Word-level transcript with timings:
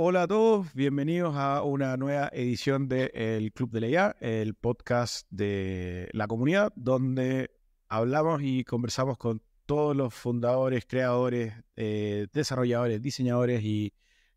Hola 0.00 0.22
a 0.22 0.28
todos, 0.28 0.72
bienvenidos 0.74 1.34
a 1.34 1.64
una 1.64 1.96
nueva 1.96 2.30
edición 2.32 2.86
del 2.88 3.52
Club 3.52 3.72
de 3.72 3.80
la 3.80 3.88
IA, 3.88 4.16
el 4.20 4.54
podcast 4.54 5.26
de 5.28 6.08
la 6.12 6.28
comunidad, 6.28 6.72
donde 6.76 7.50
hablamos 7.88 8.40
y 8.44 8.62
conversamos 8.62 9.18
con 9.18 9.42
todos 9.66 9.96
los 9.96 10.14
fundadores, 10.14 10.86
creadores, 10.86 11.52
eh, 11.74 12.28
desarrolladores, 12.32 13.02
diseñadores 13.02 13.64
y 13.64 13.92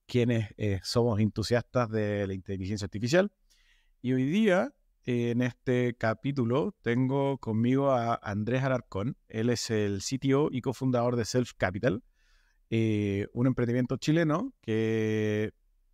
quienes 0.07 0.49
eh, 0.57 0.79
somos 0.81 1.19
entusiastas 1.19 1.91
de 1.91 2.25
la 2.25 2.33
inteligencia 2.33 2.85
artificial. 2.85 3.31
Y 4.01 4.13
hoy 4.13 4.25
día, 4.25 4.73
en 5.05 5.43
este 5.43 5.93
capítulo, 5.93 6.75
tengo 6.81 7.37
conmigo 7.37 7.91
a 7.91 8.15
Andrés 8.23 8.63
Alarcón. 8.63 9.15
Él 9.27 9.51
es 9.51 9.69
el 9.69 9.99
CTO 10.01 10.49
y 10.51 10.61
cofundador 10.61 11.17
de 11.17 11.25
Self 11.25 11.51
Capital 11.55 12.01
eh, 12.73 13.27
un 13.33 13.47
emprendimiento 13.47 13.97
chileno 13.97 14.53
que 14.61 15.51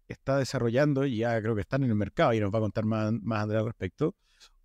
está 0.08 0.38
desarrollando, 0.38 1.06
y 1.08 1.18
ya 1.18 1.42
creo 1.42 1.56
que 1.56 1.62
están 1.62 1.84
en 1.84 1.90
el 1.90 1.96
mercado 1.96 2.34
y 2.34 2.40
nos 2.40 2.54
va 2.54 2.60
a 2.60 2.62
contar 2.62 2.86
más, 2.86 3.12
más 3.24 3.42
Andrés 3.42 3.62
al 3.62 3.66
respecto, 3.66 4.16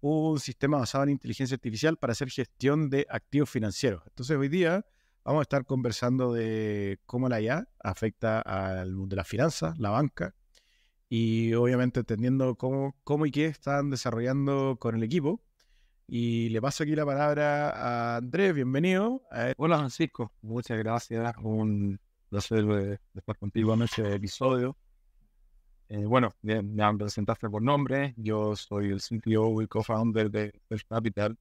un 0.01 0.39
sistema 0.39 0.79
basado 0.79 1.05
en 1.05 1.11
inteligencia 1.11 1.55
artificial 1.55 1.97
para 1.97 2.13
hacer 2.13 2.29
gestión 2.29 2.91
de 2.91 3.07
activos 3.09 3.49
financieros. 3.49 4.03
Entonces 4.07 4.37
hoy 4.37 4.49
día 4.49 4.85
vamos 5.25 5.41
a 5.41 5.43
estar 5.45 5.65
conversando 5.65 6.35
de 6.35 7.01
cómo 7.07 7.31
la 7.31 7.41
IA 7.41 7.67
afecta 7.83 8.43
al 8.43 8.93
mundo 8.93 9.15
de 9.15 9.17
las 9.17 9.29
finanzas, 9.29 9.79
la 9.79 9.89
banca, 9.89 10.35
y 11.09 11.55
obviamente 11.55 12.01
entendiendo 12.01 12.57
cómo, 12.57 12.95
cómo 13.05 13.25
y 13.25 13.31
qué 13.31 13.47
están 13.47 13.89
desarrollando 13.89 14.77
con 14.79 14.97
el 14.97 15.03
equipo 15.03 15.43
y 16.15 16.51
le 16.51 16.61
paso 16.61 16.83
aquí 16.83 16.95
la 16.95 17.07
palabra 17.07 17.71
a 17.71 18.17
Andrés, 18.17 18.55
bienvenido. 18.55 19.23
Hola 19.57 19.79
Francisco, 19.79 20.31
muchas 20.43 20.77
gracias. 20.77 21.35
De, 22.33 22.99
estar 23.15 23.37
contigo 23.39 23.75
en 23.75 23.83
este 23.83 24.15
episodio. 24.15 24.77
Eh, 25.89 26.05
bueno, 26.05 26.31
me, 26.41 26.63
me 26.63 26.97
presentaste 26.97 27.51
por 27.51 27.63
nombre. 27.63 28.15
Yo 28.17 28.57
soy 28.57 28.91
el 28.91 29.01
CTO 29.01 29.61
y 29.61 29.67
co-founder 29.67 30.31
de 30.31 30.53
Self 30.69 30.85
Capital. 30.89 31.37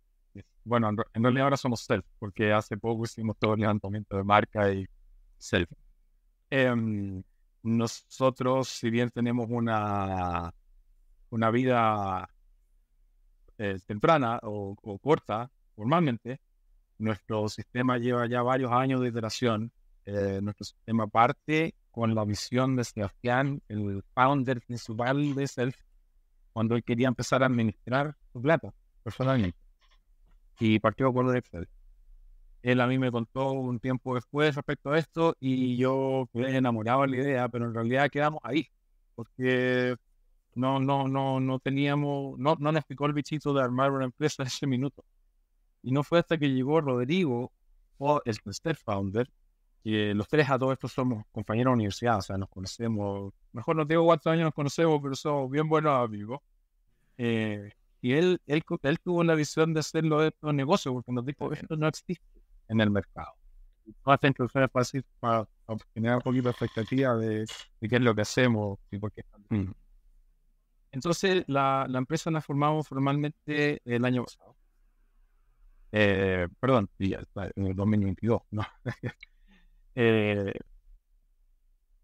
Bueno, 0.64 0.90
en, 0.90 1.24
realidad 1.24 1.46
ahora 1.46 1.58
somos 1.58 1.82
Self, 1.82 2.06
porque 2.20 2.52
hace 2.52 2.78
poco 2.78 3.06
hicimos 3.06 3.38
todo 3.40 3.54
el 3.54 3.62
levantamiento 3.62 4.18
de 4.18 4.24
marca 4.24 4.72
y 4.72 4.86
Self. 5.38 5.72
Em, 6.50 7.24
nosotros, 7.64 8.68
si 8.68 8.90
bien 8.90 9.10
tenemos 9.10 9.48
una, 9.50 10.54
una 11.30 11.52
vida 11.52 12.30
eh, 13.58 13.80
temprana 13.86 14.40
o, 14.44 14.76
corta, 15.02 15.50
formalmente, 15.76 16.42
nuestro 16.98 17.48
sistema 17.50 17.98
lleva 17.98 18.28
ya 18.28 18.42
varios 18.42 18.72
años 18.72 19.02
de 19.02 19.08
iteración. 19.10 19.72
Eh, 20.06 20.40
nuestro 20.42 20.66
sistema 20.66 21.06
parte 21.08 21.76
con 21.92 22.16
la 22.16 22.26
visión 22.26 22.76
de 22.76 22.84
Sebastián, 22.84 23.62
el 23.68 24.04
founder 24.14 24.62
principal 24.62 25.36
de 25.36 25.48
Self, 25.48 25.78
cuando 26.54 26.76
él 26.76 26.84
quería 26.84 27.08
empezar 27.08 27.44
a 27.44 27.48
administrar 27.48 28.16
su 28.34 28.42
plata 28.42 28.74
personalmente. 29.04 29.58
Y 30.60 30.80
partió 30.80 31.14
con 31.14 31.36
Excel. 31.36 31.68
Él 32.64 32.80
a 32.82 32.88
mí 32.88 33.00
me 33.00 33.12
contó 33.12 33.52
un 33.52 33.80
tiempo 33.80 34.14
después 34.16 34.56
respecto 34.56 34.92
a 34.92 35.00
esto 35.00 35.36
y 35.40 35.78
yo 35.78 36.30
quedé 36.32 36.58
enamorado 36.58 37.02
de 37.02 37.08
la 37.08 37.18
idea, 37.18 37.50
pero 37.50 37.66
en 37.66 37.74
realidad 37.74 38.10
quedamos 38.10 38.40
ahí, 38.44 38.68
porque 39.16 39.96
no, 40.54 40.80
no, 40.80 41.08
no, 41.08 41.40
no 41.40 41.60
teníamos, 41.60 42.38
no, 42.38 42.56
no 42.60 42.72
nos 42.72 42.86
picó 42.86 43.08
el 43.08 43.14
bichito 43.14 43.54
de 43.54 43.64
armar 43.64 43.92
una 43.92 44.06
empresa 44.06 44.44
ese 44.44 44.68
minuto. 44.68 45.04
Y 45.82 45.92
no 45.92 46.04
fue 46.04 46.20
hasta 46.20 46.38
que 46.38 46.50
llegó 46.50 46.82
Rodrigo, 46.82 47.52
o 47.98 48.22
el 48.26 48.40
tercer 48.42 48.76
founder, 48.76 49.30
que 49.84 50.14
los 50.14 50.28
tres 50.28 50.50
a 50.50 50.60
todos 50.60 50.74
estos 50.74 50.92
somos 50.92 51.24
compañeros 51.32 51.72
de 51.72 51.76
universidad, 51.76 52.18
o 52.18 52.22
sea, 52.22 52.38
nos 52.38 52.50
conocemos, 52.50 53.34
mejor 53.52 53.76
no 53.76 53.86
digo 53.86 54.06
cuántos 54.06 54.32
años 54.32 54.46
nos 54.46 54.54
conocemos, 54.54 55.00
pero 55.02 55.16
somos 55.16 55.50
bien 55.50 55.68
buenos 55.68 55.94
amigos. 56.04 56.40
Eh, 57.18 57.72
y 58.02 58.14
él, 58.14 58.42
él, 58.48 58.64
él, 58.84 59.00
tuvo 59.00 59.24
la 59.24 59.36
visión 59.36 59.74
de 59.74 59.80
hacerlo 59.80 60.22
de 60.22 60.30
estos 60.30 60.54
negocios, 60.54 60.94
porque 60.94 61.12
nos 61.12 61.26
dijo, 61.26 61.52
esto 61.54 61.76
no 61.76 61.88
existe 61.88 62.42
en 62.68 62.82
el 62.82 62.90
mercado. 62.90 63.34
Todas 64.04 64.18
estas 64.18 64.30
introducciones 64.30 64.70
para, 64.70 64.86
para, 65.20 65.48
generar 65.94 66.18
un 66.18 66.22
poquito 66.22 66.46
de 66.46 66.52
expectativa 66.52 67.16
de, 67.16 67.46
de, 67.80 67.90
qué 67.90 67.96
es 67.96 68.02
lo 68.02 68.16
que 68.16 68.22
hacemos 68.22 68.80
y 68.92 68.98
por 68.98 69.12
qué 69.12 69.22
estamos. 69.22 69.76
Entonces, 70.92 71.44
la, 71.48 71.86
la, 71.90 72.00
empresa 72.00 72.30
la 72.32 72.42
formamos 72.42 72.88
formalmente 72.88 73.82
el 73.86 74.06
año 74.06 74.24
pasado. 74.24 74.56
Eh, 75.92 76.48
perdón, 76.60 76.90
en 77.00 77.66
el 77.66 77.76
2022, 77.76 78.42
¿no? 78.52 78.66
eh, 79.96 80.54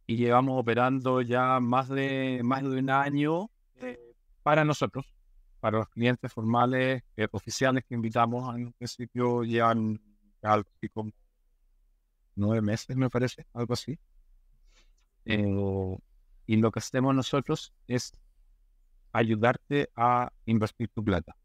y 0.06 0.16
llevamos 0.16 0.60
operando 0.60 1.22
ya 1.22 1.60
más 1.60 1.90
de, 1.90 2.42
más 2.44 2.64
de 2.64 2.80
un 2.80 2.90
año 2.90 3.50
eh, 3.76 4.00
para 4.44 4.64
nosotros, 4.64 5.06
para 5.60 5.80
los 5.80 5.90
clientes 5.90 6.32
formales, 6.32 7.04
eh, 7.16 7.28
oficiales 7.32 7.84
que 7.88 7.96
invitamos 7.96 8.56
en 8.56 8.72
principio 8.74 9.44
llevan 9.44 10.00
algo 10.42 10.70
así 10.78 10.90
como 10.90 11.12
nueve 12.36 12.62
meses, 12.62 12.96
me 12.96 13.10
parece, 13.10 13.46
algo 13.54 13.74
así. 13.74 13.98
y 15.26 16.56
lo 16.56 16.72
que 16.72 16.80
hacemos 16.80 17.14
nosotros 17.14 17.74
es 17.88 18.14
ayudarte 19.12 19.90
a 19.96 20.32
invertir 20.46 20.90
tu 20.90 21.04
plata. 21.04 21.36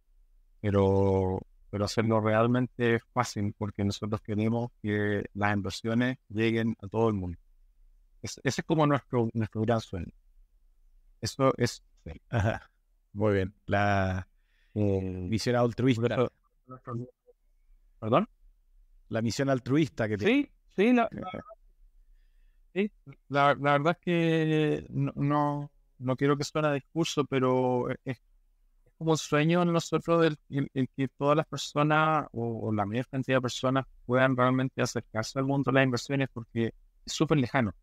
Pero, 0.61 1.41
pero 1.73 1.87
hacerlo 1.87 2.21
realmente 2.21 3.01
fácil 3.15 3.55
porque 3.57 3.83
nosotros 3.83 4.21
queremos 4.21 4.71
que 4.83 5.25
las 5.33 5.55
inversiones 5.57 6.19
lleguen 6.29 6.77
a 6.83 6.87
todo 6.87 7.09
el 7.09 7.15
mundo. 7.15 7.39
ese 8.21 8.41
es 8.45 8.63
como 8.67 8.87
nuestro, 8.87 9.31
nuestro 9.33 9.63
gran 9.63 9.81
sueño. 9.81 10.13
Eso 11.19 11.55
es... 11.57 11.83
Muy 13.15 13.33
bien. 13.33 13.55
La 13.65 14.29
eh, 14.75 15.01
misión 15.01 15.57
altruista. 15.57 16.31
¿Perdón? 17.99 18.29
La 19.09 19.23
misión 19.23 19.49
altruista 19.49 20.07
que 20.09 20.19
Sí, 20.19 20.51
sí, 20.77 20.93
la, 20.93 21.09
sí, 22.75 22.93
la, 23.29 23.55
la 23.55 23.73
verdad 23.79 23.97
es 23.99 24.05
que 24.05 24.87
no 24.91 25.71
no 26.03 26.17
quiero 26.17 26.37
que 26.37 26.45
suene 26.45 26.69
a 26.69 26.73
discurso, 26.73 27.25
pero 27.25 27.87
es, 28.05 28.21
como 29.03 29.13
un 29.13 29.19
sueño 29.19 29.63
en 29.63 29.73
nosotros 29.73 30.37
el, 30.49 30.89
que 30.97 31.09
todas 31.09 31.37
las 31.37 31.47
personas 31.47 32.27
o, 32.33 32.73
la 32.73 32.87
mayor 32.87 33.07
cantidad 33.09 33.39
de 33.39 33.43
personas 33.43 33.85
puedan 34.07 34.37
realmente 34.37 34.81
acercarse 34.81 35.39
al 35.39 35.45
mundo 35.45 35.71
de 35.71 35.75
las 35.75 35.85
inversiones 35.85 36.29
porque 36.33 36.75
es 37.05 37.13
súper 37.13 37.39
lejano. 37.39 37.75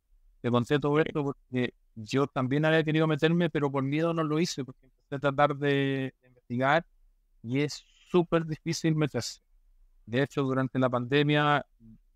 Te 0.42 0.50
conté 0.50 0.80
todo 0.80 1.00
esto 1.00 1.24
porque 1.24 1.74
yo 1.96 2.28
también 2.28 2.66
había 2.66 2.84
querido 2.84 3.08
meterme, 3.08 3.50
pero 3.50 3.72
por 3.72 3.84
miedo 3.84 4.14
no 4.14 4.24
lo 4.24 4.40
hice 4.40 4.64
porque 4.64 4.86
empecé 4.86 5.16
a 5.16 5.20
tratar 5.20 5.56
de, 5.58 6.14
investigar 6.26 6.86
y 7.44 7.60
es 7.62 7.84
súper 8.10 8.46
difícil 8.46 8.96
meterse. 8.96 9.42
De 10.06 10.24
hecho, 10.24 10.44
durante 10.44 10.80
la 10.80 10.90
pandemia, 10.90 11.66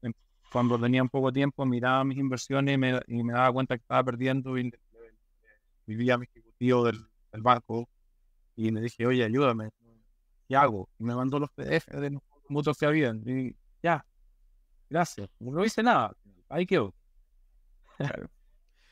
em, 0.01 0.13
cuando 0.51 0.79
tenía 0.79 1.03
un 1.03 1.09
poco 1.09 1.31
tiempo, 1.31 1.65
miraba 1.65 2.03
mis 2.03 2.17
inversiones 2.17 2.75
y 2.75 2.77
me, 2.77 2.99
y 3.07 3.23
me 3.23 3.33
daba 3.33 3.51
cuenta 3.51 3.77
que 3.77 3.81
estaba 3.81 4.03
perdiendo 4.03 4.57
y 4.57 4.71
vivía 5.85 6.17
mi 6.17 6.25
ejecutivo 6.25 6.85
del, 6.85 7.05
banco 7.39 7.89
y 8.55 8.71
le 8.71 8.81
dije, 8.81 9.05
oye, 9.05 9.23
ayúdame, 9.23 9.71
¿qué 10.47 10.55
hago? 10.55 10.89
Y 10.99 11.03
me 11.03 11.15
mandó 11.15 11.39
los 11.39 11.51
PDF 11.51 11.87
de 11.87 12.11
los 12.11 12.21
mutuos 12.49 12.77
que 12.77 12.85
habían. 12.85 13.23
Y 13.25 13.55
ya, 13.81 14.05
gracias. 14.89 15.29
No 15.39 15.63
hice 15.63 15.83
nada, 15.83 16.15
ahí 16.49 16.65
quedó. 16.65 16.93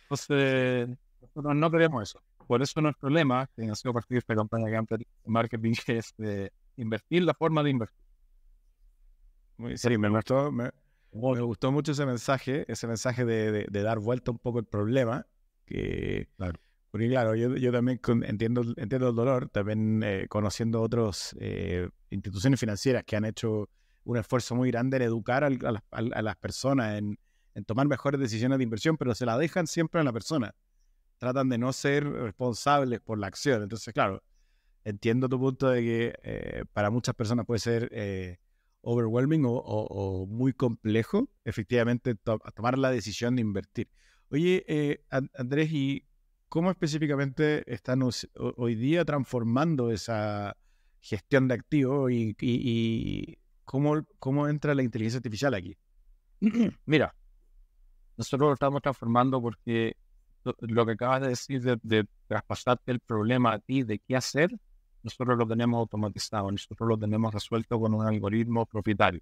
Entonces, 0.04 0.90
nosotros 1.22 1.56
no 1.56 1.72
queremos 1.72 2.04
eso. 2.04 2.22
Por 2.48 2.62
eso 2.62 2.82
nuestro 2.82 3.10
lema, 3.10 3.48
que 3.56 3.70
ha 3.70 3.76
sido 3.76 3.94
partir 3.94 4.16
de 4.16 4.20
esta 4.20 4.36
campaña 4.36 4.66
de 4.68 5.06
marketing, 5.26 5.74
es 5.88 6.14
de 6.18 6.52
invertir 6.76 7.24
la 7.24 7.34
forma 7.34 7.64
de 7.64 7.70
invertir. 7.70 8.06
Muy 9.58 9.78
sí, 9.78 9.98
me 9.98 10.10
gustó, 10.10 10.52
me, 10.52 10.72
gustó 11.12 11.72
mucho 11.72 11.92
ese 11.92 12.06
mensaje, 12.06 12.66
ese 12.68 12.88
mensaje 12.88 13.26
de, 13.26 13.68
de, 13.70 13.82
dar 13.84 14.00
vuelta 14.00 14.32
un 14.32 14.40
poco 14.40 14.60
el 14.60 14.66
problema, 14.66 15.28
que 15.66 16.28
claro. 16.36 16.60
Porque 16.92 17.08
claro, 17.08 17.36
yo, 17.36 17.56
yo 17.56 17.72
también 17.72 18.02
entiendo, 18.24 18.64
entiendo 18.76 19.10
el 19.10 19.16
dolor, 19.16 19.48
también 19.50 20.04
eh, 20.04 20.26
conociendo 20.28 20.82
otras 20.82 21.34
eh, 21.40 21.90
instituciones 22.10 22.60
financieras 22.60 23.06
que 23.06 23.16
han 23.16 23.24
hecho 23.24 23.70
un 24.04 24.18
esfuerzo 24.18 24.56
muy 24.56 24.72
grande 24.72 24.98
en 24.98 25.04
educar 25.04 25.46
a, 25.46 25.50
las, 25.50 25.84
a 25.90 26.22
las, 26.22 26.36
personas, 26.36 26.98
en, 26.98 27.18
en, 27.56 27.64
tomar 27.64 27.88
mejores 27.88 28.20
decisiones 28.20 28.58
de 28.58 28.66
inversión, 28.66 28.98
pero 28.98 29.16
se 29.16 29.26
la 29.26 29.38
dejan 29.38 29.68
siempre 29.68 30.02
a 30.02 30.04
la 30.04 30.12
persona. 30.12 30.54
Tratan 31.18 31.48
de 31.48 31.58
no 31.58 31.72
ser 31.72 32.04
responsables 32.04 33.00
por 33.00 33.18
la 33.18 33.28
acción. 33.28 33.64
Entonces, 33.64 33.94
claro, 33.94 34.22
entiendo 34.84 35.30
tu 35.30 35.40
punto 35.40 35.70
de 35.70 35.82
que 35.82 36.14
eh, 36.24 36.66
para 36.74 36.90
muchas 36.90 37.16
personas 37.16 37.46
puede 37.46 37.60
ser 37.60 38.38
overwhelming 38.82 39.46
o, 39.46 39.52
o, 39.52 40.26
muy 40.26 40.52
complejo, 40.52 41.30
efectivamente, 41.46 42.16
tomar 42.16 42.78
la 42.78 42.92
decisión 42.92 43.38
de 43.38 43.44
invertir. 43.44 43.88
Oye, 44.30 45.06
Andrés, 45.38 45.72
¿y 45.72 46.06
¿Cómo 46.52 46.70
específicamente 46.70 47.64
están 47.74 48.02
hoy 48.36 48.76
día 48.76 49.06
transformando 49.06 49.90
esa 49.90 50.58
gestión 51.00 51.48
de 51.48 51.54
activos 51.54 52.12
y, 52.12 53.38
cómo, 53.64 54.06
cómo, 54.20 54.50
entra 54.50 54.76
la 54.76 54.84
inteligencia 54.84 55.20
artificial 55.20 55.54
aquí? 55.54 55.78
Mira, 56.86 57.16
nosotros 58.18 58.50
lo 58.50 58.54
estamos 58.56 58.82
transformando 58.82 59.42
porque 59.42 59.96
lo, 60.44 60.86
que 60.86 60.92
acabas 60.92 61.22
de 61.22 61.28
decir 61.30 61.62
de, 61.62 61.80
de, 61.84 62.06
traspasarte 62.28 62.92
el 62.92 63.00
problema 63.00 63.54
a 63.54 63.60
ti 63.60 63.84
de 63.84 64.00
qué 64.00 64.18
hacer, 64.18 64.52
nosotros 65.04 65.38
lo 65.38 65.48
tenemos 65.48 65.78
automatizado, 65.78 66.52
nosotros 66.52 66.86
lo 66.86 66.98
tenemos 66.98 67.34
resuelto 67.34 67.80
con 67.80 67.94
un 67.94 68.06
algoritmo 68.06 68.66
propietario. 68.66 69.22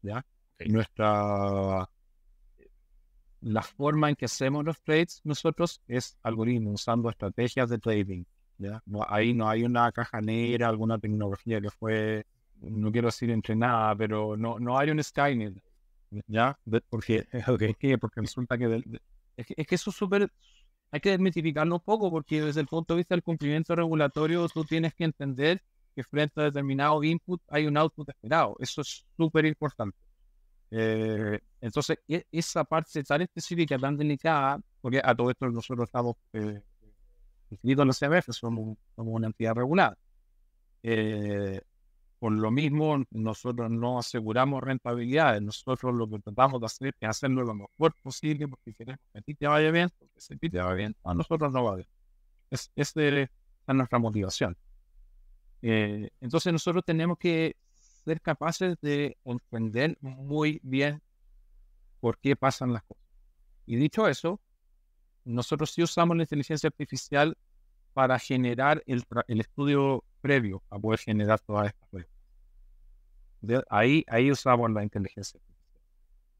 ¿ya? 0.00 0.24
Nuestra 0.58 1.86
la 3.42 3.62
forma 3.62 4.08
en 4.08 4.16
que 4.16 4.26
hacemos 4.26 4.64
los 4.64 4.80
trades 4.82 5.20
nosotros 5.24 5.82
es 5.88 6.16
algoritmo, 6.22 6.72
usando 6.72 7.10
estrategias 7.10 7.68
de 7.68 7.78
trading. 7.78 8.24
¿ya? 8.58 8.82
No, 8.86 9.04
ahí 9.08 9.34
no 9.34 9.48
hay 9.48 9.64
una 9.64 9.90
caja 9.92 10.20
negra, 10.20 10.68
alguna 10.68 10.98
tecnología 10.98 11.60
que 11.60 11.70
fue, 11.70 12.24
no 12.60 12.92
quiero 12.92 13.08
decir 13.08 13.30
entrenada, 13.30 13.96
pero 13.96 14.36
no, 14.36 14.58
no 14.60 14.78
hay 14.78 14.90
un 14.90 15.02
Skynet. 15.02 15.54
¿Ya? 16.26 16.58
Porque, 16.88 17.26
okay. 17.48 17.96
porque 17.96 18.20
resulta 18.20 18.56
que, 18.56 18.82
es 19.36 19.46
que, 19.46 19.54
es 19.56 19.66
que 19.66 19.74
eso 19.74 19.90
es 19.90 19.96
súper, 19.96 20.30
hay 20.92 21.00
que 21.00 21.10
desmitificarlo 21.10 21.76
un 21.76 21.80
poco, 21.80 22.10
porque 22.10 22.42
desde 22.42 22.60
el 22.60 22.66
punto 22.68 22.94
de 22.94 22.98
vista 22.98 23.14
del 23.14 23.22
cumplimiento 23.24 23.74
regulatorio, 23.74 24.46
tú 24.48 24.64
tienes 24.64 24.94
que 24.94 25.04
entender 25.04 25.62
que 25.96 26.04
frente 26.04 26.40
a 26.40 26.44
determinado 26.44 27.02
input 27.02 27.42
hay 27.48 27.66
un 27.66 27.76
output 27.76 28.08
esperado. 28.10 28.56
Eso 28.60 28.82
es 28.82 29.04
súper 29.16 29.46
importante. 29.46 29.96
Eh, 30.74 31.38
entonces, 31.60 31.98
e, 32.08 32.24
esa 32.32 32.64
parte 32.64 33.04
tan 33.04 33.20
específica, 33.20 33.78
tan 33.78 33.96
delicada, 33.96 34.58
porque 34.80 35.02
a 35.04 35.14
todo 35.14 35.30
esto 35.30 35.46
nosotros 35.50 35.86
estamos 35.86 36.16
eh, 36.32 36.62
inscritos 37.50 37.82
en 37.82 37.86
los 37.88 37.98
CMF, 37.98 38.30
somos, 38.30 38.78
somos 38.96 39.14
una 39.14 39.26
entidad 39.26 39.54
regulada. 39.54 39.98
Eh, 40.82 41.60
por 42.18 42.32
lo 42.32 42.50
mismo, 42.50 43.04
nosotros 43.10 43.70
no 43.70 43.98
aseguramos 43.98 44.62
rentabilidades. 44.62 45.42
Nosotros 45.42 45.94
lo 45.94 46.08
que 46.08 46.20
tratamos 46.20 46.60
de 46.60 46.66
hacer 46.66 46.94
es 46.98 47.08
hacerlo 47.08 47.42
lo 47.42 47.54
mejor 47.54 47.94
posible 48.02 48.48
porque 48.48 48.72
queremos 48.72 49.00
que 49.12 49.18
a 49.18 49.22
ti 49.22 49.34
te 49.34 49.46
vaya 49.46 49.70
bien, 49.70 49.90
porque 49.98 50.20
si 50.20 50.34
a 50.34 50.36
ti 50.38 50.48
te 50.48 50.58
va 50.58 50.72
bien, 50.72 50.96
a 51.04 51.14
nosotros 51.14 51.52
no 51.52 51.64
va 51.64 51.76
bien. 51.76 51.88
Es, 52.50 52.70
es, 52.76 52.96
es 52.96 53.28
nuestra 53.66 53.98
motivación. 53.98 54.56
Eh, 55.60 56.08
entonces, 56.20 56.52
nosotros 56.52 56.82
tenemos 56.84 57.18
que 57.18 57.56
ser 58.04 58.20
capaces 58.20 58.76
de 58.80 59.16
entender 59.24 59.96
muy 60.00 60.60
bien 60.62 61.00
por 62.00 62.18
qué 62.18 62.36
pasan 62.36 62.72
las 62.72 62.82
cosas. 62.82 63.04
Y 63.66 63.76
dicho 63.76 64.08
eso, 64.08 64.40
nosotros 65.24 65.70
sí 65.70 65.82
usamos 65.82 66.16
la 66.16 66.24
inteligencia 66.24 66.68
artificial 66.68 67.36
para 67.92 68.18
generar 68.18 68.82
el, 68.86 69.04
el 69.28 69.40
estudio 69.40 70.04
previo 70.20 70.62
a 70.70 70.78
poder 70.78 70.98
generar 70.98 71.40
todas 71.40 71.68
estas 71.68 71.88
cosas. 71.88 72.08
ahí, 73.70 74.04
ahí 74.08 74.30
usamos 74.30 74.70
la 74.70 74.82
inteligencia 74.82 75.38
artificial. 75.38 75.82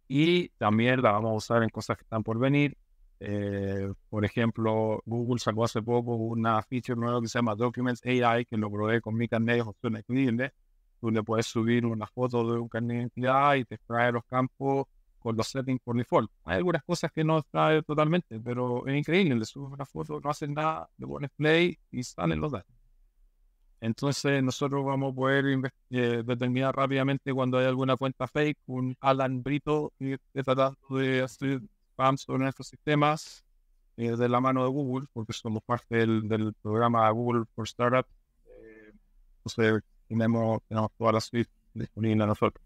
Y 0.09 0.49
también 0.59 1.01
la 1.01 1.13
vamos 1.13 1.31
a 1.31 1.35
usar 1.35 1.63
en 1.63 1.69
cosas 1.69 1.97
que 1.97 2.03
están 2.03 2.23
por 2.23 2.39
venir. 2.39 2.77
Eh, 3.21 3.93
por 4.09 4.25
ejemplo, 4.25 5.01
Google 5.07 5.39
sacó 5.39 5.65
hace 5.65 5.81
poco 5.81 6.17
una 6.17 6.61
feature 6.63 6.99
nueva 6.99 7.21
que 7.21 7.29
se 7.29 7.39
llama 7.39 7.55
Documents 7.55 8.05
AI, 8.05 8.45
que 8.47 8.57
lo 8.57 8.71
probé 8.71 9.01
con 9.01 9.15
mi 9.15 9.29
carnet 9.29 9.57
de 9.57 9.63
opciones 9.63 10.05
Tú 11.03 11.11
le 11.11 11.25
puedes 11.25 11.47
subir 11.47 11.85
una 11.85 12.07
foto 12.07 12.49
de 12.53 12.61
un 12.61 12.69
carnet 12.69 12.91
de 12.91 13.01
identidad 13.01 13.57
y 13.57 13.65
te 13.65 13.75
extrae 13.75 14.13
los 14.13 14.25
campos 14.25 14.87
con 15.19 15.37
los 15.37 15.49
settings 15.49 15.81
por 15.83 15.97
default. 15.97 16.31
Hay 16.45 16.59
algunas 16.59 16.85
cosas 16.85 17.11
que 17.11 17.25
no 17.25 17.39
extrae 17.39 17.83
totalmente, 17.83 18.39
pero 18.39 18.87
es 18.87 18.97
increíble. 18.97 19.35
Le 19.35 19.45
subes 19.45 19.73
una 19.73 19.85
foto, 19.85 20.21
no 20.23 20.31
haces 20.31 20.49
nada, 20.49 20.89
le 20.97 21.07
pones 21.09 21.31
play 21.37 21.77
y 21.91 22.05
salen 22.05 22.41
los 22.41 22.53
datos. 22.53 22.73
Entonces 23.81 24.45
nosotros 24.45 24.85
vamos 24.85 25.11
a 25.13 25.17
poder 25.17 25.45
eh, 25.91 26.23
determinar 26.25 26.77
rápidamente 26.77 27.33
cuando 27.33 27.59
hay 27.59 27.67
alguna 27.67 27.97
cuenta 27.97 28.29
fake, 28.29 28.59
un 28.67 28.97
Alan 29.01 29.43
Brito 29.43 29.93
que 29.99 30.13
esté 30.15 30.45
tratando 30.45 30.79
de 30.91 31.23
hacer 31.23 31.63
spam 31.91 32.17
sobre 32.17 32.45
nuestros 32.45 32.69
sistemas 32.69 33.45
eh, 33.97 34.17
de 34.17 34.29
la 34.29 34.41
mano 34.41 34.63
de 34.63 34.71
Google, 34.71 35.09
porque 35.13 35.33
somos 35.33 35.65
parte 35.65 35.97
del, 35.97 36.29
del 36.29 36.55
programa 36.63 37.11
Google 37.11 37.45
for 37.57 37.67
Startup. 37.67 38.07
Eh, 38.47 38.93
entonces 39.39 39.83
tenemos, 40.13 40.63
tenemos 40.69 40.91
toda 40.99 41.13
la 41.13 41.21
suite 41.21 41.51
disponible 41.75 42.25
a 42.25 42.27
nosotros. 42.27 42.65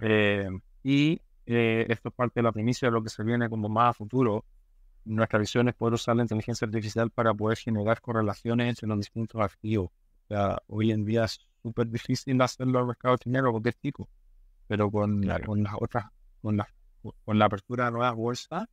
Eh, 0.00 0.48
y 0.82 1.20
eh, 1.46 1.86
esto 1.88 2.08
es 2.08 2.14
parte 2.14 2.40
de 2.40 2.44
la 2.44 2.52
primicia 2.52 2.88
de 2.88 2.92
lo 2.92 3.02
que 3.02 3.10
se 3.10 3.22
viene 3.22 3.48
como 3.48 3.68
más 3.68 3.90
a 3.90 3.92
futuro. 3.92 4.44
Nuestra 5.04 5.38
visión 5.38 5.68
es 5.68 5.74
poder 5.74 5.94
usar 5.94 6.16
la 6.16 6.22
inteligencia 6.22 6.66
artificial 6.66 7.10
para 7.10 7.34
poder 7.34 7.58
generar 7.58 8.00
correlaciones 8.00 8.68
entre 8.68 8.88
los 8.88 8.98
distintos 8.98 9.40
activos. 9.40 9.90
O 10.24 10.28
sea, 10.28 10.58
hoy 10.68 10.92
en 10.92 11.04
día 11.04 11.24
es 11.24 11.40
súper 11.62 11.88
difícil 11.88 12.40
hacerlo 12.40 12.78
al 12.78 12.86
mercado 12.86 13.16
dinero 13.22 13.52
porque 13.52 13.70
es 13.70 13.80
chico, 13.80 14.08
pero 14.66 14.90
con, 14.90 15.26
con 15.44 15.62
las 15.62 15.74
otras, 15.78 16.06
con 16.40 16.56
la, 16.56 16.68
con 17.24 17.38
la 17.38 17.44
apertura 17.46 17.86
de 17.86 17.90
nuevas 17.92 18.14
bolsas, 18.14 18.66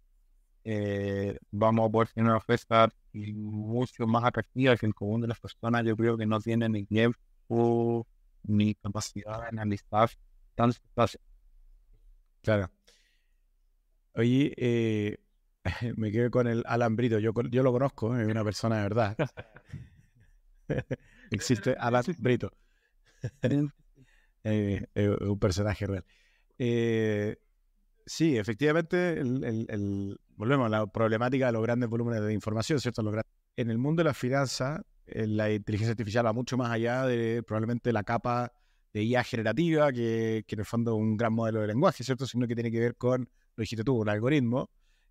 eh, 0.63 1.37
vamos 1.51 1.87
a 1.87 1.91
poder 1.91 2.09
tener 2.09 2.29
una 2.29 2.37
oferta 2.37 2.89
mucho 3.13 4.05
más 4.07 4.23
atractiva 4.23 4.75
que 4.77 4.85
el 4.85 4.93
común 4.93 5.21
de 5.21 5.27
las 5.27 5.39
personas. 5.39 5.85
Yo 5.85 5.95
creo 5.95 6.17
que 6.17 6.25
no 6.25 6.39
tienen 6.39 6.73
ni 6.73 6.85
tiempo 6.85 8.07
ni 8.43 8.75
capacidad 8.75 9.41
de 9.41 9.47
analizar 9.47 10.09
tan 10.55 10.73
fácil. 10.95 11.21
Claro. 12.41 12.69
Oye, 14.13 14.53
eh, 14.57 15.17
me 15.97 16.11
quedo 16.11 16.29
con 16.31 16.47
el 16.47 16.63
alambrito. 16.65 17.19
Yo, 17.19 17.31
yo 17.49 17.63
lo 17.63 17.71
conozco, 17.71 18.17
es 18.17 18.27
una 18.27 18.43
persona 18.43 18.77
de 18.77 18.81
verdad. 18.83 19.17
Existe 21.31 21.75
Alan 21.79 22.03
Brito. 22.17 22.51
Eh, 24.45 24.87
un 24.95 25.37
personaje 25.37 25.85
real. 25.85 26.05
sí, 28.05 28.37
efectivamente, 28.37 29.19
el, 29.19 30.17
volvemos 30.39 30.67
a 30.67 30.69
la 30.69 30.87
problemática 30.87 31.47
de 31.47 31.51
los 31.51 31.61
grandes 31.61 31.89
volúmenes 31.89 32.23
de 32.23 32.33
información, 32.33 32.79
¿cierto? 32.79 33.03
en 33.57 33.69
el 33.69 33.77
mundo 33.77 33.99
de 33.99 34.05
la 34.05 34.13
finanzas, 34.13 34.81
eh, 35.05 35.27
la 35.27 35.51
inteligencia 35.51 35.91
artificial 35.91 36.25
va 36.25 36.31
mucho 36.31 36.55
más 36.55 36.71
allá 36.71 37.05
de 37.05 37.43
probablemente 37.43 37.91
la 37.91 38.03
capa 38.03 38.53
de 38.93 39.03
IA 39.03 39.25
generativa, 39.25 39.91
que, 39.91 40.45
en 40.47 40.59
el 40.59 40.65
fondo 40.65 40.91
es 40.93 40.97
un 40.97 41.17
gran 41.17 41.33
modelo 41.33 41.59
de 41.59 41.67
lenguaje, 41.67 42.05
¿cierto? 42.05 42.25
Sino 42.25 42.47
que 42.47 42.55
tiene 42.55 42.71
que 42.71 42.79
ver 42.79 42.95
con, 42.95 43.29
lo 43.55 43.61
dijiste 43.61 43.83
tú, 43.83 43.97
un 43.97 44.07
algoritmo. 44.07 44.69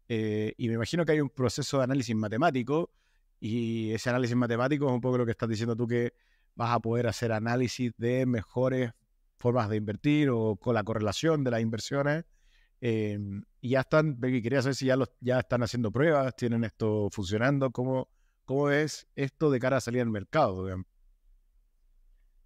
Eh, 0.08 0.54
y 0.56 0.66
me 0.68 0.74
imagino 0.74 1.04
que 1.04 1.12
hay 1.12 1.20
un 1.20 1.28
proceso 1.28 1.76
de 1.76 1.84
análisis 1.84 2.16
matemático, 2.16 2.90
y 3.38 3.92
ese 3.92 4.08
análisis 4.08 4.34
matemático 4.34 4.86
es 4.86 4.92
un 4.92 5.02
poco 5.02 5.18
lo 5.18 5.26
que 5.26 5.32
estás 5.32 5.50
diciendo 5.50 5.76
tú, 5.76 5.86
que 5.86 6.14
vas 6.54 6.70
a 6.70 6.80
poder 6.80 7.06
hacer 7.06 7.32
análisis 7.32 7.92
de 7.98 8.24
mejores 8.24 8.92
formas 9.36 9.68
de 9.68 9.76
invertir 9.76 10.30
o 10.30 10.56
con 10.56 10.74
la 10.74 10.82
correlación 10.84 11.44
de 11.44 11.50
las 11.50 11.60
inversiones 11.60 12.24
Em, 12.80 13.42
y 13.60 13.70
ya 13.70 13.80
están, 13.80 14.20
quería 14.20 14.62
saber 14.62 14.74
si 14.74 14.86
ya, 14.86 14.96
los, 14.96 15.10
ya 15.20 15.40
están 15.40 15.62
haciendo 15.62 15.90
pruebas, 15.90 16.36
tienen 16.36 16.64
esto 16.64 17.08
funcionando, 17.10 17.70
¿cómo, 17.70 18.08
cómo 18.44 18.70
es 18.70 19.08
esto 19.16 19.50
de 19.50 19.58
cara 19.58 19.78
a 19.78 19.80
salir 19.80 20.02
al 20.02 20.10
mercado? 20.10 20.66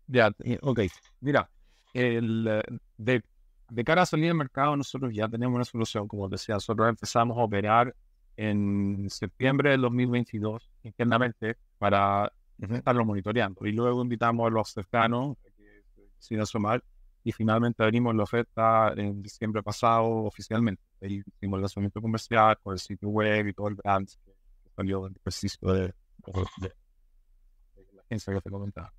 Ya, 0.07 0.35
ok. 0.63 0.81
Mira, 1.21 1.51
el, 1.93 2.47
eh, 2.49 2.63
de, 2.97 3.23
de, 3.69 3.85
cara 3.85 4.03
a 4.03 4.07
salir 4.07 4.31
al 4.31 4.37
mercado 4.37 4.77
nosotros 4.77 5.13
ya 5.15 5.29
tenemos 5.29 5.55
una 5.55 5.65
solución, 5.65 6.09
como 6.09 6.29
decía, 6.29 6.55
nosotros 6.55 6.89
empezamos 6.89 7.37
a 7.39 7.43
operar 7.43 7.95
en 8.37 9.09
septiembre 9.11 9.71
del 9.71 9.83
2022 9.83 10.71
internamente 10.83 11.57
para 11.79 12.33
estarlo 12.59 13.05
monitoreando 13.05 13.67
y 13.67 13.73
luego 13.73 14.03
invitamos 14.03 14.47
a 14.47 14.51
los 14.51 14.71
cercanos, 14.71 15.37
sin 16.19 16.41
asomar, 16.41 16.83
y 17.25 17.33
finalmente 17.33 17.83
abrimos 17.83 18.15
la 18.15 18.25
oferta 18.25 18.93
en 18.97 19.23
diciembre 19.23 19.63
pasado 19.63 20.07
oficialmente. 20.25 20.83
Ahí 21.01 21.23
hicimos 21.27 21.59
el 21.59 21.63
lanzamiento 21.63 22.01
comercial 22.01 22.59
con 22.63 22.73
el 22.73 22.79
sitio 22.79 23.09
web 23.09 23.47
y 23.47 23.53
todo 23.53 23.69
el 23.69 23.75
brand 23.77 24.09
que 24.09 24.71
salió 24.75 25.05
del 25.05 25.17
ejercicio 25.17 25.73
de, 25.73 25.95
de, 26.59 26.75
la 27.95 28.03
agencia 28.03 28.35
que 28.35 28.41
te 28.41 28.51
comentaba. 28.51 28.93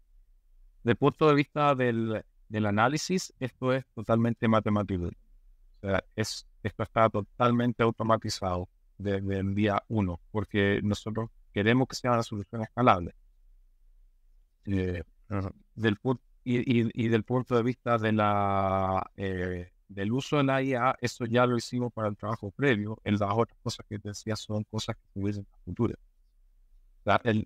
Desde 0.83 0.91
el 0.91 0.97
punto 0.97 1.27
de 1.27 1.35
vista 1.35 1.75
del, 1.75 2.23
del 2.47 2.65
análisis, 2.65 3.33
esto 3.39 3.73
es 3.73 3.85
totalmente 3.93 4.47
matemático. 4.47 5.05
O 5.05 5.87
sea, 5.87 6.03
es, 6.15 6.47
esto 6.61 6.83
está 6.83 7.09
totalmente 7.09 7.83
automatizado 7.83 8.69
desde 8.97 9.39
el 9.39 9.53
día 9.53 9.83
uno, 9.89 10.21
porque 10.31 10.79
nosotros 10.81 11.29
queremos 11.53 11.87
que 11.87 11.95
sea 11.95 12.13
una 12.13 12.23
solución 12.23 12.61
escalable. 12.61 13.13
Eh, 14.65 15.03
del 15.75 15.97
punto 15.97 16.23
y, 16.43 17.07
del 17.07 17.23
punto 17.23 17.55
de 17.55 17.63
vista 17.63 17.97
de 17.97 18.11
la, 18.11 19.09
eh, 19.15 19.71
del 19.87 20.11
uso 20.11 20.37
de 20.37 20.43
la 20.43 20.61
IA, 20.61 20.95
eso 21.01 21.25
ya 21.25 21.45
lo 21.45 21.57
hicimos 21.57 21.93
para 21.93 22.07
el 22.09 22.17
trabajo 22.17 22.51
previo. 22.51 22.99
En 23.03 23.17
las 23.17 23.31
otras 23.31 23.57
cosas 23.61 23.85
que 23.87 23.97
decía 23.97 24.35
son 24.35 24.63
cosas 24.65 24.95
que 24.95 25.19
tuviesen 25.19 25.43
en 25.43 25.53
el 25.53 25.65
futuro. 25.65 25.95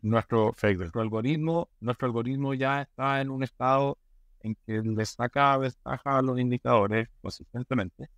nuestro, 0.02 0.56
nuestro, 0.62 1.02
algoritmo, 1.02 1.70
nuestro 1.80 2.08
algoritmo 2.08 2.54
ya 2.54 2.82
está 2.82 3.22
en 3.22 3.30
un 3.30 3.44
estado 3.44 3.98
en 4.42 4.56
que 4.66 4.82
le 4.82 5.06
saca 5.06 5.58
ventaja 5.58 6.18
a 6.18 6.22
los 6.22 6.40
indicadores 6.40 7.10
consistentemente. 7.22 8.10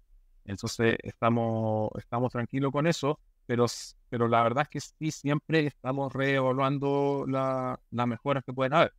Entonces 0.46 0.98
estamos, 1.04 1.92
estamos 1.98 2.32
tranquilos 2.32 2.72
con 2.72 2.88
eso, 2.88 3.20
pero, 3.46 3.66
pero 4.10 4.28
la 4.28 4.44
verdad 4.44 4.64
es 4.64 4.70
que 4.70 4.80
sí, 4.80 5.12
siempre 5.12 5.68
estamos 5.68 6.14
reevaluando 6.14 7.26
las 7.28 8.08
mejoras 8.08 8.44
que 8.44 8.54
pueden 8.54 8.74
haber. 8.74 8.94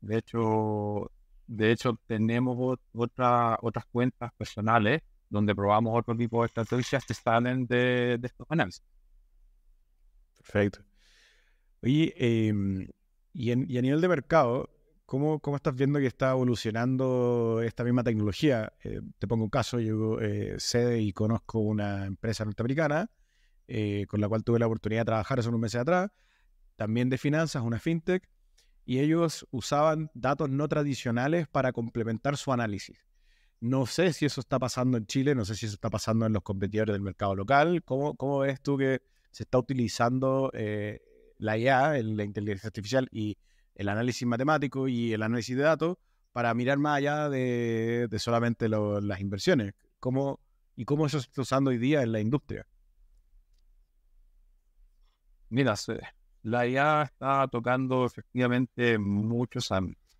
De 0.00 0.18
hecho, 0.18 1.10
de 1.46 1.72
hecho, 1.72 1.98
tenemos 2.06 2.78
otra, 2.92 3.58
otras 3.62 3.86
cuentas 3.86 4.32
personales 4.36 5.02
donde 5.28 5.54
probamos 5.54 5.98
otro 5.98 6.16
tipo 6.16 6.42
de 6.42 6.46
estrategias 6.46 7.04
que 7.04 7.14
salen 7.14 7.66
de, 7.66 8.18
estos 8.22 8.46
análisis. 8.48 8.82
Perfecto. 10.36 10.80
Oye, 11.82 12.14
em, 12.16 12.88
y, 13.32 13.50
a 13.50 13.56
nivel 13.56 14.00
de 14.00 14.08
mercado, 14.08 14.70
¿cómo, 15.04 15.40
¿cómo, 15.40 15.56
estás 15.56 15.74
viendo 15.74 15.98
que 15.98 16.06
está 16.06 16.30
evolucionando 16.30 17.60
esta 17.62 17.84
misma 17.84 18.04
tecnología? 18.04 18.72
Eh, 18.82 19.00
te 19.18 19.26
pongo 19.26 19.44
un 19.44 19.50
caso, 19.50 19.80
yo 19.80 20.20
eh, 20.20 20.54
sé 20.58 21.00
y 21.00 21.12
conozco 21.12 21.58
una 21.58 22.06
empresa 22.06 22.44
norteamericana 22.44 23.10
eh, 23.68 24.06
con 24.08 24.20
la 24.20 24.28
cual 24.28 24.44
tuve 24.44 24.58
la 24.60 24.66
oportunidad 24.66 25.00
de 25.00 25.06
trabajar 25.06 25.40
hace 25.40 25.48
unos 25.48 25.60
meses 25.60 25.80
atrás, 25.80 26.10
también 26.76 27.10
de 27.10 27.18
finanzas, 27.18 27.62
una 27.62 27.80
fintech, 27.80 28.28
y 28.86 29.00
ellos 29.00 29.46
usaban 29.50 30.10
datos 30.14 30.48
no 30.48 30.68
tradicionales 30.68 31.48
para 31.48 31.72
complementar 31.72 32.36
su 32.36 32.52
análisis. 32.52 33.04
No 33.60 33.84
sé 33.84 34.12
si 34.12 34.26
eso 34.26 34.40
está 34.40 34.60
pasando 34.60 34.96
en 34.96 35.06
Chile, 35.06 35.34
no 35.34 35.44
sé 35.44 35.56
si 35.56 35.66
eso 35.66 35.74
está 35.74 35.90
pasando 35.90 36.24
en 36.24 36.32
los 36.32 36.44
competidores 36.44 36.92
del 36.92 37.02
mercado 37.02 37.34
local. 37.34 37.82
¿Cómo, 37.84 38.38
ves 38.38 38.60
tú 38.62 38.78
que 38.78 39.02
se 39.32 39.42
está 39.42 39.58
utilizando 39.58 40.52
eh, 40.54 41.00
la 41.38 41.58
IA, 41.58 42.00
la 42.02 42.22
inteligencia 42.22 42.68
artificial 42.68 43.08
y 43.10 43.36
el 43.74 43.88
análisis 43.88 44.26
matemático 44.26 44.86
y 44.86 45.12
el 45.12 45.22
análisis 45.22 45.56
de 45.56 45.62
datos 45.64 45.96
para 46.32 46.54
mirar 46.54 46.78
más 46.78 46.98
allá 46.98 47.28
de, 47.28 48.08
solamente 48.18 48.68
las 48.68 49.20
inversiones? 49.20 49.74
¿Cómo, 49.98 50.38
¿Y 50.76 50.84
cómo 50.84 51.06
eso 51.06 51.18
se 51.18 51.26
está 51.26 51.42
usando 51.42 51.70
hoy 51.70 51.78
día 51.78 52.02
en 52.02 52.12
la 52.12 52.20
industria? 52.20 52.68
Mira, 55.48 55.74
la 56.46 56.64
IA 56.64 57.02
está 57.02 57.48
tocando 57.48 58.04
efectivamente 58.06 58.98
muchos 58.98 59.72
ámbitos. 59.72 60.16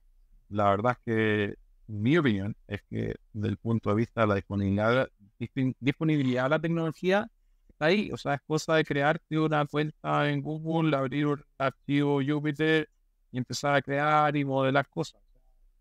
La 0.49 0.71
verdad 0.71 0.99
es 0.99 0.99
que 1.04 1.54
mi 1.87 2.18
opinión 2.18 2.56
es 2.66 2.83
que 2.90 3.14
desde 3.33 3.49
el 3.49 3.56
punto 3.59 3.90
de 3.90 3.97
vista 3.97 4.23
de 4.23 4.26
la 4.26 4.35
disponibilidad, 4.35 5.09
disponibilidad 5.78 6.42
de 6.45 6.49
la 6.49 6.59
tecnología 6.59 7.30
está 7.68 7.85
ahí. 7.87 8.11
O 8.11 8.16
sea, 8.16 8.35
es 8.35 8.40
cosa 8.45 8.75
de 8.75 8.85
crearte 8.85 9.38
una 9.38 9.66
cuenta 9.66 10.28
en 10.28 10.42
Google, 10.42 10.97
abrir 10.97 11.28
un 11.28 11.45
archivo 11.59 12.21
Jupyter 12.21 12.88
y 13.30 13.38
empezar 13.38 13.76
a 13.76 13.83
crear 13.83 14.37
y 14.37 14.45
modelar 14.45 14.88
cosas. 14.88 15.21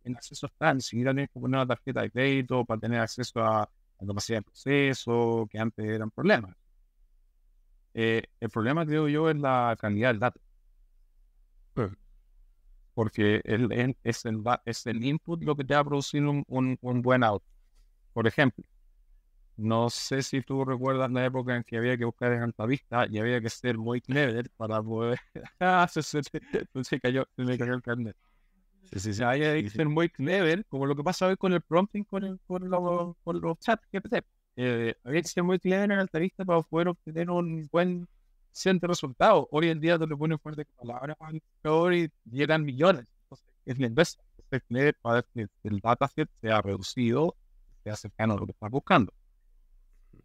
En 0.03 0.15
acceso 0.15 0.45
están, 0.45 0.79
si 0.79 0.97
tienes 1.01 1.27
que 1.29 1.39
poner 1.39 1.57
una 1.57 1.67
tarjeta 1.67 2.03
de 2.03 2.11
crédito 2.11 2.63
para 2.65 2.79
tener 2.79 2.99
acceso 2.99 3.43
a 3.43 3.67
la 3.99 4.07
capacidad 4.07 4.37
de 4.37 4.43
proceso, 4.43 5.47
que 5.49 5.57
antes 5.57 5.83
eran 5.87 6.11
problemas. 6.11 6.55
Eh, 7.95 8.23
el 8.39 8.49
problema, 8.49 8.85
creo 8.85 9.07
yo, 9.07 9.29
es 9.29 9.37
la 9.37 9.75
calidad 9.79 10.09
del 10.09 10.19
dato 10.19 10.39
porque 12.95 13.41
el, 13.43 13.71
es, 14.03 14.25
el, 14.25 14.41
es 14.65 14.87
el 14.87 15.03
input 15.03 15.43
lo 15.43 15.55
que 15.55 15.65
te 15.65 15.75
va 15.75 15.81
a 15.81 15.83
producir 15.83 16.23
un, 16.25 16.43
un, 16.47 17.01
buen 17.01 17.23
output. 17.23 17.47
Por 18.13 18.25
ejemplo, 18.25 18.63
no 19.57 19.89
sé 19.89 20.23
si 20.23 20.41
tú 20.41 20.63
recuerdas 20.63 21.11
la 21.11 21.25
época 21.25 21.55
en 21.55 21.63
que 21.63 21.77
había 21.77 21.97
que 21.97 22.05
buscar 22.05 22.31
en 22.31 22.53
vista 22.67 23.05
y 23.09 23.19
había 23.19 23.41
que 23.41 23.49
ser 23.49 23.77
muy 23.77 24.01
clever 24.01 24.49
para 24.57 24.81
poder. 24.81 25.19
ah, 25.59 25.87
se, 25.91 26.01
se, 26.01 26.21
se, 26.23 26.99
cayó, 27.01 27.27
se 27.35 27.43
me 27.43 27.57
cayó 27.57 27.73
el 27.73 27.81
carnet. 27.81 28.15
Sí, 28.93 28.99
sí, 28.99 29.13
sí, 29.13 29.23
había 29.23 29.53
que 29.61 29.69
ser 29.69 29.89
muy 29.89 30.09
clever, 30.09 30.65
como 30.67 30.85
lo 30.85 30.95
que 30.95 31.03
pasa 31.03 31.27
hoy 31.27 31.35
con 31.37 31.51
el 31.51 31.61
prompting, 31.61 32.03
con, 32.05 32.23
el, 32.23 32.39
con, 32.47 32.69
los, 32.69 33.15
con 33.23 33.41
los 33.41 33.59
chats 33.59 33.85
eh, 34.55 34.95
había 35.03 35.21
que 35.21 35.27
ser 35.27 35.43
muy 35.43 35.59
clever 35.59 35.91
en 35.91 35.99
alta 35.99 36.19
vista 36.19 36.45
para 36.45 36.61
poder 36.61 36.89
obtener 36.89 37.29
un 37.29 37.67
buen 37.71 38.07
siente 38.51 38.87
resultados. 38.87 39.47
Hoy 39.51 39.69
en 39.69 39.79
día 39.79 39.99
te 39.99 40.07
le 40.07 40.15
ponen 40.15 40.39
fuerte 40.39 40.65
palabras 40.77 41.17
al 41.19 41.93
y 41.93 42.09
llegan 42.29 42.63
millones. 42.63 43.05
Entonces, 43.23 43.47
es 43.65 43.79
la 43.79 43.87
inversa. 43.87 44.23
para 45.01 45.23
que 45.23 45.47
el 45.63 45.79
dataset 45.79 46.29
sea 46.41 46.61
reducido, 46.61 47.35
sea 47.83 47.95
cercano 47.95 48.33
a 48.33 48.37
lo 48.37 48.45
que 48.45 48.53
estás 48.53 48.71
buscando. 48.71 49.13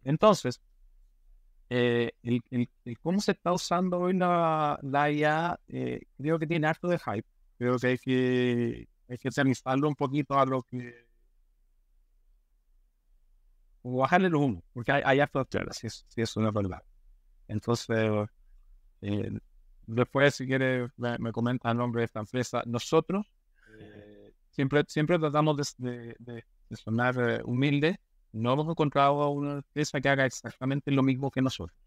Entonces, 0.03 0.61
eh, 1.69 2.11
el, 2.23 2.41
cómo 3.01 3.21
se 3.21 3.31
está 3.31 3.53
usando 3.53 3.99
hoy 3.99 4.13
la, 4.13 4.79
la 4.81 5.11
IA, 5.11 5.59
eh, 5.67 6.01
creo 6.17 6.39
que 6.39 6.47
tiene 6.47 6.67
harto 6.67 6.87
de 6.87 6.99
hype. 6.99 7.27
Creo 7.57 7.77
que 7.77 7.87
hay 7.87 7.97
que, 7.97 8.87
hay 9.07 9.17
que 9.17 9.27
aterrizarlo 9.27 9.87
un 9.87 9.95
poquito 9.95 10.39
a 10.39 10.45
lo 10.45 10.63
que. 10.63 11.10
O 13.83 13.97
bajarle 13.97 14.29
los 14.29 14.41
humos, 14.41 14.63
porque 14.73 14.91
hay, 14.91 15.01
hay 15.05 15.19
harto 15.19 15.43
de 15.43 15.65
si 15.71 15.87
es, 15.87 16.05
si 16.07 16.21
es 16.21 16.35
una 16.37 16.51
verdad. 16.51 16.83
Entonces, 17.51 18.29
eh, 19.01 19.31
después, 19.85 20.35
si 20.35 20.47
quiere, 20.47 20.87
me, 20.97 21.31
comenta 21.31 21.71
el 21.71 21.77
nombre 21.77 22.01
de 22.01 22.05
esta 22.05 22.21
empresa. 22.21 22.63
Nosotros 22.65 23.25
eh, 23.77 24.31
siempre, 24.51 24.85
siempre 24.87 25.19
tratamos 25.19 25.75
de, 25.77 26.15
de, 26.19 26.43
sonar 26.75 27.15
eh, 27.19 27.41
humilde. 27.43 27.99
No 28.31 28.53
hemos 28.53 28.69
encontrado 28.69 29.29
una 29.29 29.55
empresa 29.55 29.99
que 29.99 30.09
haga 30.09 30.25
exactamente 30.25 30.91
lo 30.91 31.03
mismo 31.03 31.29
que 31.29 31.41
nosotros. 31.41 31.77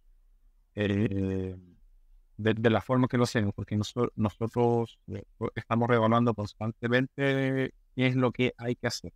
de, 0.74 1.56
la 2.36 2.80
forma 2.82 3.08
que 3.08 3.16
lo 3.16 3.24
hacemos, 3.24 3.54
porque 3.54 3.76
nosotros, 3.76 4.12
nosotros 4.16 4.98
estamos 5.54 5.88
revaluando 5.88 6.34
constantemente 6.34 7.72
qué 7.96 8.06
es 8.06 8.16
lo 8.16 8.32
que 8.32 8.52
hay 8.58 8.74
que 8.76 8.86
hacer. 8.88 9.12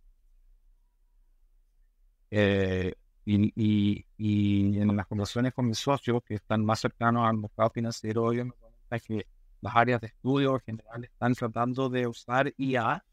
Eh, 2.31 2.93
y, 3.25 4.05
y, 4.17 4.79
en 4.79 4.95
las 4.95 5.05
conversaciones 5.05 5.53
con 5.53 5.67
mis 5.67 5.77
socios 5.77 6.21
que 6.23 6.35
están 6.35 6.65
más 6.65 6.79
cercanos 6.79 7.27
al 7.27 7.37
mercado 7.37 7.69
financiero, 7.69 8.23
hoy 8.23 8.43
me 8.43 8.51
cuenta 8.51 8.99
que 8.99 9.27
las 9.61 9.75
áreas 9.75 10.01
de 10.01 10.07
estudio 10.07 10.55
en 10.55 10.61
general 10.61 11.03
están 11.03 11.35
tratando 11.35 11.89
de 11.89 12.07
usar 12.07 12.51
IA 12.57 13.03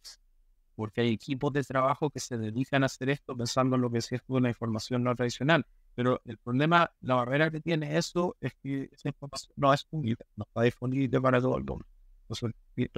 porque 0.77 1.01
hay 1.01 1.13
equipos 1.13 1.53
de 1.53 1.65
trabajo 1.65 2.11
que 2.11 2.21
se 2.21 2.37
dedican 2.37 2.83
a 2.83 2.87
hacer 2.87 3.09
esto 3.09 3.37
pensando 3.37 3.77
en 3.77 3.83
lo 3.83 3.91
que 3.91 3.99
es 3.99 4.11
una 4.29 4.49
información 4.49 5.03
no 5.03 5.17
tradicional. 5.17 5.67
Pero 5.95 6.21
el 6.27 6.37
problema, 6.37 6.93
la 7.01 7.15
barrera 7.15 7.51
que 7.51 7.61
tiene 7.61 7.97
eso 7.97 8.37
es 8.41 8.55
que 8.63 8.91
esa 8.93 9.09
información 9.09 9.55
no 9.57 9.73
es 9.73 9.85
pública, 9.85 10.25
no 10.37 10.45
está 10.45 10.63
disponible 10.63 11.21
para 11.21 11.41
todo 11.41 11.57
el 11.57 11.65
mundo. 11.65 11.87
Entonces 12.29 12.53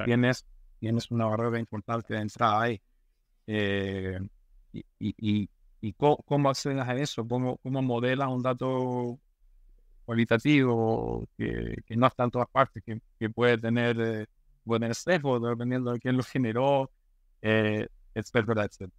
tienes, 0.05 0.45
tienes 0.81 1.11
una 1.13 1.27
barrera 1.27 1.61
importante 1.61 2.15
de 2.15 2.21
entrada 2.21 2.63
ahí. 2.63 2.83
Eh, 3.47 4.19
y, 4.73 4.85
y, 4.99 5.49
y 5.81 5.93
cómo, 5.93 6.49
accedes 6.49 6.79
a 6.81 6.95
eso, 6.97 7.27
cómo, 7.27 7.59
cómo 7.59 7.83
modelas 7.83 8.29
un 8.29 8.43
dato 8.43 9.19
cualitativo 10.05 11.27
que, 11.37 11.77
que, 11.87 11.97
no 11.97 12.07
está 12.07 12.25
en 12.25 12.31
todas 12.31 12.49
partes, 12.49 12.83
que, 12.85 13.01
que 13.19 13.31
puede 13.31 13.59
tener 13.59 14.01
eh, 14.01 14.27
buen 14.65 14.93
sesgo 14.95 15.39
dependiendo 15.39 15.93
de 15.93 16.01
quién 16.01 16.17
lo 16.17 16.23
generó, 16.23 16.91
eh, 17.43 17.87
etcétera, 18.15 18.65
etcétera. 18.65 18.93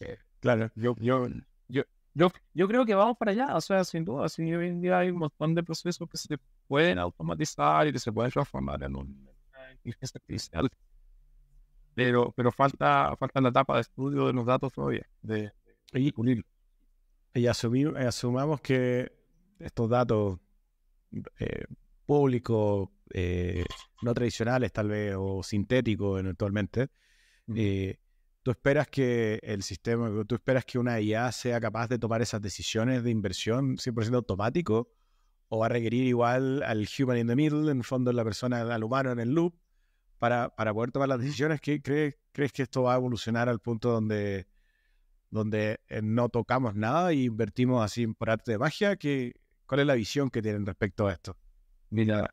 Eh, 0.00 0.18
claro, 0.40 0.70
yo, 0.74 0.94
yo, 1.00 1.28
yo, 1.68 1.82
yo, 2.14 2.30
yo 2.54 2.68
creo 2.68 2.86
que 2.86 2.94
vamos 2.94 3.16
para 3.18 3.32
allá, 3.32 3.56
o 3.56 3.60
sea, 3.60 3.84
sin 3.84 4.04
duda, 4.04 4.28
si 4.28 4.42
hoy 4.54 4.68
en 4.68 4.80
día 4.80 4.98
hay 4.98 5.10
un 5.10 5.18
montón 5.18 5.54
de 5.54 5.62
procesos 5.62 6.08
que 6.08 6.16
se 6.16 6.38
pueden 6.66 6.98
automatizar 6.98 7.86
y 7.86 7.92
que 7.92 7.98
se 7.98 8.12
pueden 8.12 8.30
transformar 8.30 8.82
en 8.82 8.96
una 8.96 9.10
inteligencia 9.72 10.18
artificial 10.18 10.70
pero, 11.94 12.32
pero 12.36 12.52
falta, 12.52 13.14
falta 13.16 13.40
la 13.40 13.50
etapa 13.50 13.76
de 13.76 13.82
estudio 13.82 14.26
de 14.26 14.32
los 14.32 14.46
datos 14.46 14.72
todavía, 14.72 15.06
de, 15.22 15.52
y, 15.94 16.12
y 17.34 17.46
asumamos 17.46 18.60
que 18.60 19.12
estos 19.58 19.88
datos 19.88 20.38
eh, 21.38 21.64
públicos, 22.06 22.88
eh, 23.12 23.64
no 24.02 24.14
tradicionales 24.14 24.72
tal 24.72 24.88
vez, 24.88 25.14
o 25.18 25.42
sintéticos 25.42 26.20
eventualmente, 26.20 26.88
eh, 27.54 27.96
¿tú 28.42 28.50
esperas 28.50 28.88
que 28.88 29.38
el 29.42 29.62
sistema, 29.62 30.10
tú 30.26 30.34
esperas 30.34 30.64
que 30.64 30.78
una 30.78 31.00
IA 31.00 31.30
sea 31.32 31.60
capaz 31.60 31.88
de 31.88 31.98
tomar 31.98 32.22
esas 32.22 32.40
decisiones 32.40 33.04
de 33.04 33.10
inversión 33.10 33.78
100% 33.78 34.16
automático? 34.16 34.90
¿O 35.48 35.58
va 35.58 35.66
a 35.66 35.68
requerir 35.68 36.04
igual 36.06 36.62
al 36.62 36.88
human 36.98 37.18
in 37.18 37.26
the 37.26 37.36
middle, 37.36 37.70
en 37.70 37.78
el 37.78 37.84
fondo 37.84 38.10
la 38.10 38.24
persona, 38.24 38.62
al 38.62 38.84
humano 38.84 39.12
en 39.12 39.20
el 39.20 39.34
loop, 39.34 39.54
para, 40.22 40.50
para 40.50 40.72
poder 40.72 40.92
tomar 40.92 41.08
las 41.08 41.18
decisiones? 41.18 41.60
¿Qué, 41.60 41.82
crees, 41.82 42.14
¿Crees 42.30 42.52
que 42.52 42.62
esto 42.62 42.84
va 42.84 42.94
a 42.94 42.96
evolucionar 42.96 43.48
al 43.48 43.58
punto 43.58 43.90
donde, 43.90 44.46
donde 45.32 45.80
eh, 45.88 46.00
no 46.00 46.28
tocamos 46.28 46.76
nada 46.76 47.10
e 47.10 47.24
invertimos 47.24 47.84
así 47.84 48.06
por 48.06 48.30
arte 48.30 48.52
de 48.52 48.58
magia? 48.58 48.94
¿Qué, 48.94 49.34
¿Cuál 49.66 49.80
es 49.80 49.86
la 49.88 49.94
visión 49.94 50.30
que 50.30 50.40
tienen 50.40 50.64
respecto 50.64 51.08
a 51.08 51.12
esto? 51.14 51.36
Mira, 51.90 52.32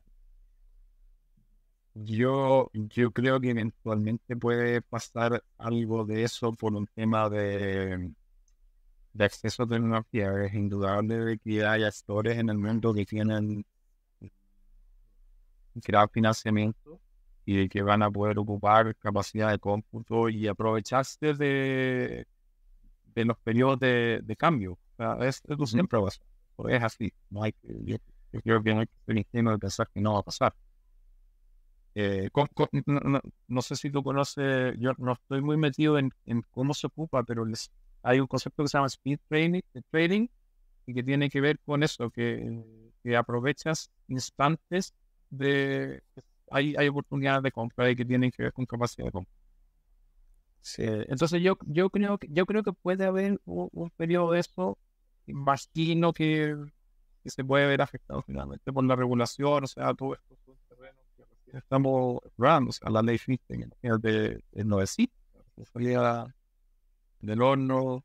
yo, 1.94 2.70
yo 2.72 3.10
creo 3.10 3.40
que 3.40 3.50
eventualmente 3.50 4.36
puede 4.36 4.82
pasar 4.82 5.42
algo 5.58 6.04
de 6.04 6.22
eso 6.22 6.52
por 6.52 6.72
un 6.76 6.86
tema 6.86 7.28
de, 7.28 8.12
de 9.14 9.24
acceso 9.24 9.64
a 9.64 9.66
tecnología. 9.66 10.32
Es 10.44 10.54
indudable 10.54 11.40
que 11.40 11.66
hay 11.66 11.82
actores 11.82 12.38
en 12.38 12.50
el 12.50 12.58
mundo 12.58 12.94
que 12.94 13.04
tienen 13.04 13.66
crear 15.82 16.08
financiamiento 16.08 17.00
y 17.50 17.68
que 17.68 17.82
van 17.82 18.02
a 18.02 18.10
poder 18.10 18.38
ocupar 18.38 18.94
capacidad 18.96 19.50
de 19.50 19.58
cómputo 19.58 20.28
y 20.28 20.46
aprovecharse 20.46 21.34
de, 21.34 22.26
de 23.14 23.24
los 23.24 23.36
periodos 23.38 23.80
de, 23.80 24.20
de 24.22 24.36
cambio. 24.36 24.72
O 24.72 24.96
sea, 24.96 25.16
esto 25.26 25.66
siempre 25.66 25.98
va 25.98 26.08
a. 26.08 26.70
Es 26.70 26.82
así. 26.82 27.12
No 27.28 27.42
hay 27.42 27.54
yo, 27.62 27.96
creo 28.44 28.62
que 28.62 28.74
no 28.74 28.80
hay 28.80 28.86
que 28.86 28.98
ser 29.04 29.16
ingenuo 29.16 29.52
de 29.52 29.58
pensar 29.58 29.88
que 29.92 30.00
no 30.00 30.14
va 30.14 30.20
a 30.20 30.22
pasar. 30.22 30.54
Eh, 31.96 32.30
no, 33.48 33.62
sé 33.62 33.74
si 33.74 33.90
tú 33.90 34.04
conoces, 34.04 34.76
yo 34.78 34.92
no 34.98 35.14
estoy 35.14 35.40
muy 35.40 35.56
metido 35.56 35.98
en, 35.98 36.12
en 36.26 36.42
cómo 36.52 36.72
se 36.72 36.86
ocupa, 36.86 37.24
pero 37.24 37.44
les, 37.44 37.72
hay 38.04 38.20
un 38.20 38.28
concepto 38.28 38.62
que 38.62 38.68
se 38.68 38.78
llama 38.78 38.86
speed 38.86 39.18
trading, 39.28 39.60
trading 39.90 40.28
y 40.86 40.94
que 40.94 41.02
tiene 41.02 41.28
que 41.28 41.40
ver 41.40 41.58
con 41.58 41.82
eso, 41.82 42.10
que, 42.10 42.62
que 43.02 43.16
aprovechas 43.16 43.90
instantes 44.06 44.94
de... 45.30 46.02
Hay, 46.50 46.74
hay 46.76 46.88
oportunidades 46.88 47.42
de 47.42 47.52
compra 47.52 47.90
y 47.90 47.96
que 47.96 48.04
tienen 48.04 48.30
que 48.30 48.42
ver 48.44 48.52
con 48.52 48.66
capacidad 48.66 49.06
de 49.06 49.12
compra. 49.12 49.32
Eh, 50.78 51.06
entonces 51.08 51.42
yo, 51.42 51.56
yo, 51.66 51.90
creo 51.90 52.18
que, 52.18 52.28
yo 52.30 52.46
creo 52.46 52.62
que 52.62 52.72
puede 52.72 53.04
haber 53.04 53.40
un, 53.44 53.90
periodo 53.96 54.32
de 54.32 54.40
eso, 54.40 54.78
imagino 55.26 56.12
que, 56.12 56.56
que, 57.22 57.30
se 57.30 57.44
puede 57.44 57.66
ver 57.66 57.80
afectado 57.82 58.22
finalmente 58.22 58.72
por 58.72 58.84
la 58.84 58.96
regulación, 58.96 59.64
o 59.64 59.66
sea, 59.66 59.94
todo 59.94 60.14
esto 60.14 60.36
que 61.50 61.56
estamos 61.58 62.20
explorando, 62.24 62.70
o 62.70 62.72
sea, 62.72 62.90
la 62.90 63.02
ley 63.02 63.18
Fichten 63.18 63.72
de, 63.82 64.44
el 64.52 64.68
novecito, 64.68 65.14
del 67.20 67.42
horno, 67.42 68.04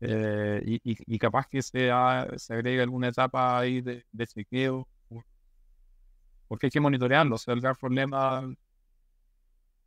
eh, 0.00 0.60
y, 0.64 0.80
y, 0.84 1.18
capaz 1.18 1.46
que 1.46 1.62
se, 1.62 1.90
se 2.36 2.54
agregue 2.54 2.82
alguna 2.82 3.08
etapa 3.08 3.58
ahí 3.58 3.80
de, 3.80 4.04
de 4.10 4.26
chequeo, 4.26 4.88
porque 6.52 6.66
hay 6.66 6.70
que 6.70 6.80
monitorearlo, 6.80 7.36
o 7.36 7.38
sea, 7.38 7.54
el 7.54 7.62
gran 7.62 7.74
problema 7.76 8.54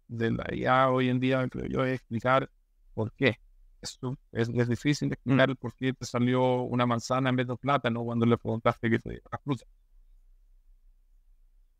de 0.07 0.31
la 0.31 0.45
IA 0.51 0.89
hoy 0.89 1.10
en 1.10 1.19
día, 1.19 1.48
creo 1.48 1.67
yo, 1.67 1.86
es 1.86 1.93
explicar 2.00 2.50
por 2.95 3.13
qué. 3.13 3.38
Esto 3.79 4.17
es, 4.31 4.50
es 4.50 4.67
difícil 4.67 5.13
explicar 5.13 5.51
mm. 5.51 5.57
por 5.57 5.75
qué 5.75 5.93
te 5.93 6.07
salió 6.07 6.63
una 6.63 6.88
manzana 6.88 7.29
en 7.29 7.36
vez 7.36 7.45
de 7.45 7.55
plátano 7.55 8.03
cuando 8.03 8.25
le 8.25 8.36
preguntaste 8.39 8.89
qué 8.89 8.98
te 8.98 9.22
la 9.31 9.38
fruta. 9.38 9.63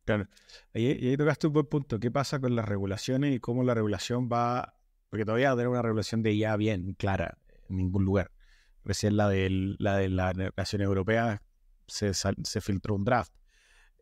Claro. 0.04 0.27
Y, 0.75 1.08
ahí 1.08 1.18
tocaste 1.18 1.48
un 1.48 1.54
buen 1.54 1.65
punto. 1.65 2.00
¿Qué 2.00 2.12
pasa 2.12 2.39
con 2.39 2.56
las 2.56 2.65
regulaciones 2.65 3.36
y 3.36 3.39
cómo 3.39 3.63
la 3.63 3.74
regulación 3.74 4.30
va? 4.32 4.75
Porque 5.10 5.25
todavía 5.25 5.50
tener 5.54 5.70
una 5.70 5.82
regulación 5.82 6.22
de 6.22 6.32
IA 6.32 6.58
bien 6.58 6.94
clara 6.94 7.39
en 7.70 7.77
ningún 7.77 8.06
lugar. 8.06 8.30
Recién 8.84 9.18
la 9.18 9.30
de 9.30 9.50
la, 9.80 9.98
de 9.98 10.10
la 10.10 10.32
regulación 10.32 10.84
europea 10.84 11.42
se, 11.88 12.13
se 12.13 12.62
filtró 12.62 12.94
un 12.94 13.04
draft. 13.04 13.34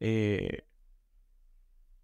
Eh, 0.06 0.66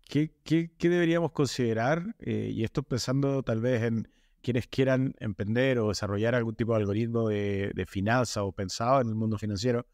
¿Qué, 0.09 0.71
deberíamos 0.79 1.31
considerar? 1.33 2.15
Eh, 2.17 2.49
y 2.51 2.63
esto 2.63 2.81
pensando 2.81 3.43
tal 3.43 3.61
vez 3.61 3.83
en 3.83 4.09
quienes 4.41 4.65
quieran 4.65 5.13
emprender 5.19 5.77
o 5.77 5.89
desarrollar 5.89 6.33
algún 6.33 6.55
tipo 6.55 6.73
de 6.73 6.79
algoritmo 6.79 7.29
de, 7.29 7.85
finanza 7.87 8.43
o 8.43 8.51
pensado 8.51 9.01
en 9.01 9.09
el 9.09 9.13
mundo 9.13 9.37
financiero. 9.37 9.85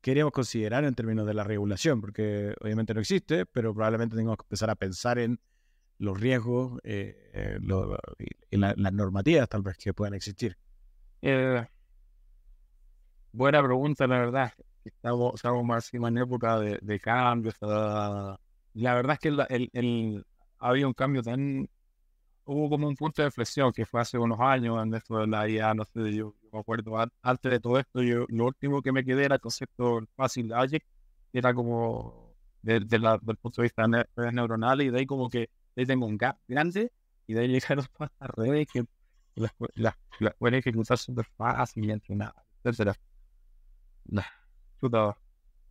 ¿Qué 0.00 0.10
deberíamos 0.10 0.32
considerar 0.32 0.82
en 0.82 0.96
términos 0.96 1.28
de 1.28 1.34
la 1.34 1.44
regulación? 1.44 2.00
Porque 2.00 2.56
obviamente 2.60 2.92
no 2.92 3.00
existe, 3.00 3.46
pero 3.46 3.72
probablemente 3.72 4.16
tengamos 4.16 4.38
que 4.38 4.46
empezar 4.46 4.68
a 4.68 4.74
pensar 4.74 5.20
en 5.20 5.38
los 5.98 6.20
riesgos 6.20 6.80
eh, 6.82 7.30
eh 7.32 7.58
y 8.50 8.56
las 8.56 8.92
normativas 8.92 9.48
tal 9.48 9.62
vez 9.62 9.76
que 9.78 9.94
puedan 9.94 10.14
existir. 10.14 10.56
Eh, 11.20 11.64
buena 13.30 13.62
pregunta, 13.62 14.08
la 14.08 14.18
verdad. 14.18 14.52
Estamos, 14.84 15.34
estamos 15.36 15.64
más 15.64 15.94
en 15.94 16.18
época 16.18 16.58
de, 16.58 16.80
de 16.82 16.98
cambio, 16.98 17.52
la 18.74 18.94
verdad 18.94 19.14
es 19.14 19.18
que 19.20 19.28
el, 19.28 19.70
el, 19.72 20.26
había 20.58 20.86
un 20.86 20.94
cambio 20.94 21.22
tan... 21.22 21.68
Hubo 22.44 22.70
como 22.70 22.88
un 22.88 22.96
punto 22.96 23.22
de 23.22 23.30
flexión 23.30 23.72
que 23.72 23.86
fue 23.86 24.00
hace 24.00 24.18
unos 24.18 24.40
años 24.40 24.82
en 24.82 24.94
esto 24.94 25.18
de 25.18 25.26
la 25.28 25.48
IA, 25.48 25.74
no 25.74 25.84
sé, 25.84 26.12
yo, 26.12 26.34
me 26.52 26.58
acuerdo, 26.60 26.96
antes 27.22 27.50
de 27.52 27.60
todo 27.60 27.78
esto, 27.78 28.02
yo 28.02 28.26
lo 28.28 28.46
último 28.46 28.82
que 28.82 28.90
me 28.92 29.04
quedé 29.04 29.24
era 29.24 29.36
el 29.36 29.40
concepto 29.40 30.00
fácil 30.16 30.48
logic, 30.48 30.84
que 31.32 31.38
era 31.38 31.54
como 31.54 32.34
de, 32.62 32.80
la, 32.98 33.18
del 33.22 33.36
punto 33.36 33.62
de 33.62 33.66
vista 33.66 33.86
ne 33.86 34.04
neuronal, 34.32 34.82
y 34.82 34.90
de 34.90 34.98
ahí 34.98 35.06
como 35.06 35.28
que 35.30 35.50
ahí 35.76 35.86
tengo 35.86 36.06
un 36.06 36.16
gap 36.16 36.36
grande, 36.48 36.90
y 37.28 37.34
de 37.34 37.40
ahí 37.42 37.48
llegaron 37.60 37.86
todas 37.96 38.10
las 38.18 38.30
redes 38.30 38.66
que 38.72 38.84
las, 39.36 39.52
pueden 40.38 40.58
ejecutar 40.58 40.98
súper 40.98 41.26
fácil 41.36 41.84
y 41.84 41.92
entrenar, 41.92 42.34
etcétera. 42.64 42.96
Nah, 44.04 44.22
chuta, 44.80 45.16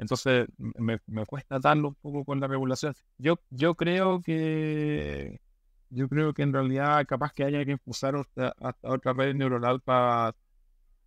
entonces 0.01 0.48
me, 0.58 1.00
me, 1.05 1.25
cuesta 1.27 1.60
darlo 1.60 1.89
un 1.89 1.96
poco 1.96 2.25
con 2.25 2.39
la 2.39 2.48
regulación. 2.48 2.96
Yo, 3.20 3.36
yo 3.51 3.75
creo 3.75 4.20
que 4.20 5.40
yo 5.92 6.09
creo 6.09 6.33
que 6.33 6.42
en 6.42 6.53
realidad 6.53 7.05
capaz 7.05 7.31
que 7.33 7.44
haya 7.44 7.64
que 7.64 7.74
impulsar 7.74 8.16
hasta, 8.16 8.55
otra 8.81 9.14
red 9.14 9.35
neuronal 9.35 9.79
para 9.79 10.35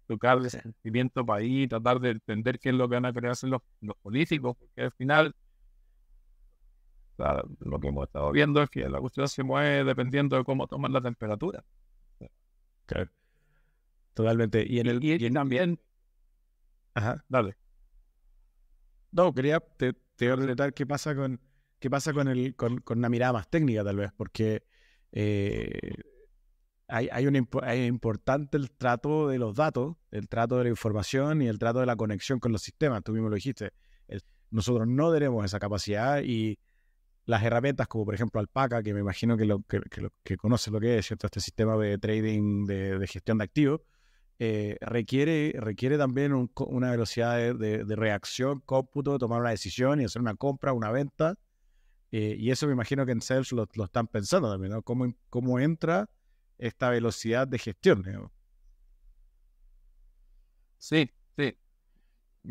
tocar 0.07 0.39
el 0.39 0.49
sentimiento 0.49 1.27
país, 1.27 1.69
tratar 1.69 1.99
de 1.99 2.11
entender 2.11 2.61
qué 2.61 2.69
es 2.69 2.75
lo 2.77 2.89
que 2.89 2.95
van 2.95 3.07
a 3.07 3.13
querer 3.13 3.33
hacer 3.33 3.51
los, 3.51 3.63
los 3.81 3.97
políticos, 3.97 4.57
porque 4.57 4.83
al 4.83 4.93
final 4.93 5.35
lo 7.61 7.81
que 7.81 7.89
hemos 7.89 8.07
estado 8.07 8.31
viendo 8.31 8.63
es 8.63 8.71
que 8.71 8.89
la 8.89 9.01
cuestión 9.01 9.27
se 9.27 9.43
mueve 9.43 9.83
dependiendo 9.83 10.37
de 10.37 10.45
cómo 10.45 10.69
toman 10.69 10.93
la 10.93 11.01
temperatura. 11.01 11.65
Totalmente. 14.15 14.65
Y 14.69 14.79
en 14.79 14.87
el 14.87 15.03
y, 15.03 15.31
también. 15.33 15.81
Ajá, 16.95 17.25
dale. 17.29 17.57
No, 19.15 19.33
quería 19.33 19.61
te, 19.61 19.93
te 20.17 20.73
qué 20.75 20.87
pasa 20.87 21.15
con 21.15 21.41
qué 21.79 21.89
pasa 21.89 22.13
con 22.13 22.27
el 22.27 22.57
con, 22.57 22.83
una 22.91 23.09
mirada 23.09 23.33
más 23.35 23.49
técnica 23.49 23.85
tal 23.85 23.97
vez, 23.97 24.11
porque 24.17 24.65
eh, 25.13 25.93
hay, 26.89 27.09
hay, 27.13 27.27
un, 27.29 27.37
importante 27.37 28.57
el 28.57 28.73
trato 28.73 29.29
de 29.29 29.39
los 29.39 29.55
datos, 29.55 29.97
el 30.11 30.29
trato 30.29 30.59
de 30.59 30.65
la 30.65 30.71
información 30.71 31.43
y 31.43 31.47
el 31.47 31.61
trato 31.61 31.79
de 31.79 31.87
la 31.87 31.95
conexión 31.95 32.41
con 32.41 32.51
los 32.51 32.63
sistemas. 32.63 33.05
Tú 33.05 33.13
mismo 33.13 33.29
lo 33.29 33.37
dijiste. 33.37 33.73
nosotros 34.51 34.89
no 34.89 35.13
tenemos 35.13 35.45
esa 35.45 35.61
capacidad 35.61 36.21
y 36.21 36.59
las 37.25 37.43
herramientas 37.45 37.87
como 37.87 38.05
por 38.05 38.15
ejemplo 38.15 38.41
Alpaca, 38.41 38.83
que 38.83 38.93
me 38.93 39.01
imagino 39.01 39.37
que, 39.37 39.45
lo, 39.45 39.61
que, 39.63 39.81
que, 40.25 40.37
conoces 40.37 40.73
lo 40.73 40.81
que 40.81 40.99
es, 40.99 41.07
¿cierto? 41.07 41.29
Este 41.29 41.41
sistema 41.41 41.77
de 41.77 41.99
trading, 41.99 42.67
de, 42.67 42.99
de 42.99 43.07
gestión 43.07 43.39
de 43.39 43.45
activos, 43.45 43.81
eh, 44.39 44.77
requiere, 44.81 45.55
requiere 45.59 45.97
también 45.97 46.33
una 46.57 46.91
velocidad 46.91 47.55
de, 47.55 47.97
reacción, 47.97 48.61
cómputo, 48.61 49.19
tomar 49.19 49.41
una 49.41 49.51
decisión 49.51 50.01
y 50.01 50.05
hacer 50.05 50.21
una 50.21 50.35
compra, 50.35 50.73
una 50.73 50.91
venta. 50.91 51.37
Eh, 52.11 52.37
y 52.39 52.51
eso 52.51 52.67
me 52.67 52.73
imagino 52.73 53.07
que 53.07 53.13
en 53.13 53.21
Sales 53.21 53.53
lo, 53.53 53.67
están 53.85 54.07
pensando 54.07 54.51
también, 54.51 54.73
¿no? 54.73 54.83
¿Cómo, 54.83 55.13
¿Cómo, 55.31 55.59
entra 55.59 56.09
esta 56.59 56.91
velocidad 56.91 57.47
de 57.47 57.59
gestión? 57.59 58.31
Sí. 60.79 61.11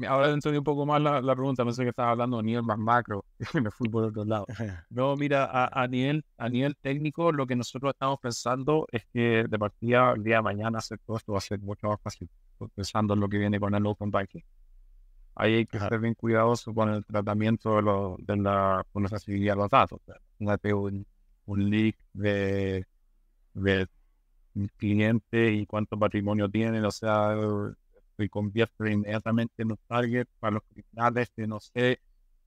Ahora 0.07 0.31
entendí 0.31 0.57
un 0.57 0.63
poco 0.63 0.87
más 0.87 0.99
la, 0.99 1.21
la 1.21 1.35
pregunta, 1.35 1.63
pensé 1.63 1.83
que 1.83 1.89
estaba 1.89 2.11
hablando 2.11 2.39
a 2.39 2.43
nivel 2.43 2.63
más 2.63 2.79
macro, 2.79 3.25
me 3.53 3.69
fui 3.69 3.87
por 3.89 4.05
otro 4.05 4.25
lado. 4.25 4.47
No, 4.89 5.15
mira, 5.15 5.67
a, 5.71 5.87
nivel, 5.87 6.25
a 6.37 6.49
nivel 6.49 6.75
técnico, 6.77 7.31
lo 7.31 7.45
que 7.45 7.55
nosotros 7.55 7.93
estamos 7.93 8.19
pensando 8.19 8.87
es 8.91 9.05
que 9.13 9.45
de 9.47 9.59
partida 9.59 10.13
el 10.13 10.23
día 10.23 10.37
de 10.37 10.41
mañana 10.41 10.79
hacer 10.79 10.99
todo 11.05 11.17
esto 11.17 11.33
va 11.33 11.37
a 11.37 11.41
ser 11.41 11.59
mucho 11.59 11.87
más 11.87 12.01
fácil, 12.01 12.27
pensando 12.73 13.13
en 13.13 13.19
lo 13.19 13.29
que 13.29 13.37
viene 13.37 13.59
con 13.59 13.75
el 13.75 13.85
Open 13.85 14.09
Banking. 14.09 14.41
Ahí 15.35 15.55
hay 15.55 15.65
que 15.65 15.79
ser 15.79 15.99
bien 15.99 16.15
cuidadoso 16.15 16.73
con 16.73 16.89
el 16.89 17.05
tratamiento 17.05 17.75
de, 17.75 17.81
lo, 17.83 18.17
de 18.19 18.37
la, 18.37 18.85
con 18.91 19.03
la 19.03 19.09
accesibilidad 19.09 19.53
de 19.53 19.61
los 19.61 19.69
datos. 19.69 19.99
Un, 20.39 21.05
un 21.45 21.69
leak 21.69 21.97
de, 22.13 22.85
de 23.53 23.87
un 24.55 24.67
cliente 24.77 25.51
y 25.51 25.65
cuánto 25.65 25.97
patrimonio 25.97 26.49
tiene, 26.49 26.81
o 26.81 26.91
sea, 26.91 27.35
y 28.17 28.29
convierte 28.29 28.91
inmediatamente 28.91 29.63
en 29.63 29.71
un 29.71 29.79
target 29.87 30.27
para 30.39 30.55
los 30.55 30.63
criminales 30.63 31.31
que 31.35 31.47
no 31.47 31.59
sé 31.59 31.99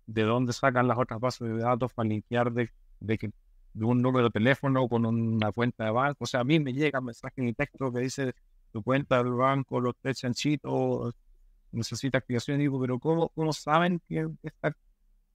de 0.06 0.22
dónde 0.22 0.52
sacan 0.52 0.86
las 0.86 0.98
otras 0.98 1.20
bases 1.20 1.48
de 1.48 1.58
datos 1.58 1.92
para 1.92 2.08
limpiar 2.08 2.52
de, 2.52 2.70
de, 3.00 3.18
que, 3.18 3.30
de 3.74 3.84
un 3.84 4.00
número 4.00 4.26
de 4.26 4.30
teléfono 4.30 4.88
con 4.88 5.04
una 5.04 5.52
cuenta 5.52 5.84
de 5.84 5.90
banco. 5.90 6.24
O 6.24 6.26
sea, 6.26 6.40
a 6.40 6.44
mí 6.44 6.60
me 6.60 6.72
llega 6.72 7.00
un 7.00 7.06
mensaje 7.06 7.40
en 7.40 7.48
el 7.48 7.56
texto 7.56 7.92
que 7.92 8.00
dice 8.00 8.34
tu 8.72 8.82
cuenta 8.82 9.22
del 9.22 9.32
banco, 9.32 9.80
los 9.80 9.94
tres 10.00 10.18
chanchitos, 10.18 11.14
necesita 11.72 12.18
activación. 12.18 12.58
Digo, 12.58 12.80
pero 12.80 12.98
¿cómo, 12.98 13.28
cómo 13.30 13.52
saben 13.52 14.00
que 14.08 14.28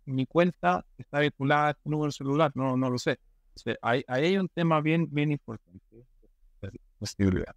mi 0.05 0.25
cuenta 0.25 0.85
está 0.97 1.19
vinculada 1.19 1.67
a 1.67 1.71
este 1.71 1.89
número 1.89 2.11
celular? 2.11 2.51
No, 2.55 2.77
no 2.77 2.89
lo 2.89 2.97
sé. 2.97 3.19
ahí, 3.81 4.03
hay 4.07 4.37
un 4.37 4.47
tema 4.47 4.79
bien, 4.81 5.07
bien 5.11 5.31
importante. 5.31 6.05
seguridad. 7.01 7.55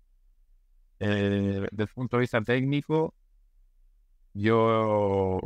Eh, 1.01 1.67
desde 1.71 1.83
el 1.83 1.89
punto 1.89 2.17
de 2.17 2.21
vista 2.23 2.41
técnico, 2.43 3.15
yo, 4.33 5.41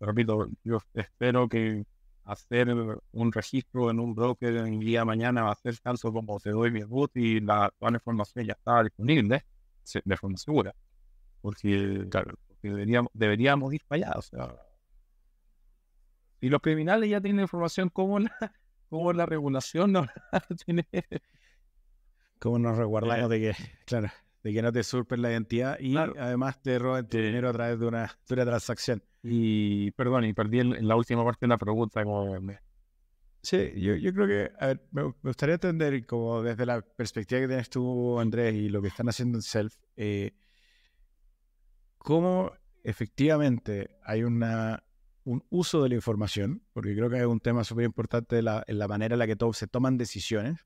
repito, 0.00 0.48
yo 0.64 0.78
espero 0.94 1.48
que 1.48 1.84
hacer 2.24 2.68
un 3.12 3.32
registro 3.32 3.90
en 3.90 3.98
un 4.00 4.14
broker 4.14 4.56
en 4.56 4.78
día 4.80 5.00
de 5.00 5.04
mañana 5.04 5.42
va 5.42 5.52
a 5.52 5.56
ser 5.56 5.78
tanto 5.78 6.12
como 6.12 6.38
te 6.40 6.50
doy 6.50 6.70
mi 6.70 6.82
root 6.82 7.10
y 7.16 7.40
la, 7.40 7.72
toda 7.78 7.90
la 7.90 7.96
información 7.96 8.46
ya 8.46 8.52
está 8.52 8.82
disponible 8.82 9.44
de 10.04 10.16
forma 10.16 10.36
segura. 10.36 10.74
Porque, 11.40 12.06
claro, 12.10 12.34
deberíamos, 12.62 13.10
deberíamos 13.14 13.74
ir 13.74 13.82
para 13.86 14.06
allá. 14.06 14.18
O 14.18 14.22
sea, 14.22 14.56
si 16.40 16.48
los 16.48 16.60
criminales 16.60 17.10
ya 17.10 17.20
tienen 17.20 17.42
información 17.42 17.88
como 17.88 18.20
la, 18.20 18.30
como 18.88 19.12
la 19.12 19.26
regulación 19.26 19.92
no 19.92 20.06
tiene. 20.64 20.86
¿Cómo 22.38 22.58
nos 22.58 22.76
resguardamos 22.76 23.30
de 23.30 23.40
que, 23.40 23.56
claro, 23.86 24.08
de 24.42 24.52
que 24.52 24.62
no 24.62 24.72
te 24.72 24.80
usurpen 24.80 25.22
la 25.22 25.30
identidad 25.30 25.78
y 25.78 25.96
además 25.96 26.60
te 26.60 26.78
roben 26.78 27.06
tu 27.06 27.18
dinero 27.18 27.48
a 27.48 27.52
través 27.52 27.78
de 27.78 27.86
una, 27.86 28.18
de 28.28 28.44
transacción. 28.44 29.02
Y, 29.22 29.92
perdón, 29.92 30.24
y 30.24 30.32
perdí 30.32 30.60
en, 30.60 30.88
la 30.88 30.96
última 30.96 31.24
parte 31.24 31.46
de 31.46 31.48
la 31.48 31.58
pregunta. 31.58 32.02
Como 32.02 32.36
Sí, 33.42 33.72
yo, 33.76 33.96
yo 33.96 34.12
creo 34.12 34.26
que, 34.26 34.52
a 34.58 34.66
ver, 34.68 34.86
me, 34.92 35.02
gustaría 35.22 35.54
entender, 35.54 36.06
como 36.06 36.42
desde 36.42 36.64
la 36.66 36.80
perspectiva 36.80 37.40
que 37.40 37.48
tienes 37.48 37.70
tú, 37.70 38.18
Andrés, 38.18 38.54
y 38.54 38.68
lo 38.68 38.80
que 38.80 38.88
están 38.88 39.08
haciendo 39.08 39.38
en 39.38 39.42
Self, 39.42 39.74
eh, 39.96 40.32
cómo 41.98 42.52
efectivamente 42.84 43.96
hay 44.04 44.22
una, 44.22 44.84
un 45.24 45.44
uso 45.50 45.82
de 45.82 45.88
la 45.88 45.94
información, 45.96 46.62
porque 46.72 46.94
creo 46.94 47.10
que 47.10 47.18
es 47.18 47.26
un 47.26 47.40
tema 47.40 47.64
súper 47.64 47.84
importante 47.84 48.38
en 48.38 48.78
la 48.78 48.88
manera 48.88 49.14
en 49.14 49.18
la 49.18 49.26
que 49.26 49.36
todos 49.36 49.56
se 49.56 49.66
toman 49.66 49.98
decisiones, 49.98 50.64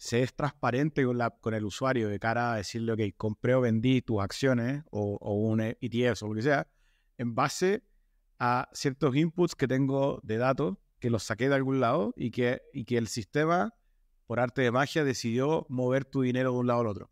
se 0.00 0.22
es 0.22 0.34
transparente 0.34 1.04
con, 1.04 1.18
la, 1.18 1.28
con 1.28 1.52
el 1.52 1.62
usuario 1.62 2.08
de 2.08 2.18
cara 2.18 2.54
a 2.54 2.56
decirle, 2.56 2.92
ok, 2.92 3.00
compré 3.18 3.54
o 3.54 3.60
vendí 3.60 4.00
tus 4.00 4.22
acciones 4.22 4.82
o, 4.90 5.18
o 5.20 5.34
un 5.34 5.60
ETF 5.60 6.22
o 6.22 6.28
lo 6.28 6.34
que 6.36 6.40
sea, 6.40 6.66
en 7.18 7.34
base 7.34 7.84
a 8.38 8.70
ciertos 8.72 9.14
inputs 9.14 9.54
que 9.54 9.68
tengo 9.68 10.18
de 10.22 10.38
datos 10.38 10.78
que 11.00 11.10
los 11.10 11.24
saqué 11.24 11.50
de 11.50 11.54
algún 11.54 11.80
lado 11.80 12.14
y 12.16 12.30
que, 12.30 12.62
y 12.72 12.86
que 12.86 12.96
el 12.96 13.08
sistema, 13.08 13.74
por 14.26 14.40
arte 14.40 14.62
de 14.62 14.70
magia, 14.70 15.04
decidió 15.04 15.66
mover 15.68 16.06
tu 16.06 16.22
dinero 16.22 16.52
de 16.52 16.58
un 16.60 16.66
lado 16.66 16.80
al 16.80 16.86
otro. 16.86 17.10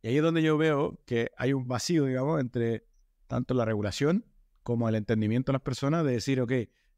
Y 0.00 0.08
ahí 0.08 0.16
es 0.16 0.22
donde 0.22 0.40
yo 0.40 0.56
veo 0.56 1.02
que 1.04 1.32
hay 1.36 1.52
un 1.52 1.68
vacío, 1.68 2.06
digamos, 2.06 2.40
entre 2.40 2.86
tanto 3.26 3.52
la 3.52 3.66
regulación 3.66 4.24
como 4.62 4.88
el 4.88 4.94
entendimiento 4.94 5.52
de 5.52 5.56
las 5.56 5.62
personas 5.62 6.02
de 6.02 6.12
decir, 6.12 6.40
ok, 6.40 6.52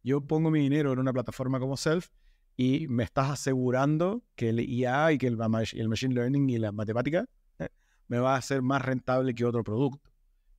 yo 0.04 0.20
pongo 0.20 0.52
mi 0.52 0.60
dinero 0.60 0.92
en 0.92 1.00
una 1.00 1.12
plataforma 1.12 1.58
como 1.58 1.76
Self 1.76 2.10
y 2.56 2.86
me 2.88 3.04
estás 3.04 3.30
asegurando 3.30 4.22
que 4.36 4.50
el 4.50 4.60
IA 4.60 5.12
y 5.12 5.18
que 5.18 5.26
el, 5.26 5.36
Machine 5.36 6.14
Learning 6.14 6.48
y 6.50 6.58
la 6.58 6.72
matemática 6.72 7.26
eh, 7.58 7.68
me 8.08 8.18
va 8.18 8.34
a 8.34 8.38
hacer 8.38 8.62
más 8.62 8.82
rentable 8.82 9.34
que 9.34 9.44
otro 9.44 9.64
producto. 9.64 10.10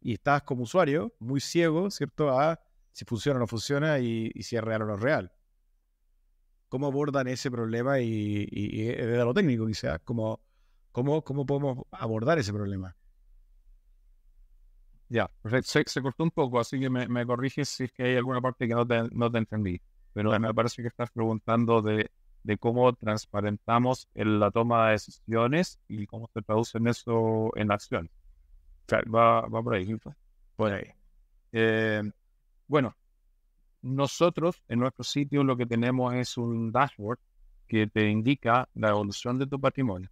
Y 0.01 0.13
estás 0.13 0.43
como 0.43 0.63
usuario 0.63 1.13
muy 1.19 1.39
ciego, 1.39 1.89
¿cierto? 1.89 2.37
A 2.37 2.59
si 2.91 3.05
funciona 3.05 3.37
o 3.37 3.39
no 3.39 3.47
funciona 3.47 3.99
y, 3.99 4.31
si 4.41 4.55
es 4.55 4.63
real 4.63 4.83
o 4.83 4.85
no 4.85 4.95
es 4.95 5.01
real 5.01 5.31
cómo 6.67 6.87
abordan 6.87 7.27
ese 7.27 7.49
problema 7.49 7.99
y, 8.01 8.47
y, 8.51 8.83
de 8.85 9.17
lo 9.23 9.33
técnico 9.33 9.65
quizás, 9.65 10.01
cómo, 10.03 10.41
cómo, 10.91 11.23
cómo 11.23 11.45
podemos 11.45 11.85
abordar 11.91 12.37
ese 12.39 12.51
problema. 12.51 12.95
Ya, 15.07 15.29
perfecto. 15.41 15.83
Se, 15.85 16.01
cortó 16.01 16.23
un 16.23 16.31
poco, 16.31 16.59
así 16.59 16.79
que 16.79 16.89
me, 16.89 17.07
me, 17.07 17.25
corriges 17.25 17.69
si 17.69 17.85
es 17.85 17.91
que 17.91 18.03
hay 18.03 18.15
alguna 18.15 18.41
parte 18.41 18.67
que 18.67 18.73
no 18.73 18.85
te, 18.85 19.03
no 19.11 19.31
te 19.31 19.37
entendí. 19.37 19.79
Pero 20.15 20.39
me 20.39 20.53
parece 20.53 20.81
que 20.81 20.87
estás 20.87 21.11
preguntando 21.11 21.81
de, 21.81 22.09
de 22.43 22.57
cómo 22.57 22.93
transparentamos 22.93 24.07
en 24.15 24.39
la 24.39 24.49
toma 24.49 24.85
de 24.85 24.91
decisiones 24.93 25.77
y 25.89 26.07
cómo 26.07 26.29
se 26.33 26.41
traduce 26.41 26.77
en 26.77 26.87
eso 26.87 27.51
en 27.55 27.69
acción. 27.69 28.09
Va, 28.91 29.41
va 29.41 29.61
por 29.61 29.75
ahí. 29.75 29.93
Por 30.55 30.71
ahí. 30.71 30.85
Eh, 31.51 32.01
bueno, 32.67 32.95
nosotros 33.81 34.63
en 34.69 34.79
nuestro 34.79 35.03
sitio 35.03 35.43
lo 35.43 35.57
que 35.57 35.65
tenemos 35.65 36.13
es 36.13 36.37
un 36.37 36.71
dashboard 36.71 37.19
que 37.67 37.87
te 37.87 38.09
indica 38.09 38.69
la 38.73 38.89
evolución 38.91 39.37
de 39.37 39.47
tu 39.47 39.59
patrimonio 39.59 40.09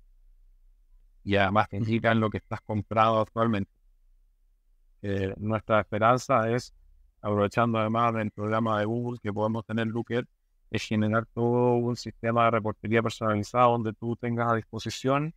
y 1.23 1.37
además 1.37 1.69
te 1.69 1.77
indica 1.77 2.13
lo 2.13 2.29
que 2.29 2.39
estás 2.39 2.59
comprado 2.59 3.21
actualmente. 3.21 3.71
Eh, 5.01 5.33
nuestra 5.37 5.79
esperanza 5.79 6.49
es, 6.51 6.73
aprovechando 7.23 7.79
además 7.79 8.13
del 8.13 8.31
programa 8.31 8.79
de 8.79 8.85
Google 8.85 9.17
que 9.23 9.31
podemos 9.31 9.65
tener 9.65 9.87
Looker, 9.87 10.27
es 10.69 10.83
generar 10.83 11.25
todo 11.27 11.75
un 11.75 11.95
sistema 11.95 12.45
de 12.45 12.51
reportería 12.51 13.01
personalizado 13.01 13.71
donde 13.71 13.93
tú 13.93 14.15
tengas 14.17 14.51
a 14.51 14.55
disposición 14.55 15.33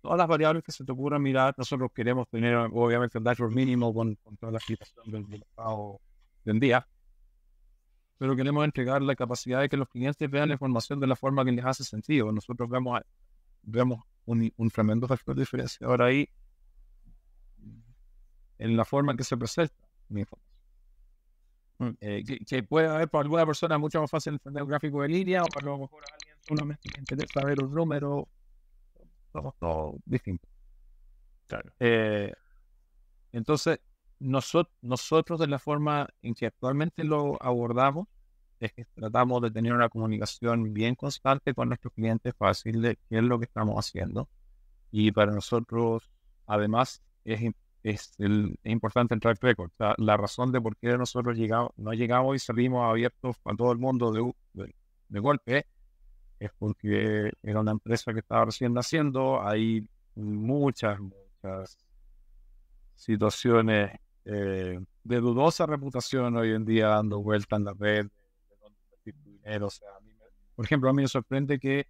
todas 0.00 0.18
las 0.18 0.28
variables 0.28 0.62
que 0.62 0.70
se 0.70 0.84
te 0.84 0.92
ocurran 0.92 1.20
mirar. 1.20 1.54
Nosotros 1.56 1.90
queremos 1.92 2.28
tener, 2.28 2.54
obviamente, 2.54 3.18
el 3.18 3.24
dashboard 3.24 3.52
mínimo 3.52 3.92
con, 3.92 4.16
toda 4.38 4.52
la 4.52 4.58
explicación 4.58 5.10
del 5.10 5.26
mercado 5.26 6.00
del 6.44 6.60
día, 6.60 6.86
pero 8.16 8.36
queremos 8.36 8.64
entregar 8.64 9.02
la 9.02 9.16
capacidad 9.16 9.62
de 9.62 9.68
que 9.68 9.76
los 9.76 9.88
clientes 9.88 10.30
vean 10.30 10.48
la 10.48 10.54
información 10.54 11.00
de 11.00 11.08
la 11.08 11.16
forma 11.16 11.44
que 11.44 11.52
les 11.52 11.64
hace 11.64 11.82
sentido. 11.82 12.30
Nosotros 12.30 12.68
vemos, 12.68 13.00
vemos 13.62 14.04
un, 14.26 14.52
un 14.56 14.70
tremendo 14.70 15.08
factor 15.08 15.34
diferenciador 15.36 16.02
ahí 16.02 16.28
en 18.58 18.76
la 18.76 18.84
forma 18.84 19.12
en 19.12 19.18
que 19.18 19.24
se 19.24 19.36
presenta 19.36 19.74
mi 20.08 20.20
información. 20.20 20.53
Mm. 21.78 21.90
Eh, 22.00 22.24
que, 22.46 22.62
puede 22.62 22.86
haber 22.86 23.08
para 23.08 23.22
alguna 23.22 23.44
persona 23.44 23.78
mucho 23.78 24.00
más 24.00 24.10
fácil 24.10 24.34
entender 24.34 24.62
un 24.62 24.68
gráfico 24.68 25.02
de 25.02 25.08
línea 25.08 25.42
o 25.42 25.46
para 25.46 25.66
lo 25.66 25.78
mejor 25.78 26.02
a 26.04 26.14
alguien 26.14 26.36
solamente 26.40 26.90
interesa 26.98 27.44
ver 27.44 27.62
un 27.62 27.74
número. 27.74 28.28
Somos 29.32 29.54
todos 29.58 29.96
distintos. 30.04 30.48
Claro. 31.46 31.72
Eh, 31.80 32.32
entonces, 33.32 33.80
nosotros, 34.20 34.74
nosotros 34.80 35.40
de 35.40 35.48
la 35.48 35.58
forma 35.58 36.08
en 36.22 36.34
que 36.34 36.46
actualmente 36.46 37.02
lo 37.02 37.42
abordamos 37.42 38.06
es 38.60 38.72
que 38.72 38.84
tratamos 38.94 39.42
de 39.42 39.50
tener 39.50 39.72
una 39.72 39.88
comunicación 39.88 40.72
bien 40.72 40.94
constante 40.94 41.54
con 41.54 41.68
nuestros 41.68 41.92
clientes 41.92 42.34
para 42.34 42.52
decirles 42.52 42.96
qué 43.08 43.18
es 43.18 43.24
lo 43.24 43.38
que 43.38 43.46
estamos 43.46 43.76
haciendo. 43.76 44.28
Y 44.90 45.10
para 45.12 45.32
nosotros, 45.32 46.08
además, 46.46 47.02
es, 47.24 47.40
es, 47.84 48.16
importante 48.64 49.14
el 49.14 49.20
track 49.20 49.42
record. 49.42 49.70
la 49.98 50.16
razón 50.16 50.50
de 50.50 50.60
por 50.60 50.76
qué 50.76 50.96
nosotros 50.96 51.36
llegamos, 51.36 51.70
no 51.76 51.92
llegamos 51.92 52.34
y 52.34 52.38
salimos 52.38 52.88
abiertos 52.88 53.36
a 53.44 53.54
todo 53.54 53.72
el 53.72 53.78
mundo 53.78 54.10
de, 54.10 54.74
de, 55.08 55.20
golpe 55.20 55.66
es 56.40 56.50
porque 56.58 57.30
era 57.42 57.60
una 57.60 57.72
empresa 57.72 58.12
que 58.12 58.20
estaba 58.20 58.46
recién 58.46 58.72
naciendo. 58.72 59.46
Hay 59.46 59.86
muchas, 60.14 60.98
muchas 60.98 61.78
situaciones 62.94 63.92
eh, 64.24 64.80
de 65.04 65.20
dudosa 65.20 65.66
reputación 65.66 66.36
hoy 66.36 66.52
en 66.52 66.64
día 66.64 66.88
dando 66.88 67.20
vuelta 67.20 67.56
en 67.56 67.64
la 67.64 67.74
red 67.74 68.08
dinero. 69.04 69.66
O 69.66 69.70
sea, 69.70 69.88
por 70.56 70.64
ejemplo, 70.64 70.88
a 70.88 70.94
mí 70.94 71.02
me 71.02 71.08
sorprende 71.08 71.58
que, 71.58 71.86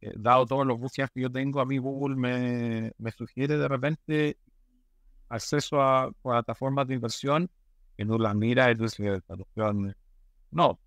eh, 0.00 0.12
dado 0.16 0.44
todos 0.44 0.66
los 0.66 0.78
búsquedas 0.78 1.10
que 1.12 1.20
yo 1.20 1.30
tengo, 1.30 1.60
a 1.60 1.66
mí 1.66 1.78
Google 1.78 2.16
me, 2.16 2.92
me 2.98 3.12
sugiere 3.12 3.56
de 3.56 3.68
repente 3.68 4.38
acceso 5.28 5.80
a 5.80 6.10
plataformas 6.22 6.86
de 6.86 6.94
inversión 6.94 7.50
que 7.96 8.04
no 8.04 8.18
las 8.18 8.34
mira 8.34 8.70
y 8.70 8.74
dices, 8.74 9.22
no. 10.50 10.78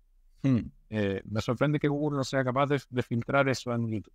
Hmm. 0.42 0.60
Eh, 0.88 1.22
me 1.24 1.40
sorprende 1.40 1.78
que 1.78 1.88
Google 1.88 2.18
no 2.18 2.24
sea 2.24 2.42
capaz 2.44 2.66
de, 2.66 3.02
filtrar 3.02 3.48
eso 3.48 3.72
en 3.74 3.88
YouTube. 3.88 4.12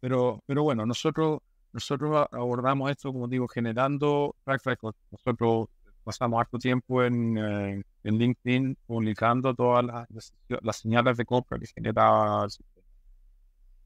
Pero, 0.00 0.42
pero 0.46 0.62
bueno, 0.62 0.86
nosotros 0.86 1.40
nosotros 1.72 2.26
abordamos 2.32 2.90
esto, 2.90 3.12
como 3.12 3.28
digo, 3.28 3.46
generando 3.46 4.34
track 4.44 4.64
record. 4.64 4.94
Nosotros 5.10 5.68
pasamos 6.02 6.40
harto 6.40 6.58
tiempo 6.58 7.04
en, 7.04 7.36
eh, 7.36 7.82
en 8.04 8.18
LinkedIn 8.18 8.76
publicando 8.86 9.54
todas 9.54 9.84
las, 9.84 10.32
las, 10.62 10.76
señales 10.76 11.16
de 11.18 11.24
compra 11.26 11.58
que 11.58 11.66
genera 11.66 12.46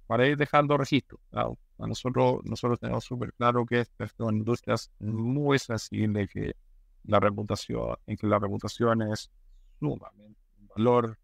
para 0.07 0.27
ir 0.27 0.37
dejando 0.37 0.77
registro. 0.77 1.19
nosotros, 1.79 2.41
nosotros 2.45 2.79
tenemos 2.81 3.05
súper 3.05 3.33
claro 3.35 3.65
que 3.67 3.81
esto 3.99 4.29
en 4.29 4.37
industrias 4.39 4.91
muy 4.99 5.59
sensibles, 5.59 6.31
que 6.31 6.55
la 7.05 7.21
reputación, 7.21 7.97
en 8.07 8.17
que 8.17 8.27
la 8.27 8.39
reputación 8.39 9.03
es 9.03 9.31
sumamente 9.79 10.41
un 10.61 10.69
valor, 10.69 11.19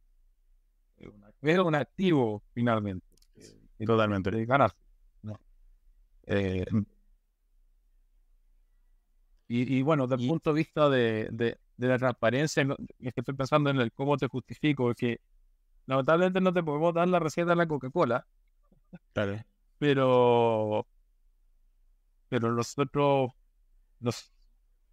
es 1.42 1.58
un 1.58 1.74
activo 1.74 2.42
finalmente. 2.52 3.06
Totalmente. 3.86 4.30
De 4.30 4.44
ganar. 4.44 4.74
Eh, 6.30 6.66
y, 9.50 9.80
bueno, 9.80 10.06
desde 10.06 10.24
el 10.24 10.28
punto 10.28 10.52
de 10.52 10.58
vista 10.58 10.90
de, 10.90 11.28
de, 11.32 11.88
la 11.88 11.96
transparencia, 11.96 12.66
es 12.98 13.14
que 13.14 13.20
estoy 13.20 13.34
pensando 13.34 13.70
en 13.70 13.80
el 13.80 13.92
cómo 13.92 14.18
te 14.18 14.26
justifico, 14.26 14.90
es 14.90 14.96
que 14.98 15.20
lamentablemente 15.86 16.38
no 16.42 16.52
te 16.52 16.62
podemos 16.62 16.92
dar 16.92 17.08
la 17.08 17.18
receta 17.18 17.50
de 17.50 17.56
la 17.56 17.66
Coca-Cola. 17.66 18.26
Claro. 19.12 19.42
Pero, 19.78 20.86
pero 22.28 22.52
nosotros, 22.52 23.30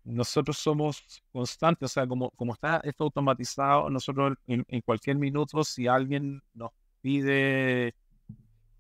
nosotros 0.04 0.58
somos 0.58 1.04
constantes, 1.32 1.92
o 1.92 1.94
sea, 1.94 2.08
como, 2.08 2.30
como 2.32 2.54
está 2.54 2.82
esto 2.84 3.06
automatizado, 3.06 3.90
nosotros 3.90 4.38
en, 4.48 4.64
en 4.68 4.82
cualquier 4.82 5.18
minuto, 5.18 5.64
si 5.64 5.88
alguien 5.88 6.42
nos 6.54 6.72
pide 7.02 7.96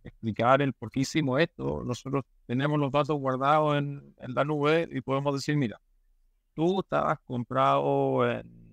explicar 0.06 0.62
el 0.62 0.73
por 0.73 0.91
qué 0.91 1.01
hicimos 1.01 1.41
esto. 1.41 1.84
Nosotros 1.84 2.23
tenemos 2.45 2.80
los 2.80 2.91
datos 2.91 3.19
guardados 3.19 3.78
en, 3.78 4.15
la 4.17 4.43
nube 4.43 4.88
y 4.91 5.01
podemos 5.01 5.34
decir, 5.36 5.58
mira, 5.58 5.80
tú 6.54 6.80
estabas 6.82 7.19
comprado 7.25 8.30
en, 8.30 8.65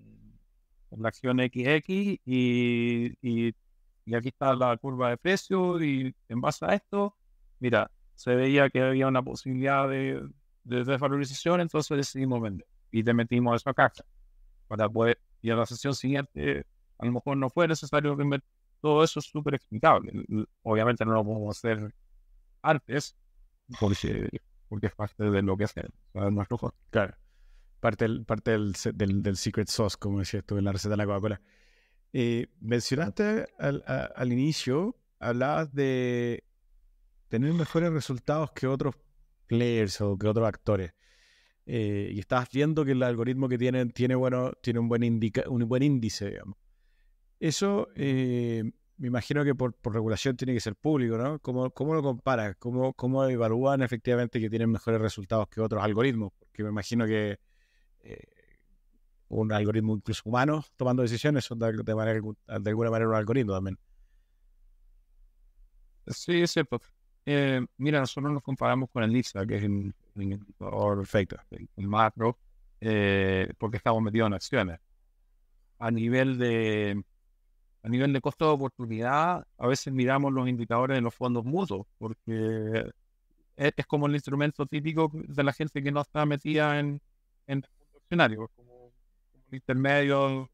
la 0.91 1.07
acción 1.09 1.37
XX 1.37 1.89
y, 1.89 2.19
y, 3.21 3.53
aquí 4.13 4.29
está 4.29 4.53
la 4.55 4.75
curva 4.77 5.09
de 5.09 5.17
precio 5.17 5.81
y 5.81 6.15
en 6.27 6.41
base 6.41 6.65
a 6.65 6.75
esto, 6.75 7.15
mira, 7.59 7.89
se 8.15 8.35
veía 8.35 8.69
que 8.69 8.81
había 8.81 9.07
una 9.07 9.21
posibilidad 9.21 9.87
de, 9.87 10.21
desvalorización, 10.63 11.61
entonces 11.61 11.97
decidimos 11.97 12.41
vender 12.41 12.67
y 12.91 13.03
te 13.03 13.13
metimos 13.13 13.65
a 13.65 13.73
caja 13.73 14.03
para 14.67 14.87
poder, 14.89 15.19
y 15.41 15.49
a 15.49 15.55
la 15.55 15.65
sesión 15.65 15.93
siguiente 15.93 16.65
a 16.97 17.05
lo 17.05 17.11
mejor 17.11 17.37
no 17.37 17.49
fue 17.49 17.67
necesario 17.67 18.15
todo 18.81 19.03
eso 19.03 19.19
es 19.19 19.25
súper 19.25 19.55
explicable. 19.55 20.11
Obviamente 20.63 21.05
no 21.05 21.13
lo 21.13 21.23
podemos 21.23 21.57
hacer 21.57 21.93
antes, 22.61 23.15
porque, 23.79 24.29
porque 24.67 24.87
es 24.87 24.95
parte 24.95 25.23
de 25.23 25.41
lo 25.41 25.55
que 25.55 25.63
hacemos, 25.63 25.91
Claro, 26.89 27.15
parte, 27.79 28.05
del, 28.05 28.25
parte 28.25 28.51
del, 28.51 28.73
del, 29.23 29.37
secret 29.37 29.67
sauce, 29.67 29.97
como 29.97 30.19
decías 30.19 30.43
tú 30.45 30.57
en 30.57 30.65
la 30.65 30.73
receta 30.73 30.91
de 30.91 30.97
la 30.97 31.05
Coca-Cola. 31.05 31.41
Eh, 32.15 32.45
mencionaste 32.61 33.47
al, 33.57 34.31
inicio, 34.31 34.95
hablabas 35.19 35.73
de 35.73 36.43
tener 37.27 37.51
mejores 37.53 37.91
resultados 37.91 38.51
que 38.51 38.67
otros 38.67 38.95
players 39.47 39.99
o 40.01 40.15
que 40.15 40.27
otros 40.27 40.47
actores. 40.47 40.93
Eh, 41.65 42.11
y 42.13 42.19
estás 42.19 42.49
viendo 42.51 42.85
que 42.85 42.91
el 42.91 43.01
algoritmo 43.01 43.49
que 43.49 43.57
tienen 43.57 43.91
tiene, 43.91 44.13
bueno, 44.13 44.51
tiene 44.61 44.79
un, 44.79 44.89
buen 44.89 45.03
un 45.03 45.67
buen 45.67 45.81
índice, 45.81 46.29
digamos. 46.29 46.55
Eso 47.39 47.89
eh, 47.95 48.63
me 48.97 49.07
imagino 49.07 49.43
que 49.43 49.55
por, 49.55 49.75
regulación 49.83 50.37
tiene 50.37 50.53
que 50.53 50.59
ser 50.59 50.75
público, 50.75 51.17
¿no? 51.17 51.39
¿Cómo, 51.39 51.71
cómo 51.71 51.95
lo 51.95 52.03
comparas? 52.03 52.57
¿Cómo, 52.59 52.93
¿Cómo 52.93 53.25
evalúan 53.25 53.81
efectivamente 53.81 54.39
que 54.39 54.51
tienen 54.51 54.69
mejores 54.69 55.01
resultados 55.01 55.47
que 55.49 55.61
otros 55.61 55.83
algoritmos? 55.83 56.31
Porque 56.37 56.61
me 56.61 56.69
imagino 56.69 57.07
que 57.07 57.39
un 59.33 59.51
algoritmo 59.51 59.95
incluso 59.95 60.21
humano 60.25 60.63
tomando 60.75 61.01
decisiones 61.01 61.45
son 61.45 61.59
de, 61.59 61.95
manera, 61.95 62.19
de 62.21 62.69
alguna 62.69 62.91
manera 62.91 63.09
un 63.09 63.15
algoritmo 63.15 63.53
también. 63.53 63.77
Sí, 66.07 66.41
es 66.41 66.51
cierto. 66.51 66.81
Eh, 67.25 67.65
mira, 67.77 67.99
nosotros 67.99 68.33
nos 68.33 68.43
comparamos 68.43 68.89
con 68.91 69.03
el 69.03 69.13
NISA, 69.13 69.45
que 69.45 69.57
es 69.57 69.63
el, 69.63 69.93
perfecto, 70.57 71.37
el, 71.51 71.87
macro, 71.87 72.37
eh, 72.81 73.53
porque 73.57 73.77
estamos 73.77 74.01
metidos 74.01 74.27
en 74.27 74.33
acciones. 74.33 74.79
A 75.79 75.89
nivel 75.89 76.37
de 76.37 77.03
a 77.83 77.89
nivel 77.89 78.13
de 78.13 78.21
costo 78.21 78.45
de 78.45 78.51
oportunidad, 78.51 79.45
a 79.57 79.67
veces 79.67 79.93
miramos 79.93 80.31
los 80.31 80.47
indicadores 80.47 80.95
de 80.95 81.01
los 81.01 81.13
fondos 81.13 81.43
mutuos, 81.43 81.85
porque 81.97 82.89
es, 83.57 83.85
como 83.87 84.07
el 84.07 84.13
instrumento 84.13 84.65
típico 84.65 85.11
de 85.13 85.43
la 85.43 85.51
gente 85.51 85.83
que 85.83 85.91
no 85.91 86.01
está 86.01 86.25
metida 86.25 86.79
en, 86.79 87.01
en 87.45 87.65
accionario, 87.95 88.49
intermedio 89.55 90.49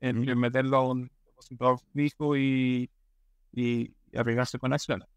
entre 0.00 0.34
meterlo 0.34 0.76
a 0.76 0.88
un 0.88 1.10
depositor 1.24 1.78
fijo 1.92 2.36
y, 2.36 2.90
y, 3.52 3.94
arriesgarse 4.14 4.58
con 4.58 4.72
acciones. 4.72 5.08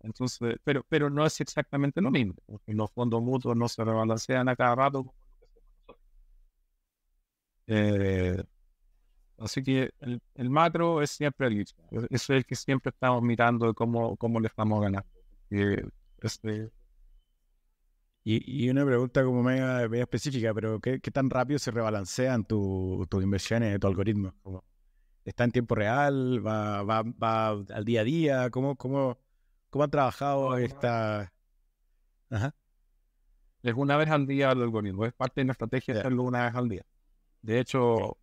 Entonces, 0.00 0.56
pero, 0.62 0.84
pero 0.88 1.10
no 1.10 1.26
es 1.26 1.40
exactamente 1.40 2.00
lo 2.00 2.10
mismo, 2.10 2.34
porque 2.46 2.74
los 2.74 2.90
fondos 2.92 3.22
mutuos 3.22 3.56
no 3.56 3.68
se 3.68 3.84
rebalancean 3.84 4.48
a 4.48 4.56
cada 4.56 4.74
rato. 4.74 5.14
Eh, 7.66 8.42
así 9.38 9.62
que 9.62 9.90
el, 10.00 10.50
macro 10.50 11.02
es 11.02 11.10
siempre 11.10 11.46
el 11.46 11.64
es 12.10 12.30
el 12.30 12.44
que 12.44 12.54
siempre 12.54 12.90
estamos 12.90 13.22
mirando 13.22 13.72
cómo, 13.74 14.16
cómo 14.16 14.40
le 14.40 14.48
estamos 14.48 14.80
ganando. 14.80 15.08
este, 16.20 16.70
y, 18.26 18.70
una 18.70 18.86
pregunta 18.86 19.22
como 19.22 19.42
media, 19.42 19.84
específica, 19.84 20.54
pero 20.54 20.80
¿qué, 20.80 20.98
tan 20.98 21.28
rápido 21.28 21.58
se 21.58 21.70
rebalancean 21.70 22.44
tus 22.46 23.06
inversiones, 23.22 23.78
tu 23.78 23.86
algoritmo? 23.86 24.34
¿Está 25.26 25.44
en 25.44 25.50
tiempo 25.50 25.74
real? 25.74 26.44
¿Va, 26.44 26.82
va, 26.82 27.02
va 27.02 27.48
al 27.50 27.84
día 27.84 28.00
a 28.00 28.04
día? 28.04 28.50
¿Cómo, 28.50 28.76
cómo, 28.76 29.18
cómo 29.68 29.84
han 29.84 29.90
trabajado 29.90 30.56
esta...? 30.56 31.32
Ajá. 32.30 32.54
Es 33.62 33.74
una 33.74 33.96
vez 33.98 34.08
al 34.08 34.26
día 34.26 34.52
el 34.52 34.62
algoritmo, 34.62 35.04
es 35.04 35.12
parte 35.12 35.42
de 35.42 35.46
nuestra 35.46 35.66
estrategia 35.66 36.00
hacerlo 36.00 36.22
una 36.22 36.46
vez 36.46 36.54
al 36.54 36.68
día. 36.68 36.86
De 37.42 37.60
hecho, 37.60 38.16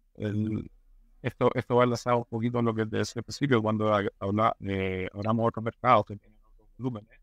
esto, 1.21 1.51
esto 1.53 1.75
va 1.75 1.83
enlazado 1.83 2.17
un 2.17 2.25
poquito 2.25 2.59
en 2.59 2.65
lo 2.65 2.73
que 2.73 2.85
desde 2.85 3.19
el 3.19 3.23
principio, 3.23 3.61
cuando 3.61 3.99
eh, 3.99 4.09
hablamos 4.19 5.43
de 5.43 5.47
otros 5.47 5.63
mercados 5.63 6.05
que 6.05 6.15
tienen 6.15 6.39
otros 6.43 6.67
volúmenes 6.77 7.20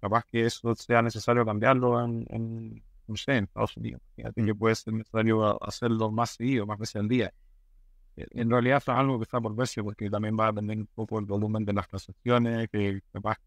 capaz 0.00 0.24
que 0.24 0.46
eso 0.46 0.74
sea 0.74 1.02
necesario 1.02 1.44
cambiarlo 1.44 2.02
en, 2.04 2.26
en 2.30 2.82
no 3.06 3.16
sé, 3.16 3.36
en 3.36 3.44
Estados 3.44 3.76
Unidos. 3.76 4.00
Fíjate 4.16 4.44
que 4.44 4.54
puede 4.54 4.74
ser 4.74 4.94
necesario 4.94 5.62
hacerlo 5.62 6.10
más 6.10 6.30
seguido, 6.30 6.66
más 6.66 6.78
veces 6.78 6.96
al 6.96 7.08
día. 7.08 7.32
Eh, 8.16 8.26
en 8.32 8.50
realidad 8.50 8.78
es 8.78 8.88
algo 8.88 9.18
que 9.18 9.24
está 9.24 9.40
por 9.40 9.54
verse 9.54 9.82
porque 9.82 10.08
también 10.08 10.36
va 10.38 10.44
a 10.44 10.52
depender 10.52 10.78
un 10.78 10.86
poco 10.86 11.18
el 11.18 11.26
volumen 11.26 11.64
de 11.64 11.72
las 11.72 11.88
transacciones, 11.88 12.68
que 12.70 13.00
capaz, 13.12 13.38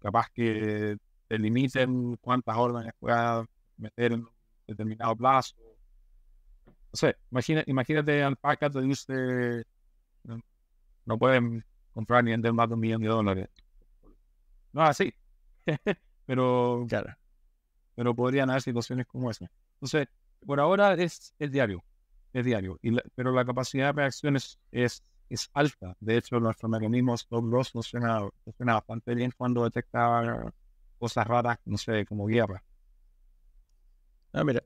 capaz 0.00 0.28
que 0.34 0.96
te 1.28 1.38
limiten 1.38 2.16
cuántas 2.20 2.56
órdenes 2.56 2.92
puedas 2.98 3.46
meter 3.76 4.12
en 4.12 4.26
determinado 4.66 5.16
plazo. 5.16 5.54
No 6.66 6.96
sé, 6.96 7.16
imagina, 7.30 7.62
imagínate 7.66 8.22
Alpaca 8.22 8.68
te 8.68 8.82
dice 8.82 9.64
no 11.04 11.18
pueden 11.18 11.64
comprar 11.92 12.24
ni 12.24 12.30
vender 12.30 12.52
más 12.52 12.68
de 12.68 12.74
un 12.74 12.80
millón 12.80 13.02
de 13.02 13.08
dólares. 13.08 13.48
No 14.72 14.82
así. 14.82 15.12
pero, 16.26 16.84
claro. 16.88 17.14
pero 17.94 18.14
podrían 18.14 18.50
haber 18.50 18.62
situaciones 18.62 19.06
como 19.06 19.30
esa. 19.30 19.50
Entonces, 19.74 20.08
por 20.46 20.60
ahora 20.60 20.94
es, 20.94 21.34
el 21.38 21.50
diario, 21.50 21.84
es 22.32 22.44
diario, 22.44 22.78
y 22.82 22.96
pero 23.14 23.32
la 23.32 23.44
capacidad 23.44 23.86
de 23.88 23.92
reacción 24.02 24.36
es, 24.36 24.58
es, 24.70 25.02
alta. 25.54 25.96
De 26.00 26.18
hecho, 26.18 26.38
nuestro 26.40 26.68
mecanismo 26.68 27.14
stop 27.14 27.44
loss 27.46 27.70
funciona, 27.70 28.20
funciona 28.44 28.74
bastante 28.74 29.14
bien 29.14 29.32
cuando 29.36 29.64
detecta 29.64 30.52
cosas 30.98 31.26
raras, 31.26 31.58
no 31.64 31.78
sé, 31.78 32.04
como 32.06 32.26
guerra. 32.26 32.62
Ah, 34.32 34.44
mira, 34.44 34.62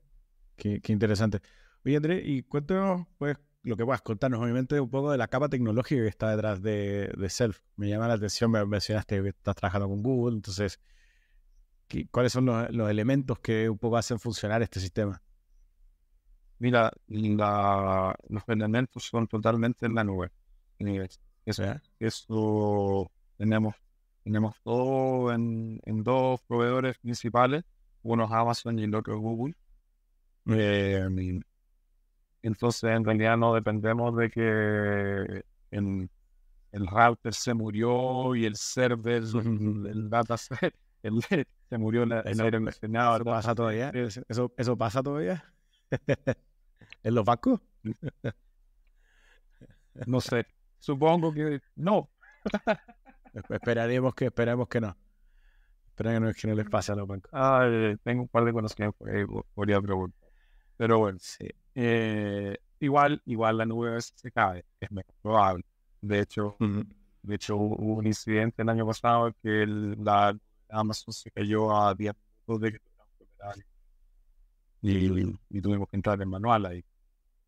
qué, 0.56 0.80
qué 0.80 0.92
interesante. 0.92 1.40
Oye, 1.84 1.96
André, 1.96 2.22
y 2.24 2.42
cuéntanos, 2.42 3.06
pues, 3.18 3.36
lo 3.66 3.76
que 3.76 3.84
puedas 3.84 4.00
contarnos, 4.00 4.40
obviamente, 4.40 4.78
un 4.80 4.88
poco 4.88 5.10
de 5.10 5.18
la 5.18 5.26
capa 5.26 5.48
tecnológica 5.48 6.00
que 6.00 6.08
está 6.08 6.30
detrás 6.30 6.62
de, 6.62 7.12
de 7.18 7.28
Self. 7.28 7.58
Me 7.74 7.88
llama 7.88 8.06
la 8.06 8.14
atención, 8.14 8.48
me 8.48 8.64
mencionaste 8.64 9.20
que 9.20 9.30
estás 9.30 9.56
trabajando 9.56 9.88
con 9.88 10.04
Google, 10.04 10.36
entonces, 10.36 10.78
¿cuáles 12.12 12.32
son 12.32 12.46
los, 12.46 12.90
elementos 12.90 13.40
que 13.40 13.68
un 13.68 13.76
poco 13.76 13.96
hacen 13.96 14.20
funcionar 14.20 14.62
este 14.62 14.78
sistema? 14.78 15.20
Mira, 16.60 16.92
los 17.08 18.42
elementos 18.46 19.02
son 19.02 19.26
totalmente 19.26 19.86
en 19.86 19.96
la 19.96 20.04
nube. 20.04 20.30
Eso, 21.44 21.64
eso 21.98 23.10
tenemos, 23.36 23.74
tenemos 24.22 24.54
todo 24.62 25.32
en, 25.32 25.80
dos 26.04 26.40
proveedores 26.42 26.98
principales, 26.98 27.64
uno 28.04 28.26
es 28.26 28.30
Amazon 28.30 28.78
y 28.78 28.84
el 28.84 28.94
otro 28.94 29.14
es 29.14 29.20
Google. 29.20 29.54
Eh, 30.46 31.08
entonces, 32.46 32.84
en 32.84 33.04
realidad 33.04 33.36
no 33.36 33.54
dependemos 33.54 34.16
de 34.16 34.30
que 34.30 35.44
el, 35.72 36.08
el 36.70 36.86
router 36.86 37.34
se 37.34 37.54
murió 37.54 38.36
y 38.36 38.44
el 38.44 38.54
server, 38.54 39.24
el 39.24 40.08
dataset, 40.08 40.72
el, 41.02 41.20
se 41.22 41.78
murió 41.78 42.04
el 42.04 42.12
aire 42.12 42.48
acondicionado. 42.48 43.16
¿Eso 43.16 43.24
pasa 43.24 43.54
todavía? 43.54 43.90
¿Eso, 43.90 44.52
eso 44.56 44.76
pasa 44.76 45.02
todavía? 45.02 45.44
¿En 47.02 47.14
los 47.16 47.24
bancos? 47.24 47.60
no 50.06 50.20
sé. 50.20 50.46
Supongo 50.78 51.32
que 51.32 51.60
no. 51.74 52.08
Esperaremos 53.50 54.14
que, 54.14 54.26
esperemos 54.26 54.68
que 54.68 54.80
no. 54.80 54.96
Esperemos 55.88 56.36
que 56.36 56.46
no 56.46 56.54
les 56.54 56.70
pase 56.70 56.92
a 56.92 56.94
los 56.94 57.08
bancos. 57.08 57.32
tengo 58.04 58.22
un 58.22 58.28
par 58.28 58.44
de 58.44 58.52
conocimientos 58.52 59.04
que 59.04 59.26
podría 59.52 59.80
preguntar. 59.80 60.30
Pero 60.76 60.98
bueno, 60.98 61.18
sí. 61.20 61.48
Eh, 61.78 62.56
igual, 62.80 63.20
igual 63.26 63.58
la 63.58 63.66
nube 63.66 64.00
se 64.00 64.32
cae, 64.32 64.64
es 64.80 64.90
menos 64.90 65.14
probable. 65.20 65.62
De 66.00 66.20
hecho, 66.20 66.56
de 66.58 67.34
hecho 67.34 67.56
hubo 67.56 67.98
un 67.98 68.06
incidente 68.06 68.62
el 68.62 68.68
año 68.70 68.86
pasado 68.86 69.30
que 69.42 69.62
el, 69.62 70.02
la 70.02 70.36
Amazon 70.70 71.12
se 71.12 71.30
cayó 71.30 71.76
a 71.76 71.94
10 71.94 72.14
minutos 72.46 72.60
de 72.62 72.72
que 72.72 72.78
y, 74.82 75.36
y, 75.50 75.60
tuvimos 75.60 75.88
que 75.88 75.96
entrar 75.96 76.20
en 76.22 76.28
manual 76.28 76.64
ahí. 76.64 76.84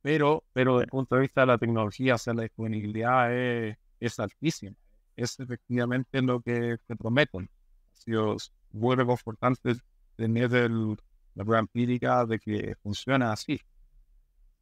Pero, 0.03 0.45
pero 0.53 0.75
desde 0.75 0.85
el 0.85 0.91
punto 0.91 1.15
de 1.15 1.23
vista 1.23 1.43
de 1.43 1.47
la 1.47 1.59
tecnología, 1.59 2.17
o 2.17 2.19
sea, 2.19 2.35
la 2.35 2.43
disponibilidad 2.43 3.33
es, 3.33 3.77
es 4.01 4.19
altísima. 4.19 4.77
Es 5.17 5.39
efectivamente 5.41 6.21
lo 6.21 6.41
que 6.41 6.79
te 6.87 6.97
prometen. 6.97 7.49
Ha 7.93 7.97
sido 7.97 8.37
muy 8.73 8.97
reconfortante 8.97 9.75
tener 10.17 10.55
el, 10.55 10.97
la 11.35 11.45
prueba 11.45 11.61
empírica 11.61 12.27
de 12.27 12.39
que 12.39 12.75
funciona 12.83 13.33
así 13.33 13.61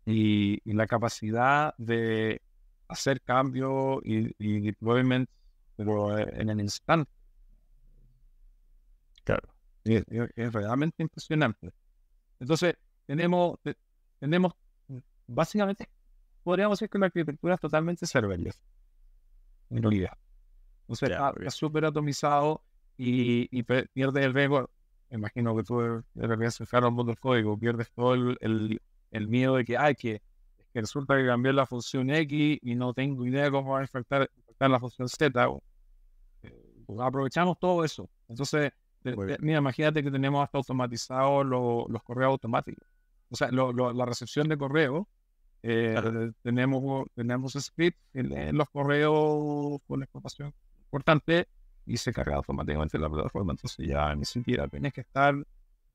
y, 0.06 0.72
la 0.72 0.86
capacidad 0.86 1.74
de 1.76 2.40
hacer 2.88 3.20
cambio 3.20 4.00
y, 4.04 4.32
y 4.38 4.60
deployment, 4.60 5.28
pero 5.76 6.16
eh, 6.16 6.32
en 6.36 6.48
el 6.48 6.60
instante. 6.60 7.10
Claro. 9.24 9.48
Es, 9.84 10.04
realmente 10.52 11.02
impresionante. 11.02 11.72
Entonces, 12.38 12.76
tenemos, 13.06 13.58
tenemos, 14.20 14.52
básicamente, 15.26 15.88
podríamos 16.42 16.78
decir 16.78 16.90
que 16.90 16.98
la 16.98 17.06
arquitectura 17.06 17.54
es 17.54 17.60
totalmente 17.60 18.06
serverless, 18.06 18.60
en 19.70 19.82
realidad. 19.82 20.16
Entonces, 20.82 21.10
es 21.40 21.54
súper 21.54 21.84
atomizado 21.84 22.62
y, 22.96 23.48
y, 23.50 23.62
pierde 23.64 24.24
el 24.24 24.34
riesgo. 24.34 24.70
Imagino 25.10 25.56
que 25.56 25.62
tú 25.62 25.80
de 26.14 26.26
repente 26.26 26.64
un 26.72 26.94
mundo 26.94 27.12
del 27.12 27.18
código, 27.18 27.58
pierdes 27.58 27.90
todo 27.92 28.14
el 28.14 28.36
el 28.40 28.80
miedo 29.10 29.56
de 29.56 29.64
que, 29.64 29.76
ay, 29.76 29.94
que, 29.94 30.20
que 30.72 30.80
resulta 30.80 31.16
que 31.16 31.26
cambié 31.26 31.52
la 31.52 31.66
función 31.66 32.10
X 32.10 32.58
y 32.62 32.74
no 32.74 32.92
tengo 32.94 33.26
idea 33.26 33.44
de 33.44 33.50
cómo 33.50 33.72
va 33.72 33.80
a 33.80 33.84
afectar, 33.84 34.30
la 34.58 34.80
función 34.80 35.08
Z. 35.08 35.48
Eh, 36.42 36.82
pues 36.86 37.00
aprovechamos 37.00 37.58
todo 37.58 37.84
eso. 37.84 38.08
Entonces, 38.28 38.72
mira, 39.40 39.58
imagínate 39.58 40.02
que 40.02 40.10
tenemos 40.10 40.42
hasta 40.42 40.58
automatizados 40.58 41.46
los 41.46 42.02
correos 42.02 42.30
automáticos. 42.30 42.86
O 43.30 43.36
sea, 43.36 43.50
la 43.50 44.04
recepción 44.04 44.48
de 44.48 44.56
correo 44.56 45.08
Eh, 45.68 46.30
tenemos, 46.42 47.08
tenemos 47.14 47.54
script 47.54 47.98
en, 48.14 48.56
los 48.56 48.68
correos 48.70 49.80
con 49.88 50.00
información 50.00 50.54
importante 50.84 51.48
y 51.84 51.96
se 51.96 52.12
carga 52.12 52.36
automáticamente 52.36 52.98
la 52.98 53.08
plataforma. 53.08 53.52
Entonces 53.52 53.84
ya 53.86 54.14
ni 54.14 54.24
siquiera 54.24 54.68
tienes 54.68 54.92
que 54.92 55.00
estar, 55.00 55.34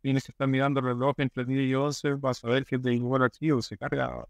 tienes 0.02 0.24
que 0.24 0.32
estar 0.32 0.48
mirando 0.48 0.80
el 0.80 0.88
reloj 0.88 1.14
entre 1.18 1.46
10 1.46 1.70
y 1.70 1.76
11 1.76 2.18
para 2.18 2.34
saber 2.34 2.66
que 2.66 2.78
de 2.78 2.94
igual 2.94 3.24
archivo 3.24 3.62
se 3.62 3.78
carga. 3.78 4.26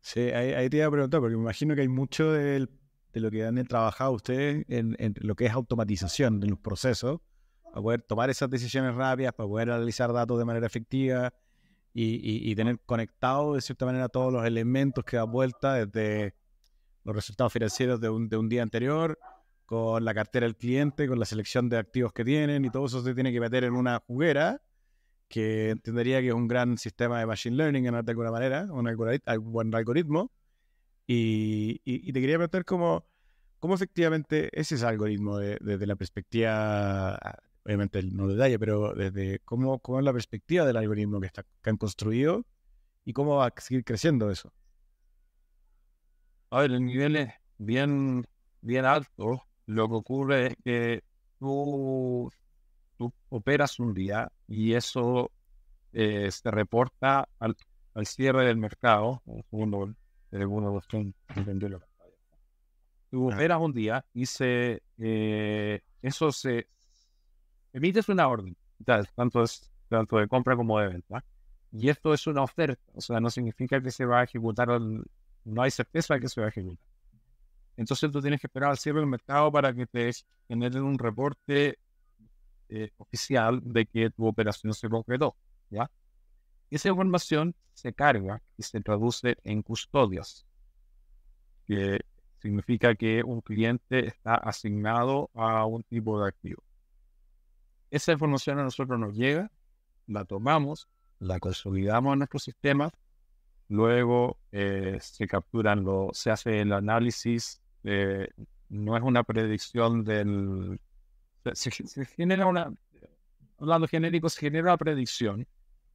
Sí, 0.00 0.20
ahí, 0.20 0.68
te 0.70 0.76
iba 0.78 0.86
a 0.86 0.90
preguntar, 0.90 1.20
porque 1.20 1.36
me 1.36 1.42
imagino 1.42 1.74
que 1.74 1.80
hay 1.80 1.88
mucho 1.88 2.32
de 2.32 2.68
lo 3.12 3.30
que 3.30 3.44
han 3.44 3.64
trabajado 3.66 4.12
ustedes 4.12 4.64
en, 4.68 4.96
lo 5.20 5.34
que 5.34 5.46
es 5.46 5.52
automatización 5.52 6.38
de 6.38 6.48
los 6.48 6.58
procesos, 6.58 7.20
para 7.64 7.82
poder 7.82 8.02
tomar 8.02 8.30
esas 8.30 8.48
decisiones 8.48 8.94
rápidas, 8.94 9.32
para 9.32 9.48
poder 9.48 9.70
analizar 9.70 10.12
datos 10.12 10.38
de 10.38 10.44
manera 10.44 10.66
efectiva 10.66 11.32
y, 11.92 12.54
tener 12.54 12.78
conectado 12.86 13.54
de 13.54 13.62
cierta 13.62 13.86
manera 13.86 14.08
todos 14.08 14.32
los 14.32 14.44
elementos 14.44 15.04
que 15.04 15.16
da 15.16 15.24
vuelta 15.24 15.74
desde 15.74 16.34
los 17.04 17.16
resultados 17.16 17.52
financieros 17.52 18.00
de 18.00 18.08
un, 18.08 18.28
de 18.28 18.36
un 18.36 18.48
día 18.48 18.62
anterior, 18.62 19.18
con 19.66 20.04
la 20.04 20.14
cartera 20.14 20.46
del 20.46 20.56
cliente, 20.56 21.08
con 21.08 21.18
la 21.18 21.26
selección 21.26 21.68
de 21.68 21.78
activos 21.78 22.12
que 22.12 22.24
tienen 22.24 22.64
y 22.64 22.70
todo 22.70 22.86
eso 22.86 23.02
se 23.02 23.14
tiene 23.14 23.32
que 23.32 23.40
meter 23.40 23.64
en 23.64 23.74
una 23.74 23.98
juguera 24.06 24.62
que 25.28 25.70
entendería 25.70 26.20
que 26.20 26.28
es 26.28 26.34
un 26.34 26.48
gran 26.48 26.78
sistema 26.78 27.18
de 27.18 27.26
machine 27.26 27.56
learning 27.56 27.84
de 27.84 28.10
alguna 28.10 28.30
manera, 28.30 28.68
un, 28.70 28.86
algoritmo. 29.74 30.30
Y, 31.06 31.78
te 32.12 32.20
quería 32.20 32.36
preguntar 32.36 32.64
cómo, 32.64 33.06
cómo 33.58 33.74
efectivamente 33.74 34.48
es 34.58 34.72
ese 34.72 34.86
algoritmo 34.86 35.38
desde 35.38 35.86
la 35.86 35.96
perspectiva 35.96 37.18
obviamente 37.64 38.00
no 38.04 38.28
detalle, 38.28 38.60
pero 38.60 38.94
desde 38.94 39.40
cómo, 39.40 39.80
cómo 39.80 39.98
es 39.98 40.04
la 40.04 40.12
perspectiva 40.12 40.64
del 40.64 40.76
algoritmo 40.76 41.20
que, 41.20 41.30
que 41.62 41.70
han 41.70 41.76
construido 41.76 42.46
y 43.04 43.12
cómo 43.12 43.36
va 43.36 43.46
a 43.46 43.60
seguir 43.60 43.84
creciendo 43.84 44.30
eso. 44.30 44.52
A 46.50 46.60
ver, 46.60 46.70
el 46.70 46.84
nivel 46.84 47.16
es 47.16 47.34
bien, 47.58 48.24
bien 48.60 48.84
alto. 48.84 49.42
Lo 49.66 49.88
que 49.88 49.94
ocurre 49.94 50.46
es 50.46 50.56
que 50.64 51.04
tú, 51.38 52.30
tú 52.96 53.12
operas 53.28 53.78
un 53.80 53.94
día 53.94 54.30
y 54.46 54.74
eso 54.74 55.30
eh, 55.92 56.30
se 56.30 56.50
reporta 56.50 57.28
al, 57.38 57.56
al, 57.94 58.06
cierre 58.06 58.46
del 58.46 58.56
mercado. 58.56 59.22
Un 59.26 59.42
segundo, 59.50 59.94
segundo 60.30 60.82
Tú 63.10 63.32
operas 63.32 63.60
un 63.60 63.72
día 63.72 64.04
y 64.12 64.26
se, 64.26 64.82
eh, 64.98 65.80
eso 66.02 66.32
se, 66.32 66.68
emites 67.72 68.08
una 68.08 68.28
orden, 68.28 68.56
tanto, 69.14 69.42
es, 69.42 69.70
tanto 69.88 70.18
de 70.18 70.28
compra 70.28 70.56
como 70.56 70.78
de 70.78 70.88
venta. 70.88 71.24
Y 71.72 71.88
esto 71.88 72.14
es 72.14 72.26
una 72.26 72.42
oferta, 72.42 72.80
o 72.94 73.00
sea, 73.00 73.20
no 73.20 73.30
significa 73.30 73.80
que 73.80 73.90
se 73.90 74.06
va 74.06 74.20
a 74.20 74.24
ejecutar, 74.24 74.68
no 74.78 75.62
hay 75.62 75.70
certeza 75.70 76.14
de 76.14 76.20
que 76.20 76.28
se 76.28 76.40
va 76.40 76.46
a 76.46 76.50
ejecutar. 76.50 76.86
Entonces 77.76 78.10
tú 78.10 78.20
tienes 78.20 78.40
que 78.40 78.46
esperar 78.46 78.70
al 78.70 78.78
cierre 78.78 79.00
del 79.00 79.08
mercado 79.08 79.52
para 79.52 79.74
que 79.74 79.86
te 79.86 80.10
generen 80.48 80.82
un 80.82 80.98
reporte 80.98 81.78
eh, 82.68 82.90
oficial 82.96 83.60
de 83.62 83.86
que 83.86 84.10
tu 84.10 84.26
operación 84.26 84.72
se 84.74 84.88
concretó, 84.88 85.36
¿ya? 85.70 85.90
Esa 86.70 86.88
información 86.88 87.54
se 87.74 87.92
carga 87.92 88.42
y 88.56 88.62
se 88.62 88.80
traduce 88.80 89.36
en 89.44 89.62
custodias, 89.62 90.46
que 91.66 92.00
significa 92.40 92.94
que 92.94 93.22
un 93.22 93.40
cliente 93.40 94.06
está 94.06 94.34
asignado 94.34 95.30
a 95.34 95.64
un 95.66 95.82
tipo 95.84 96.20
de 96.20 96.28
activo. 96.28 96.62
Esa 97.90 98.12
información 98.12 98.58
a 98.58 98.64
nosotros 98.64 98.98
nos 98.98 99.14
llega, 99.14 99.50
la 100.06 100.24
tomamos, 100.24 100.88
la 101.18 101.38
consolidamos 101.38 102.14
en 102.14 102.18
nuestro 102.18 102.40
sistema, 102.40 102.90
luego 103.68 104.38
eh, 104.50 104.98
se 105.00 105.26
capturan, 105.26 105.84
lo, 105.84 106.10
se 106.12 106.30
hace 106.30 106.60
el 106.60 106.72
análisis, 106.72 107.60
no 108.68 108.96
es 108.96 109.02
una 109.02 109.22
predicción 109.22 110.04
del... 110.04 110.80
Se, 111.52 111.70
genera 112.06 112.46
una, 112.46 112.72
hablando 113.58 113.86
genérico, 113.86 114.28
se 114.28 114.40
genera 114.40 114.64
una 114.64 114.76
predicción 114.76 115.46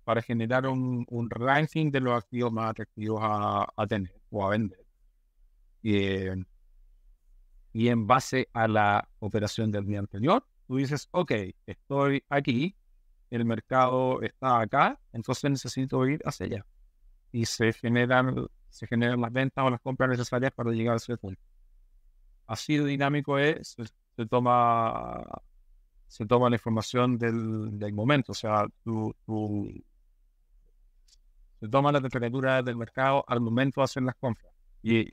para 0.03 0.21
generar 0.21 0.65
un, 0.67 1.05
ranking 1.29 1.91
de 1.91 1.99
los 1.99 2.13
activos 2.17 2.51
más 2.51 2.71
atractivos 2.71 3.19
a, 3.21 3.87
tener 3.87 4.15
o 4.29 4.45
a 4.45 4.49
vender. 4.51 4.85
y 7.73 7.87
en 7.87 8.07
base 8.07 8.47
a 8.53 8.67
la 8.67 9.07
operación 9.19 9.71
del 9.71 9.85
día 9.85 9.99
anterior, 9.99 10.45
tú 10.67 10.77
dices, 10.77 11.07
ok, 11.11 11.31
estoy 11.65 12.23
aquí, 12.29 12.75
el 13.29 13.45
mercado 13.45 14.21
está 14.21 14.61
acá, 14.61 14.99
entonces 15.11 15.51
necesito 15.51 16.05
ir 16.07 16.21
hacia 16.25 16.45
allá. 16.45 16.65
Y 17.31 17.45
se 17.45 17.73
generan, 17.73 18.47
se 18.69 18.87
generan 18.87 19.21
las 19.21 19.31
ventas 19.31 19.65
o 19.65 19.69
las 19.69 19.81
compras 19.81 20.09
necesarias 20.09 20.51
para 20.53 20.71
llegar 20.71 20.93
a 20.93 20.97
ese 20.97 21.17
punto. 21.17 21.41
Así 22.51 22.75
de 22.75 22.85
dinámico 22.85 23.39
es, 23.39 23.77
se, 24.17 24.25
toma 24.25 25.23
se 26.07 26.25
toma 26.25 26.49
la 26.49 26.57
información 26.57 27.17
del, 27.17 27.93
momento, 27.93 28.33
o 28.33 28.35
sea, 28.35 28.67
tú, 28.83 29.15
se 31.61 31.69
toma 31.69 31.93
la 31.93 32.01
temperatura 32.01 32.61
del 32.61 32.75
mercado 32.75 33.23
al 33.25 33.39
momento 33.39 33.79
de 33.79 33.85
hacer 33.85 34.03
las 34.03 34.15
compras. 34.15 34.51
Y 34.83 35.07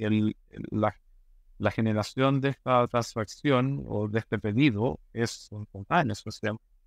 la, 0.70 1.70
generación 1.70 2.40
de 2.40 2.48
esta 2.48 2.88
transacción 2.88 3.84
o 3.86 4.08
de 4.08 4.18
este 4.18 4.40
pedido 4.40 4.98
es 5.12 5.48
espontánea, 5.52 6.16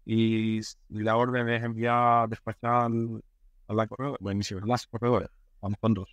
y 0.06 0.60
la 0.90 1.16
orden 1.16 1.48
es 1.48 1.64
enviada, 1.64 2.28
despachada 2.28 2.88
a 2.88 3.74
la 3.74 3.88
buenísimo, 4.20 4.60
las 4.66 4.86
corredoras, 4.86 5.30
vamos 5.62 5.80
con 5.80 5.94
dos. 5.94 6.10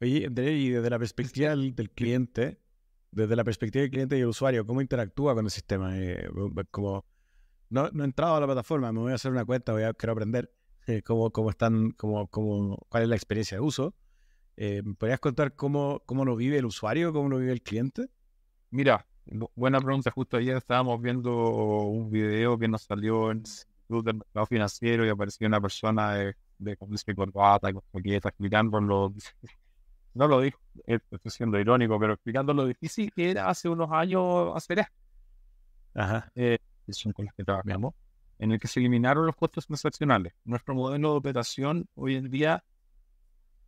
Oye, 0.00 0.28
y 0.28 0.70
desde 0.70 0.90
la 0.90 0.98
perspectiva 0.98 1.50
del, 1.50 1.90
cliente, 1.90 2.65
desde 3.16 3.34
la 3.34 3.44
perspectiva 3.44 3.82
del 3.82 3.90
cliente 3.90 4.18
y 4.18 4.20
el 4.20 4.26
usuario, 4.26 4.66
¿cómo 4.66 4.80
interactúa 4.80 5.34
con 5.34 5.46
el 5.46 5.50
sistema? 5.50 5.98
Eh, 5.98 6.28
como, 6.70 7.04
no, 7.70 7.90
no 7.90 8.04
he 8.04 8.06
entrado 8.06 8.36
a 8.36 8.40
la 8.40 8.46
plataforma, 8.46 8.92
me 8.92 9.00
voy 9.00 9.12
a 9.12 9.16
hacer 9.16 9.32
una 9.32 9.44
cuenta, 9.44 9.72
voy 9.72 9.82
a, 9.84 9.94
quiero 9.94 10.12
aprender 10.12 10.52
eh, 10.86 11.02
cómo, 11.02 11.30
cómo 11.30 11.50
están, 11.50 11.92
cómo, 11.92 12.28
cómo, 12.28 12.78
cuál 12.88 13.04
es 13.04 13.08
la 13.08 13.16
experiencia 13.16 13.56
de 13.56 13.62
uso 13.62 13.94
eh, 14.56 14.82
¿Podrías 14.98 15.20
contar 15.20 15.54
cómo, 15.54 16.02
cómo 16.06 16.24
lo 16.24 16.34
vive 16.34 16.58
el 16.58 16.64
usuario, 16.64 17.12
cómo 17.12 17.28
lo 17.28 17.38
vive 17.38 17.52
el 17.52 17.62
cliente? 17.62 18.08
Mira, 18.70 19.06
buena 19.54 19.80
pregunta. 19.80 20.10
Justo 20.10 20.38
ayer 20.38 20.56
estábamos 20.56 21.00
viendo 21.00 21.30
un 21.84 22.10
video 22.10 22.58
que 22.58 22.68
nos 22.68 22.82
salió 22.82 23.30
en 23.30 23.42
el 23.88 24.02
del 24.02 24.16
mercado 24.16 24.46
financiero 24.46 25.06
y 25.06 25.10
apareció 25.10 25.46
una 25.46 25.60
persona 25.60 26.14
de, 26.14 26.34
de 26.58 26.78
y 27.06 27.14
corbata 27.14 27.70
y 27.70 27.74
con 27.74 27.82
explicando 28.04 28.80
lo. 28.80 29.14
No 30.16 30.26
lo 30.26 30.40
dijo, 30.40 30.58
estoy 30.86 31.30
siendo 31.30 31.60
irónico, 31.60 32.00
pero 32.00 32.14
explicando 32.14 32.54
lo 32.54 32.64
difícil 32.64 33.12
que 33.12 33.32
era 33.32 33.50
hace 33.50 33.68
unos 33.68 33.92
años 33.92 34.50
hacer 34.56 34.78
esto. 34.78 34.94
Ajá. 35.94 36.32
Eh, 36.34 36.56
son 36.88 37.12
con 37.12 37.26
las 37.26 37.34
que 37.34 37.44
trabajamos, 37.44 37.92
en 38.38 38.52
el 38.52 38.58
que 38.58 38.66
se 38.66 38.80
eliminaron 38.80 39.26
los 39.26 39.36
costos 39.36 39.66
transaccionales. 39.66 40.32
Nuestro 40.46 40.74
modelo 40.74 41.10
de 41.10 41.18
operación 41.18 41.86
hoy 41.94 42.16
en 42.16 42.30
día 42.30 42.64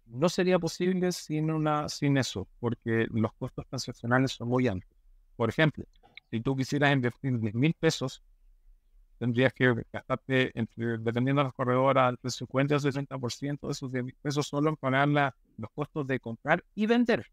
no 0.07 0.31
sería 0.31 0.59
posible 0.59 1.13
sin, 1.13 1.51
una, 1.51 1.87
sin 1.91 2.17
eso, 2.17 2.49
porque 2.61 3.07
los 3.11 3.35
costos 3.35 3.67
transaccionales 3.67 4.33
son 4.33 4.49
muy 4.49 4.69
amplios. 4.69 4.97
Por 5.37 5.51
ejemplo, 5.51 5.85
si 6.31 6.41
tú 6.41 6.57
quisieras 6.57 6.95
invertir 6.95 7.39
10 7.39 7.55
mil 7.57 7.75
pesos, 7.75 8.23
tendrías 9.19 9.53
que 9.53 9.75
gastarte, 9.93 10.53
dependiendo 10.55 11.41
de 11.41 11.45
las 11.45 11.55
corredoras, 11.55 12.11
entre 12.11 12.31
50 12.31 12.75
y 12.75 12.79
60% 12.79 13.67
de 13.67 13.73
esos 13.73 13.93
10 13.93 14.05
mil 14.05 14.17
pesos 14.23 14.47
solo 14.47 14.71
en 14.71 14.77
pagar 14.77 15.09
los 15.57 15.71
costos 15.75 16.07
de 16.07 16.21
comprar 16.21 16.65
y 16.75 16.87
vender. 16.87 17.27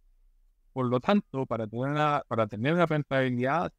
Por 0.73 0.87
lo 0.87 0.99
tanto, 0.99 1.45
para 1.45 1.67
tener 1.67 1.89
una, 1.89 2.23
para 2.27 2.47
tener 2.47 2.73
una 2.73 2.85
rentabilidad, 2.85 3.71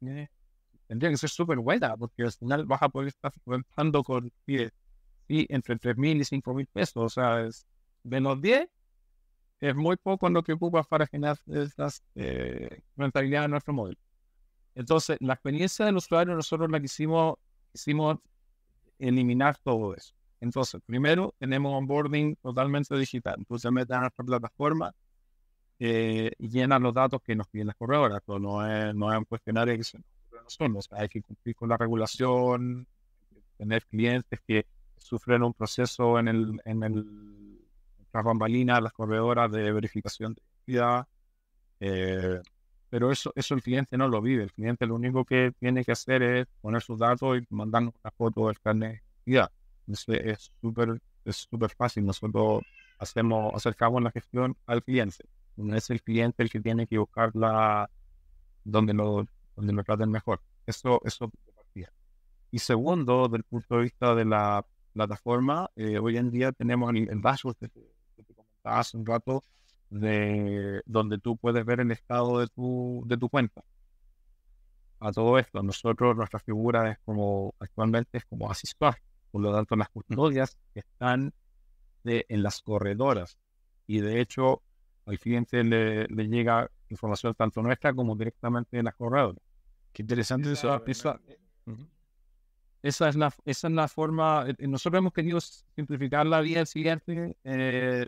tendría 0.87 1.11
que 1.11 1.17
ser 1.17 1.29
súper 1.29 1.59
buena, 1.59 1.95
porque 1.95 2.23
al 2.23 2.31
final 2.31 2.65
vas 2.65 2.81
a 2.81 2.89
poder 2.89 3.09
estar 3.09 3.31
rentando 3.45 4.03
con 4.03 4.31
sí, 4.45 5.45
entre 5.49 5.77
3 5.77 5.97
mil 5.97 6.21
y 6.21 6.25
5 6.25 6.53
mil 6.53 6.67
pesos. 6.67 6.97
O 6.97 7.09
sea, 7.09 7.41
es 7.41 7.67
menos 8.03 8.41
10 8.41 8.67
es 9.59 9.75
muy 9.75 9.97
poco 9.97 10.27
en 10.27 10.33
lo 10.33 10.43
que 10.43 10.53
ocupa 10.53 10.83
para 10.83 11.07
generar 11.07 11.37
estas 11.47 12.03
eh, 12.15 12.81
rentabilidades 12.95 13.45
en 13.45 13.51
nuestro 13.51 13.73
modelo. 13.73 13.99
Entonces, 14.75 15.17
la 15.19 15.33
experiencia 15.33 15.85
del 15.85 15.97
usuario, 15.97 16.35
nosotros 16.35 16.69
la 16.69 16.79
quisimos, 16.79 17.35
quisimos 17.71 18.17
eliminar 18.99 19.57
todo 19.63 19.95
eso. 19.95 20.13
Entonces, 20.39 20.81
primero 20.85 21.33
tenemos 21.39 21.73
onboarding 21.73 22.35
totalmente 22.37 22.95
digital. 22.95 23.35
Entonces, 23.37 23.71
metes 23.71 23.95
a 23.95 24.01
nuestra 24.01 24.23
plataforma 24.25 24.93
eh, 25.79 26.31
y 26.37 26.49
llenan 26.49 26.83
los 26.83 26.93
datos 26.93 27.21
que 27.21 27.35
nos 27.35 27.47
piden 27.47 27.67
las 27.67 27.75
corredoras. 27.75 28.21
Pero 28.25 28.39
no 28.39 28.65
es, 28.65 28.93
no 28.93 29.11
es 29.11 29.17
un 29.17 29.25
cuestionario 29.25 29.75
que 29.77 29.83
se 29.83 29.97
nos 30.69 30.87
hay 30.91 31.09
que 31.09 31.21
cumplir 31.21 31.55
con 31.55 31.69
la 31.69 31.77
regulación, 31.77 32.87
tener 33.57 33.85
clientes 33.85 34.39
que 34.47 34.65
sufren 34.97 35.43
un 35.43 35.53
proceso 35.53 36.19
en 36.19 36.27
el, 36.27 36.61
en 36.65 36.83
el 36.83 37.27
las 38.13 38.23
bambalinas, 38.23 38.81
las 38.81 38.93
corredoras 38.93 39.51
de 39.51 39.71
verificación 39.71 40.33
de 40.33 40.41
identidad. 40.41 41.07
Eh, 41.79 42.41
pero 42.89 43.11
eso, 43.11 43.31
eso 43.35 43.53
el 43.55 43.61
cliente 43.61 43.97
no 43.97 44.07
lo 44.07 44.21
vive. 44.21 44.43
El 44.43 44.53
cliente 44.53 44.85
lo 44.85 44.95
único 44.95 45.25
que 45.25 45.53
tiene 45.59 45.83
que 45.83 45.91
hacer 45.91 46.23
es 46.23 46.47
poner 46.61 46.81
sus 46.81 46.99
datos 46.99 47.37
y 47.37 47.45
mandarnos 47.53 47.93
una 48.03 48.11
foto 48.11 48.47
del 48.47 48.59
carnet 48.59 48.91
de 48.91 49.01
identidad. 49.31 49.51
Es 49.87 50.51
súper 50.61 51.01
es 51.29 51.47
súper 51.49 51.69
fácil. 51.75 52.05
Nosotros 52.05 52.63
hacemos, 52.99 53.53
acercamos 53.53 54.01
la 54.01 54.11
gestión 54.11 54.57
al 54.65 54.83
cliente. 54.83 55.25
No 55.55 55.75
es 55.75 55.89
el 55.89 56.01
cliente 56.01 56.43
el 56.43 56.49
que 56.49 56.59
tiene 56.59 56.87
que 56.87 56.97
buscar 56.97 57.35
la, 57.35 57.89
donde 58.63 58.93
lo, 58.93 59.27
donde 59.55 59.73
lo 59.73 59.83
traten 59.83 60.09
mejor. 60.11 60.41
Eso, 60.65 61.01
eso 61.05 61.31
Y 62.51 62.59
segundo, 62.59 63.23
desde 63.27 63.37
el 63.37 63.43
punto 63.43 63.75
de 63.75 63.83
vista 63.83 64.15
de 64.15 64.25
la 64.25 64.65
plataforma, 64.93 65.69
eh, 65.75 65.99
hoy 65.99 66.17
en 66.17 66.31
día 66.31 66.51
tenemos 66.51 66.89
el, 66.91 67.09
el 67.09 67.21
dashboard 67.21 67.57
que 67.57 67.67
te, 67.69 67.81
comentaba 68.35 68.79
hace 68.79 68.97
un 68.97 69.05
rato, 69.05 69.43
de 69.89 70.81
donde 70.85 71.17
tú 71.17 71.37
puedes 71.37 71.65
ver 71.65 71.79
el 71.79 71.91
estado 71.91 72.39
de 72.39 72.47
tu, 72.47 73.03
de 73.05 73.17
tu 73.17 73.29
cuenta. 73.29 73.63
A 74.99 75.11
todo 75.11 75.37
esto, 75.37 75.61
nosotros, 75.61 76.15
nuestra 76.15 76.39
figura 76.39 76.91
es 76.91 76.97
como, 77.05 77.53
actualmente 77.59 78.17
es 78.17 78.25
como 78.25 78.49
asistor, 78.49 78.95
por 79.31 79.41
lo 79.41 79.53
tanto, 79.53 79.75
las 79.75 79.89
custodias 79.89 80.57
están 80.73 81.33
de, 82.03 82.25
en 82.29 82.41
las 82.41 82.61
corredoras. 82.61 83.37
Y 83.85 83.99
de 83.99 84.21
hecho, 84.21 84.63
al 85.05 85.19
cliente 85.19 85.63
le, 85.63 86.07
le 86.07 86.27
llega 86.27 86.69
información 86.89 87.33
tanto 87.35 87.61
nuestra 87.61 87.93
como 87.93 88.15
directamente 88.15 88.77
de 88.77 88.83
las 88.83 88.95
corredoras. 88.95 89.41
Qué 89.93 90.03
interesante 90.03 90.51
eso. 90.51 90.83
Esa, 92.83 93.09
es 93.09 93.15
la, 93.15 93.33
esa 93.45 93.67
es 93.67 93.73
la 93.73 93.87
forma. 93.87 94.45
Eh, 94.47 94.67
nosotros 94.67 94.99
hemos 94.99 95.13
querido 95.13 95.39
simplificar 95.41 96.25
la 96.25 96.41
vida 96.41 96.59
del 96.59 96.67
cliente 96.67 97.37
eh, 97.43 98.07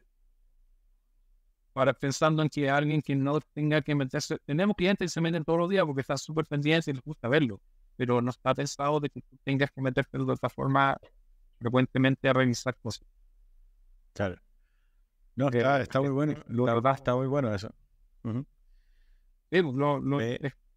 para 1.80 1.94
pensando 1.94 2.42
en 2.42 2.50
que 2.50 2.70
alguien 2.70 3.02
que 3.02 3.16
no 3.16 3.40
tenga 3.54 3.82
que 3.82 3.96
meterse. 3.96 4.38
Tenemos 4.46 4.76
clientes 4.76 5.06
que 5.06 5.14
se 5.14 5.22
meten 5.22 5.46
todos 5.46 5.60
los 5.60 5.70
días 5.70 5.86
porque 5.86 6.02
están 6.02 6.18
súper 6.18 6.46
pendientes 6.46 6.90
y 6.90 6.92
les 6.94 7.02
gusta 7.02 7.30
verlo, 7.30 7.62
pero 7.96 8.22
no 8.22 8.32
está 8.32 8.54
pensado 8.54 9.00
de 9.00 9.10
que 9.10 9.22
tú 9.22 9.38
tengas 9.46 9.72
que 9.72 9.82
meterte 9.82 10.18
de 10.18 10.30
otra 10.30 10.50
forma 10.50 10.98
frecuentemente 11.58 12.28
a 12.28 12.34
revisar 12.34 12.76
cosas. 12.82 13.08
Claro. 14.12 14.36
No, 15.38 15.48
está, 15.48 15.80
está 15.80 16.02
muy 16.02 16.10
bueno. 16.10 16.34
La 16.50 16.74
verdad 16.74 16.96
está 16.96 17.16
muy 17.16 17.28
bueno 17.28 17.56
eso. 17.56 17.74
Pues, 18.22 18.44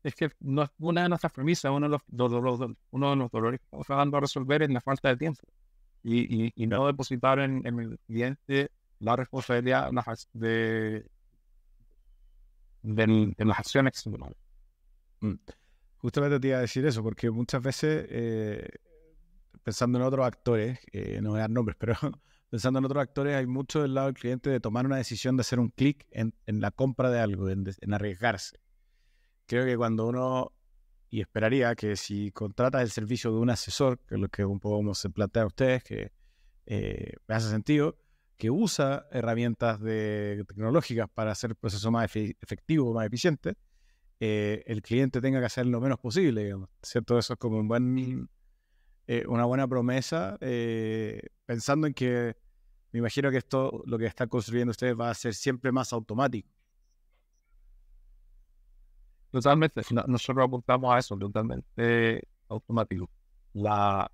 es, 0.05 0.15
que 0.15 0.31
no, 0.39 0.71
una 0.79 1.03
de 1.03 1.09
nuestras 1.09 1.33
premisas, 1.33 1.73
uno 1.73 1.87
de 1.87 1.99
los, 1.99 2.03
uno 2.93 3.11
de 3.11 3.17
los 3.17 3.31
dolores 3.33 3.59
que 3.59 3.65
estamos 3.65 3.87
tratando 3.89 4.19
de 4.19 4.21
resolver 4.21 4.63
es 4.63 4.71
la 4.71 4.81
falta 4.81 5.09
de 5.09 5.17
tiempo 5.17 5.43
y, 6.05 6.45
y, 6.45 6.53
y 6.55 6.67
no 6.69 6.87
depositar 6.87 7.41
en, 7.41 7.67
el 7.67 7.99
cliente 8.07 8.71
la 9.03 9.17
responsabilidad 9.17 9.91
de, 10.33 11.05
de, 12.83 13.35
las 13.39 13.59
acciones 13.59 14.05
mm. 15.21 15.35
Justamente 15.97 16.41
te 16.41 16.49
iba 16.49 16.59
a 16.59 16.61
decir 16.61 16.87
eso, 16.87 17.03
porque 17.03 17.31
muchas 17.31 17.63
veces, 17.63 18.07
eh, 18.09 18.69
pensando 19.63 19.99
en 19.99 20.05
otros 20.05 20.27
actores, 20.27 20.79
eh, 20.93 21.21
no 21.21 21.31
voy 21.31 21.39
a 21.39 21.43
dar 21.43 21.51
nombres, 21.51 21.77
pero 21.79 21.95
pensando 22.51 22.79
en 22.79 22.85
otros 22.85 23.03
actores, 23.03 23.37
hay 23.37 23.47
mucho 23.47 23.83
del 23.83 23.95
lado 23.95 24.07
del 24.07 24.17
cliente 24.17 24.51
de 24.51 24.61
tomar 24.61 24.87
una 24.87 24.97
decisión 24.97 25.37
de 25.37 25.43
hacer 25.43 25.59
un 25.59 25.71
clic 25.71 26.07
en, 26.11 26.35
la 26.47 26.71
compra 26.71 27.11
de 27.11 27.21
algo, 27.21 27.49
en, 27.51 27.67
arriesgarse. 27.93 28.61
Creo 29.47 29.65
que 29.65 29.77
cuando 29.77 30.07
uno, 30.07 30.53
y 31.11 31.21
esperaría 31.21 31.75
que 31.75 31.97
si 31.97 32.31
contratas 32.31 32.83
el 32.83 32.91
servicio 32.91 33.33
de 33.33 33.39
un 33.39 33.51
asesor, 33.51 33.99
que 33.99 34.15
es 34.15 34.21
lo 34.21 34.29
que 34.29 34.45
un 34.45 34.61
poco 34.61 34.95
se 34.95 35.11
plantea 35.11 35.43
a 35.43 35.47
ustedes, 35.47 35.85
que 35.85 36.13
eh, 36.67 37.15
me 37.27 37.35
hace 37.35 37.49
sentido, 37.49 37.97
que 38.43 38.51
usa 38.51 39.07
herramientas 39.13 39.81
de, 39.81 40.45
tecnológicas 40.49 41.09
para 41.09 41.31
hacer 41.31 41.51
el 41.51 41.55
proceso 41.55 41.93
más 41.93 42.11
efectivo, 42.17 42.93
más 42.93 43.07
eficiente, 43.07 43.55
eh, 44.19 44.65
el 44.67 44.83
cliente 44.83 45.21
tenga 45.21 45.39
que 45.39 45.47
hacer 45.47 45.67
lo 45.67 45.81
menos 45.81 46.01
posible, 46.01 46.43
digamos. 46.43 46.69
¿Cierto? 46.83 47.17
Eso 47.21 47.35
es 47.35 47.39
como 47.39 47.59
un 47.59 47.69
buen, 47.69 48.29
eh, 49.07 49.25
una 49.29 49.45
buena 49.45 49.69
promesa, 49.69 50.39
pensando 51.47 51.87
en 51.87 51.95
que 51.95 52.37
me 52.91 52.99
imagino 52.99 53.31
que 53.31 53.37
esto, 53.37 53.85
lo 53.87 53.97
que 53.97 54.07
están 54.07 54.29
construyendo 54.29 54.73
ustedes, 54.73 54.99
va 54.99 55.11
a 55.11 55.15
ser 55.15 55.35
siempre 55.35 55.71
más 55.71 55.93
automático. 55.93 56.51
Totalmente. 59.31 59.83
nosotros 60.09 60.45
apuntamos 60.45 60.93
a 60.93 60.99
eso, 60.99 61.17
totalmente 61.17 62.27
automático. 62.49 63.09
La, 63.53 64.11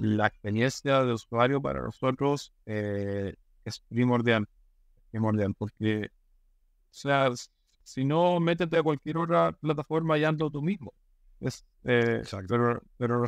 la 0.00 0.26
experiencia 0.26 1.04
de 1.04 1.12
usuario 1.12 1.60
para 1.60 1.82
nosotros 1.82 2.52
eh, 2.66 3.34
es 3.64 3.80
primordial. 3.80 4.46
Primordial, 5.10 5.54
porque, 5.54 6.06
o 6.06 6.92
sea, 6.92 7.30
si 7.82 8.04
no, 8.04 8.40
métete 8.40 8.78
a 8.78 8.82
cualquier 8.82 9.18
otra 9.18 9.52
plataforma 9.52 10.18
y 10.18 10.24
ando 10.24 10.50
tú 10.50 10.62
mismo. 10.62 10.92
Es, 11.40 11.64
eh, 11.84 12.22
pero, 12.48 12.82
pero 12.96 13.24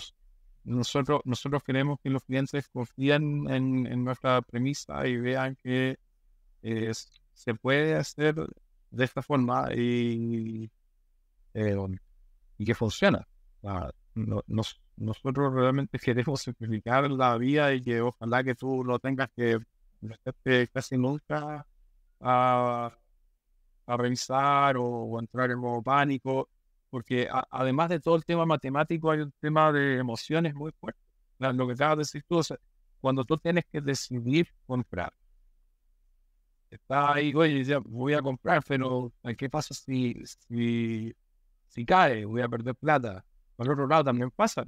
nosotros, 0.64 1.20
nosotros 1.24 1.62
queremos 1.64 1.98
que 2.02 2.10
los 2.10 2.22
clientes 2.24 2.68
confíen 2.68 3.48
en, 3.50 4.04
nuestra 4.04 4.42
premisa 4.42 5.06
y 5.06 5.16
vean 5.16 5.56
que 5.62 5.98
eh, 6.62 6.92
se 7.32 7.54
puede 7.54 7.94
hacer 7.94 8.34
de 8.90 9.04
esta 9.04 9.22
forma 9.22 9.68
y, 9.74 10.70
y 11.54 12.64
que 12.64 12.74
funciona. 12.74 13.26
Nosotros 14.96 15.52
realmente 15.52 15.98
queremos 15.98 16.42
simplificar 16.42 17.10
la 17.10 17.36
vida 17.38 17.72
y 17.74 17.82
que 17.82 18.00
ojalá 18.00 18.44
que 18.44 18.54
tú 18.54 18.84
no 18.84 18.98
tengas 18.98 19.28
que 19.36 19.58
meterte 20.00 20.68
casi 20.68 20.96
nunca 20.96 21.66
a, 22.20 22.92
revisar 23.86 24.76
o, 24.78 25.18
entrar 25.20 25.50
en 25.50 25.58
modo 25.58 25.82
pánico 25.82 26.48
porque 26.90 27.28
además 27.50 27.88
de 27.88 28.00
todo 28.00 28.16
el 28.16 28.24
tema 28.24 28.44
matemático, 28.44 29.10
hay 29.10 29.20
un 29.20 29.32
tema 29.40 29.72
de 29.72 29.96
emociones 29.96 30.54
muy 30.54 30.72
fuerte. 30.72 31.00
Lo 31.38 31.66
que 31.66 31.72
acabas 31.72 31.96
de 31.96 32.00
decir 32.02 32.24
tú, 32.28 32.42
cuando 33.00 33.24
tú 33.24 33.38
tienes 33.38 33.64
que 33.72 33.80
decidir 33.80 34.46
comprar, 34.66 35.10
está 36.70 37.14
ahí, 37.14 37.32
oye, 37.34 37.64
ya 37.64 37.78
voy 37.78 38.12
a 38.12 38.20
comprar, 38.20 38.62
pero 38.68 39.10
¿qué 39.38 39.48
pasa 39.48 39.72
si, 39.72 40.22
si 41.68 41.84
cae? 41.86 42.26
Voy 42.26 42.42
a 42.42 42.48
perder 42.48 42.74
plata. 42.74 43.24
Por 43.62 43.72
otro 43.72 43.86
lado, 43.86 44.04
también 44.04 44.30
pasa, 44.30 44.64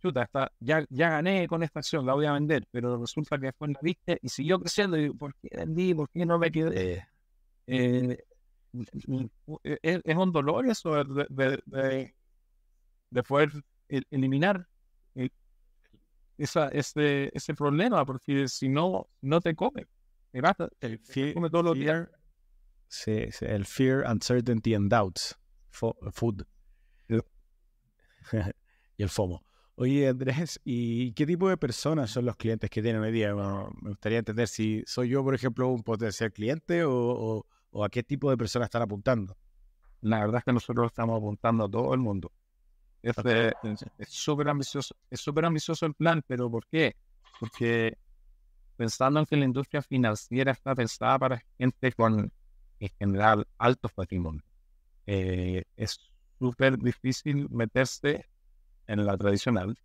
chuta, 0.00 0.22
está, 0.22 0.52
ya, 0.60 0.84
ya 0.90 1.10
gané 1.10 1.48
con 1.48 1.62
esta 1.62 1.80
acción, 1.80 2.04
la 2.04 2.14
voy 2.14 2.26
a 2.26 2.32
vender, 2.32 2.66
pero 2.70 2.98
resulta 3.00 3.38
que 3.38 3.46
después 3.46 3.70
la 3.72 3.80
viste 3.82 4.18
y 4.20 4.28
siguió 4.28 4.58
creciendo. 4.60 4.98
Y, 4.98 5.10
¿Por 5.10 5.34
qué 5.36 5.48
vendí? 5.56 5.94
¿Por 5.94 6.10
qué 6.10 6.26
no 6.26 6.38
me 6.38 6.50
quedé? 6.50 6.96
Eh, 6.96 7.04
e, 7.66 8.18
e, 9.64 10.00
es, 10.04 10.16
un 10.16 10.32
dolor 10.32 10.66
eso 10.66 11.04
de, 11.04 11.62
de, 13.10 13.22
poder 13.22 13.50
eliminar 13.88 14.66
eh, 15.14 15.30
esa, 16.36 16.68
ese, 16.68 17.30
ese 17.32 17.54
problema, 17.54 18.04
porque 18.04 18.48
si 18.48 18.68
no, 18.68 19.08
no 19.20 19.40
te 19.40 19.54
come. 19.54 19.86
El 20.32 20.98
fear, 20.98 21.34
come 21.34 21.50
todos 21.50 21.64
los 21.64 21.74
días. 21.74 22.08
Sí, 22.88 23.28
el 23.40 23.64
fear, 23.64 24.04
uncertainty 24.10 24.74
and 24.74 24.90
doubts. 24.90 25.38
food. 25.70 26.46
y 28.96 29.02
el 29.02 29.08
FOMO. 29.08 29.42
Oye, 29.74 30.08
Andrés, 30.08 30.60
¿y 30.64 31.12
qué 31.12 31.26
tipo 31.26 31.48
de 31.48 31.56
personas 31.56 32.10
son 32.10 32.26
los 32.26 32.36
clientes 32.36 32.68
que 32.68 32.82
tienen 32.82 33.02
hoy 33.02 33.10
día? 33.10 33.34
me 33.34 33.90
gustaría 33.90 34.18
entender 34.18 34.46
si 34.46 34.82
soy 34.86 35.08
yo, 35.08 35.24
por 35.24 35.34
ejemplo, 35.34 35.68
un 35.68 35.82
potencial 35.82 36.30
cliente 36.32 36.84
o 36.84 37.46
o 37.72 37.84
a 37.84 37.88
qué 37.88 38.02
tipo 38.02 38.30
de 38.30 38.36
personas 38.36 38.66
están 38.66 38.82
apuntando? 38.82 39.36
La 40.02 40.20
verdad 40.20 40.38
es 40.38 40.44
que 40.44 40.52
nosotros 40.52 40.86
estamos 40.86 41.16
apuntando 41.16 41.64
a 41.64 41.70
todo 41.70 41.92
el 41.94 42.00
mundo. 42.00 42.30
Es 43.02 43.16
súper 44.08 44.48
ambicioso, 44.48 44.94
es 45.10 45.20
súper 45.20 45.44
ambicioso 45.44 45.86
el 45.86 45.94
plan, 45.94 46.22
pero 46.26 46.50
¿por 46.50 46.66
qué? 46.66 46.94
Porque 47.40 47.96
pensando 48.76 49.18
en 49.20 49.26
que 49.26 49.36
la 49.36 49.44
industria 49.44 49.82
financiera 49.82 50.52
está 50.52 50.74
pensada 50.74 51.18
para 51.18 51.42
gente 51.58 51.92
con, 51.92 52.30
en 52.78 52.88
general, 52.98 53.46
altos 53.58 53.92
patrimonios, 53.92 54.44
eh, 55.06 55.64
es 55.76 55.98
súper 56.42 56.76
difícil 56.78 57.48
meterse 57.50 58.26
en 58.86 59.06
la 59.06 59.16
tradicional 59.16 59.76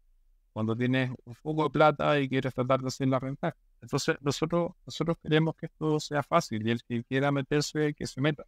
cuando 0.58 0.76
tienes 0.76 1.12
un 1.24 1.36
poco 1.44 1.66
de 1.66 1.70
plata 1.70 2.20
y 2.20 2.28
quieres 2.28 2.52
tratar 2.52 2.82
de 2.82 2.88
hacer 2.88 3.08
la 3.08 3.20
renta. 3.20 3.56
Entonces, 3.80 4.18
nosotros, 4.22 4.72
nosotros 4.88 5.18
queremos 5.22 5.56
que 5.56 5.68
esto 5.68 6.00
sea 6.00 6.24
fácil 6.24 6.68
y 6.68 6.72
el 6.72 6.84
que 6.84 7.04
quiera 7.04 7.32
meterse, 7.32 7.94
que 7.94 8.08
se 8.08 8.20
meta. 8.22 8.44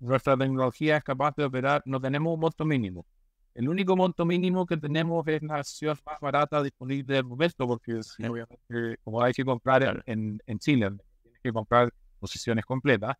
Nuestra 0.00 0.36
tecnología 0.36 0.96
es 0.96 1.04
capaz 1.04 1.36
de 1.36 1.44
operar, 1.44 1.82
no 1.84 2.00
tenemos 2.00 2.34
un 2.34 2.40
monto 2.40 2.64
mínimo. 2.64 3.06
El 3.54 3.68
único 3.68 3.94
monto 3.96 4.24
mínimo 4.24 4.66
que 4.66 4.76
tenemos 4.76 5.24
es 5.28 5.40
la 5.42 5.58
acción 5.58 5.96
más 6.04 6.18
barata 6.20 6.60
disponible 6.64 7.14
del 7.14 7.24
momento, 7.24 7.64
porque 7.68 8.00
como 9.04 9.22
hay 9.22 9.32
que 9.32 9.44
comprar 9.44 10.02
en, 10.04 10.42
en 10.44 10.58
Chile, 10.58 10.90
tienes 11.22 11.40
que 11.40 11.52
comprar 11.52 11.92
posiciones 12.18 12.64
completas. 12.64 13.16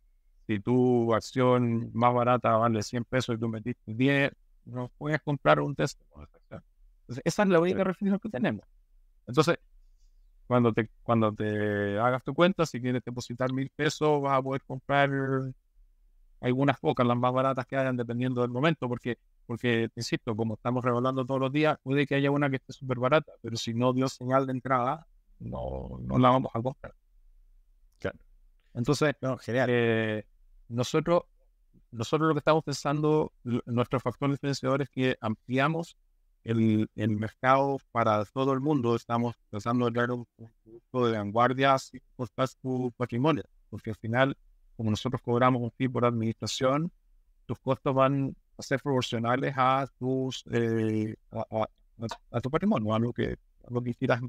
Si 0.49 0.59
tu 0.59 1.13
acción 1.13 1.91
más 1.93 2.11
barata 2.11 2.57
vale 2.57 2.81
100 2.81 3.05
pesos 3.05 3.35
y 3.35 3.39
tú 3.39 3.47
metiste 3.47 3.93
10, 3.93 4.31
no 4.65 4.91
puedes 4.97 5.21
comprar 5.21 5.59
un 5.59 5.75
test. 5.75 6.01
esa 7.23 7.43
es 7.43 7.49
la 7.49 7.59
única 7.59 7.83
referencia 7.83 8.17
que 8.17 8.29
tenemos. 8.29 8.65
Entonces, 9.27 9.59
cuando 10.47 10.73
te, 10.73 10.89
cuando 11.03 11.31
te 11.31 11.99
hagas 11.99 12.23
tu 12.23 12.33
cuenta, 12.33 12.65
si 12.65 12.81
quieres 12.81 13.03
depositar 13.03 13.53
mil 13.53 13.69
pesos, 13.75 14.19
vas 14.23 14.39
a 14.39 14.41
poder 14.41 14.63
comprar 14.63 15.11
algunas 16.41 16.79
pocas, 16.79 17.05
las 17.05 17.17
más 17.17 17.31
baratas 17.31 17.67
que 17.67 17.77
hayan, 17.77 17.95
dependiendo 17.95 18.41
del 18.41 18.49
momento, 18.49 18.89
porque, 18.89 19.19
porque 19.45 19.89
insisto, 19.95 20.35
como 20.35 20.55
estamos 20.55 20.83
revelando 20.83 21.27
todos 21.27 21.41
los 21.41 21.51
días, 21.51 21.77
puede 21.83 22.07
que 22.07 22.15
haya 22.15 22.31
una 22.31 22.49
que 22.49 22.55
esté 22.55 22.73
súper 22.73 22.97
barata, 22.97 23.33
pero 23.43 23.55
si 23.55 23.75
no 23.75 23.93
dio 23.93 24.09
señal 24.09 24.47
de 24.47 24.53
entrada, 24.53 25.05
no, 25.37 25.99
no 26.01 26.17
la 26.17 26.29
vamos 26.31 26.49
a 26.55 26.59
comprar. 26.59 26.95
Entonces, 28.73 29.13
no, 29.21 29.37
genial. 29.37 29.69
Eh, 29.71 30.25
nosotros, 30.69 31.23
nosotros 31.91 32.29
lo 32.29 32.33
que 32.35 32.39
estamos 32.39 32.63
pensando, 32.63 33.33
nuestro 33.65 33.99
factor 33.99 34.31
diferenciador 34.31 34.81
es 34.81 34.89
que 34.89 35.17
ampliamos 35.19 35.97
el, 36.43 36.89
el, 36.95 37.09
mercado 37.17 37.77
para 37.91 38.23
todo 38.25 38.53
el 38.53 38.61
mundo. 38.61 38.95
Estamos 38.95 39.35
pensando 39.49 39.87
en 39.87 39.93
dar 39.93 40.11
un 40.11 40.25
producto 40.35 41.07
de 41.07 41.17
vanguardia 41.17 41.77
sin 41.77 42.01
costar 42.15 42.47
su 42.47 42.93
patrimonio, 42.95 43.43
porque 43.69 43.89
al 43.89 43.97
final, 43.97 44.37
como 44.77 44.91
nosotros 44.91 45.21
cobramos 45.21 45.61
un 45.61 45.71
fee 45.71 45.89
por 45.89 46.05
administración, 46.05 46.91
tus 47.45 47.59
costos 47.59 47.93
van 47.93 48.35
a 48.57 48.61
ser 48.61 48.81
proporcionales 48.81 49.53
a 49.57 49.87
tus 49.97 50.43
eh, 50.51 51.15
a, 51.31 52.39
tu 52.41 52.51
patrimonio, 52.51 52.93
a 52.93 52.99
lo 52.99 53.11
que 53.11 53.37
a 53.67 53.73
lo 53.73 53.81
que 53.81 53.93
quieras. 53.95 54.21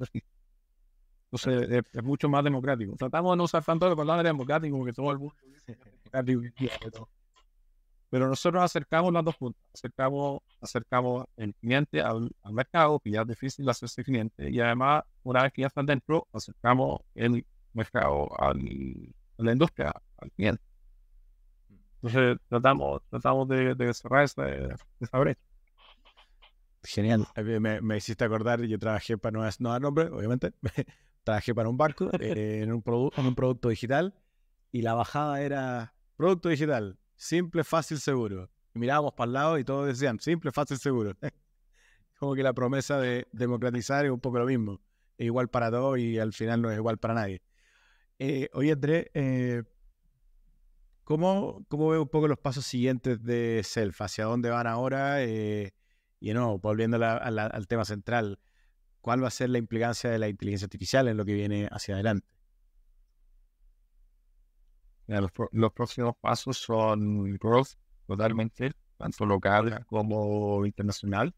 Entonces 1.32 1.84
es, 1.92 2.02
mucho 2.02 2.28
más 2.28 2.42
democrático. 2.42 2.96
Tratamos 2.96 3.32
de 3.32 3.36
no 3.36 3.44
usar 3.44 3.64
tanto 3.64 3.88
la 3.88 3.94
palabra 3.94 4.24
democrático 4.24 4.76
porque 4.76 4.92
todo 4.92 5.12
el 5.12 5.18
mundo 5.18 5.34
dice 5.46 5.78
democrático. 6.12 7.08
Pero 8.10 8.26
nosotros 8.26 8.62
acercamos 8.64 9.12
las 9.12 9.24
dos 9.24 9.36
puntas. 9.36 9.62
Acercamos, 9.72 10.42
acercamos 10.60 11.26
el 11.36 11.54
cliente 11.54 12.00
al, 12.00 12.28
mercado, 12.50 12.98
que 12.98 13.12
ya 13.12 13.22
es 13.22 13.28
difícil 13.28 13.68
hacerse 13.68 14.02
cliente. 14.02 14.50
Y 14.50 14.60
además, 14.60 15.04
una 15.22 15.44
vez 15.44 15.52
que 15.52 15.60
ya 15.60 15.68
están 15.68 15.86
dentro, 15.86 16.26
acercamos 16.32 17.02
el 17.14 17.46
mercado 17.72 18.28
al, 18.42 18.58
a 19.38 19.42
la 19.44 19.52
industria, 19.52 19.92
al 20.18 20.30
cliente. 20.32 20.62
Entonces 22.02 22.38
tratamos, 22.48 23.02
tratamos 23.10 23.46
de, 23.48 23.76
de 23.76 23.94
cerrar 23.94 24.24
esa, 24.24 24.48
esa 24.98 25.18
brecha. 25.18 25.40
Genial. 26.82 27.28
Me, 27.36 27.80
me, 27.80 27.96
hiciste 27.96 28.24
acordar, 28.24 28.62
yo 28.62 28.78
trabajé 28.78 29.18
para, 29.18 29.38
no, 29.38 29.48
no 29.60 29.78
nombre, 29.78 30.06
obviamente, 30.06 30.52
trabajé 31.24 31.54
para 31.54 31.68
un 31.68 31.76
banco 31.76 32.10
eh, 32.18 32.60
en, 32.62 32.72
un 32.72 32.82
en 33.16 33.26
un 33.26 33.34
producto 33.34 33.68
digital 33.68 34.14
y 34.72 34.82
la 34.82 34.94
bajada 34.94 35.42
era 35.42 35.94
producto 36.16 36.48
digital, 36.48 36.98
simple, 37.16 37.64
fácil, 37.64 37.98
seguro. 37.98 38.50
Y 38.74 38.78
mirábamos 38.78 39.14
para 39.14 39.26
el 39.26 39.32
lado 39.32 39.58
y 39.58 39.64
todos 39.64 39.86
decían, 39.86 40.20
simple, 40.20 40.52
fácil, 40.52 40.78
seguro. 40.78 41.16
Como 42.18 42.34
que 42.34 42.42
la 42.42 42.52
promesa 42.52 42.98
de 43.00 43.26
democratizar 43.32 44.04
es 44.04 44.10
un 44.10 44.20
poco 44.20 44.38
lo 44.38 44.46
mismo. 44.46 44.80
Es 45.16 45.26
igual 45.26 45.48
para 45.48 45.70
todos 45.70 45.98
y 45.98 46.18
al 46.18 46.32
final 46.32 46.62
no 46.62 46.70
es 46.70 46.76
igual 46.76 46.98
para 46.98 47.14
nadie. 47.14 47.42
Eh, 48.18 48.48
oye, 48.52 48.72
Andrés, 48.72 49.06
eh, 49.14 49.62
¿cómo, 51.04 51.64
¿cómo 51.68 51.88
veo 51.88 52.02
un 52.02 52.08
poco 52.08 52.28
los 52.28 52.38
pasos 52.38 52.66
siguientes 52.66 53.22
de 53.22 53.62
Self? 53.64 54.00
¿Hacia 54.02 54.26
dónde 54.26 54.50
van 54.50 54.66
ahora? 54.66 55.24
Eh, 55.24 55.72
y 56.20 56.34
no, 56.34 56.58
volviendo 56.58 56.98
al 57.02 57.66
tema 57.66 57.86
central, 57.86 58.38
¿cuál 59.00 59.22
va 59.22 59.28
a 59.28 59.30
ser 59.30 59.50
la 59.50 59.58
implicancia 59.58 60.10
de 60.10 60.18
la 60.18 60.28
inteligencia 60.28 60.66
artificial 60.66 61.08
en 61.08 61.16
lo 61.16 61.24
que 61.24 61.34
viene 61.34 61.68
hacia 61.70 61.94
adelante? 61.94 62.26
Los, 65.06 65.72
próximos 65.72 66.14
pasos 66.20 66.58
son 66.58 67.34
growth 67.34 67.70
totalmente, 68.06 68.72
tanto 68.96 69.26
local 69.26 69.84
como 69.86 70.64
internacional. 70.64 71.34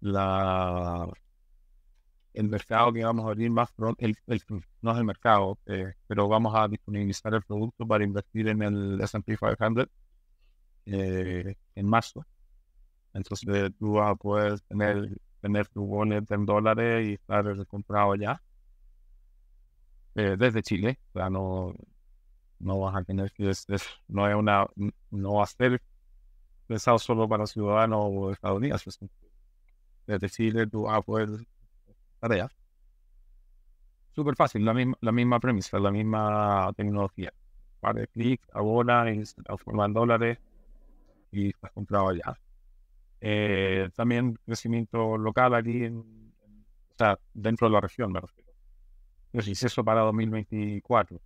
La, 0.00 1.08
el 2.36 2.48
mercado 2.48 2.92
que 2.92 3.02
vamos 3.02 3.24
a 3.24 3.30
abrir 3.30 3.50
más 3.50 3.72
pronto, 3.72 4.04
el, 4.04 4.14
no 4.82 4.92
es 4.92 4.98
el 4.98 5.04
mercado, 5.04 5.58
eh, 5.64 5.94
pero 6.06 6.28
vamos 6.28 6.54
a 6.54 6.68
disponibilizar 6.68 7.32
el 7.32 7.42
producto 7.42 7.86
para 7.86 8.04
invertir 8.04 8.48
en 8.48 8.62
el 8.62 9.00
S&P 9.00 9.38
500 9.38 9.88
eh, 10.84 11.54
en 11.74 11.86
marzo. 11.88 12.26
Entonces 13.14 13.72
tú 13.78 13.94
vas 13.94 14.12
a 14.12 14.14
poder 14.14 14.60
tener, 14.60 15.18
tener 15.46 15.68
tu 15.68 15.82
wallet 15.84 16.24
en 16.30 16.44
dólares 16.44 17.06
y 17.06 17.12
estar 17.14 17.66
comprado 17.66 18.16
ya. 18.16 18.42
Eh, 20.16 20.36
desde 20.36 20.62
Chile. 20.62 20.98
O 21.12 21.18
sea, 21.18 21.30
no, 21.30 21.72
no 22.58 22.80
vas 22.80 22.96
a 22.96 23.04
tener 23.04 23.30
que 23.32 23.52
no 24.08 24.28
es 24.28 24.34
una 24.34 24.66
no 25.10 25.34
va 25.34 25.44
a 25.44 25.46
ser 25.46 25.80
pensado 26.66 26.98
solo 26.98 27.28
para 27.28 27.46
ciudadanos 27.46 28.32
estadounidenses. 28.32 28.98
Desde 30.06 30.28
Chile 30.28 30.66
tú 30.66 30.82
vas 30.82 30.98
a 30.98 31.02
poder 31.02 31.28
allá. 32.20 32.48
Súper 34.14 34.34
fácil, 34.34 34.64
la 34.64 34.74
misma, 34.74 34.96
la 35.00 35.12
misma 35.12 35.38
premisa, 35.38 35.78
la 35.78 35.90
misma 35.92 36.72
tecnología. 36.76 37.32
Para 37.80 38.06
clic, 38.06 38.40
ahora, 38.52 39.04
transformar 39.44 39.88
en 39.88 39.92
dólares 39.92 40.38
y 41.30 41.50
estás 41.50 41.70
comprado 41.72 42.08
allá. 42.08 42.36
Eh, 43.20 43.88
también 43.94 44.38
crecimiento 44.44 45.16
local 45.16 45.54
aquí, 45.54 45.84
en, 45.84 45.98
o 45.98 46.94
sea, 46.96 47.18
dentro 47.32 47.68
de 47.68 47.74
la 47.74 47.80
región, 47.80 48.12
me 48.12 48.20
refiero. 48.20 48.52
Entonces, 49.32 49.62
eso 49.62 49.84
para 49.84 50.02
2024. 50.02 51.20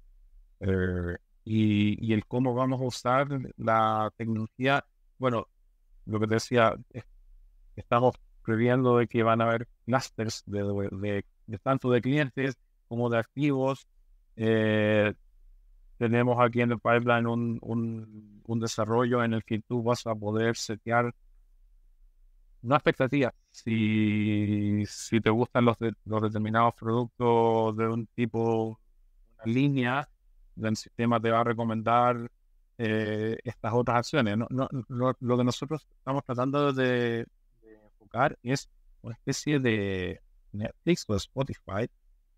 Eh, 0.61 1.17
y, 1.45 2.07
y, 2.07 2.13
el 2.13 2.27
cómo 2.27 2.55
vamos 2.55 2.81
a 2.81 2.85
usar 2.85 3.29
la 3.57 4.13
tecnología, 4.17 4.85
bueno, 5.19 5.49
lo 6.07 6.21
que 6.21 6.27
te 6.27 6.35
decía, 6.35 6.75
estamos 7.77 8.15
previendo 8.45 8.99
de 8.99 9.07
que 9.07 9.23
van 9.23 9.41
a 9.41 9.45
haber 9.45 9.69
clusters 9.87 10.43
de, 10.47 11.25
de, 11.47 11.59
tanto 11.59 11.91
de 11.91 12.01
clientes 12.01 12.59
como 12.89 13.09
de 13.09 13.19
activos. 13.19 13.87
Eh, 14.37 15.15
tenemos 15.99 16.37
aquí 16.41 16.63
en 16.63 16.73
el 16.73 16.79
pipeline 16.79 17.27
un, 17.27 17.59
un, 17.63 18.43
un, 18.47 18.61
desarrollo 18.61 19.23
en 19.23 19.35
el 19.35 19.45
que 19.45 19.61
tú 19.61 19.83
vas 19.83 20.07
a 20.07 20.15
poder 20.15 20.57
setear 20.57 21.15
no 22.63 22.75
expectativa. 22.75 23.35
Si, 23.51 24.85
si 24.87 25.21
te 25.21 25.31
gustan 25.31 25.65
los, 25.65 25.77
los 26.05 26.23
determinados 26.23 26.75
productos 26.75 27.77
de 27.77 27.89
un 27.89 28.07
tipo, 28.09 28.79
una 29.37 29.53
línea, 29.53 30.09
el 30.57 30.77
sistema 30.77 31.21
te 31.21 31.31
va 31.31 31.41
a 31.41 31.45
recomendar 31.45 32.31
eh, 32.79 33.39
estas 33.45 33.73
otras 33.75 33.99
acciones. 33.99 34.39
No, 34.39 34.47
no, 34.51 34.69
lo, 34.89 35.37
que 35.37 35.45
nosotros 35.45 35.87
estamos 35.99 36.25
tratando 36.25 36.73
de, 36.73 37.27
enfocar 37.63 38.39
es 38.43 38.71
una 39.03 39.15
especie 39.15 39.59
de 39.61 40.21
Netflix 40.53 41.05
o 41.09 41.17
Spotify, 41.17 41.91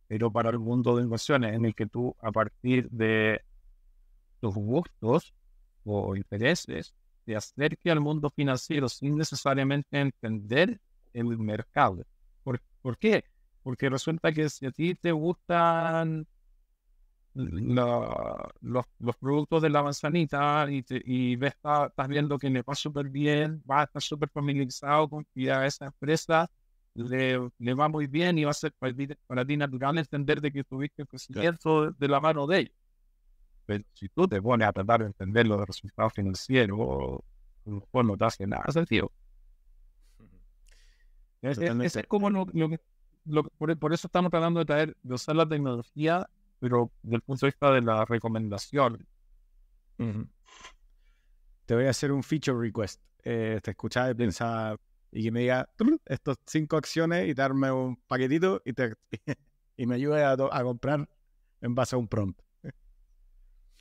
pero 0.08 0.30
para 0.30 0.50
el 0.50 0.58
mundo 0.58 0.96
de 0.96 1.04
inversiones, 1.04 1.54
en 1.54 1.64
el 1.64 1.74
que 1.74 1.86
tú, 1.86 2.14
a 2.20 2.30
partir 2.32 2.90
de 2.90 3.40
tus 4.40 4.54
gustos 4.54 5.32
o 5.84 6.16
intereses, 6.16 6.94
te 7.24 7.36
acerque 7.36 7.90
al 7.90 8.00
mundo 8.00 8.30
financiero 8.30 8.88
sin 8.88 9.16
necesariamente 9.16 10.00
entender 10.00 10.80
el 11.12 11.38
mercado. 11.38 12.04
¿Por, 12.42 12.60
¿Por, 12.80 12.98
qué? 12.98 13.24
Porque 13.62 13.88
resulta 13.88 14.32
que 14.32 14.48
si 14.48 14.66
a 14.66 14.70
ti 14.70 14.94
te 14.94 15.12
gustan 15.12 16.26
los, 17.34 18.84
los, 18.98 19.16
productos 19.16 19.62
de 19.62 19.70
la 19.70 19.82
manzanita 19.82 20.66
y, 20.70 20.84
y 20.88 21.36
ves, 21.36 21.54
estás 21.54 22.08
viendo 22.08 22.38
que 22.38 22.50
le 22.50 22.62
va 22.62 22.74
súper 22.74 23.08
bien, 23.08 23.62
va 23.68 23.80
a 23.80 23.84
estar 23.84 24.02
súper 24.02 24.28
familiarizado 24.28 25.08
con 25.08 25.26
que 25.34 25.50
a 25.50 25.66
esa 25.66 25.86
empresa 25.86 26.50
le, 26.94 27.50
le, 27.58 27.74
va 27.74 27.88
muy 27.88 28.06
bien 28.06 28.38
y 28.38 28.44
va 28.44 28.50
a 28.50 28.54
ser 28.54 28.72
para, 28.72 29.44
ti 29.44 29.56
natural 29.56 29.98
entender 29.98 30.40
de 30.40 30.52
que 30.52 30.64
tuviste 30.64 31.06
crecimiento 31.06 31.90
de 31.90 32.08
la 32.08 32.20
mano 32.20 32.46
de 32.46 32.58
ellos. 32.60 32.82
Pero 33.66 33.84
si 33.92 34.08
tú 34.08 34.26
te 34.26 34.40
pones 34.40 34.68
a 34.68 34.72
tratar 34.72 35.00
de 35.00 35.06
entender 35.06 35.46
los 35.46 35.64
resultados 35.66 36.12
financieros, 36.12 37.20
pues 37.90 38.06
no 38.06 38.16
te 38.16 38.24
hace 38.24 38.46
nada 38.46 38.64
sentido. 38.70 39.10
Es, 41.42 41.58
es, 41.58 42.06
como 42.06 42.30
lo, 42.30 42.46
lo, 43.24 43.42
por, 43.44 43.76
por, 43.76 43.92
eso 43.92 44.06
estamos 44.06 44.30
tratando 44.30 44.60
de 44.60 44.66
traer, 44.66 44.96
de 45.02 45.14
usar 45.14 45.34
la 45.34 45.48
tecnología, 45.48 46.28
pero 46.60 46.92
desde 47.02 47.16
el 47.16 47.22
punto 47.22 47.46
de 47.46 47.50
vista 47.50 47.72
de 47.72 47.82
la 47.82 48.04
recomendación. 48.04 49.06
Te 51.66 51.74
voy 51.74 51.86
a 51.86 51.90
hacer 51.90 52.12
un 52.12 52.22
feature 52.22 52.58
request. 52.58 53.00
Eh, 53.24 53.60
te 53.62 53.72
escuchaba 53.72 54.10
y 54.10 54.14
pensaba, 54.14 54.76
y 55.10 55.24
que 55.24 55.30
me 55.30 55.40
diga 55.40 55.68
estas 56.06 56.36
cinco 56.46 56.76
acciones 56.76 57.28
y 57.28 57.34
darme 57.34 57.70
un 57.70 57.96
paquetito 57.96 58.62
y, 58.64 58.72
te, 58.72 58.94
y 59.76 59.86
me 59.86 59.96
ayude 59.96 60.24
a, 60.24 60.32
a 60.32 60.62
comprar 60.62 61.08
en 61.60 61.74
base 61.74 61.96
a 61.96 61.98
un 61.98 62.08
prompt. 62.08 62.40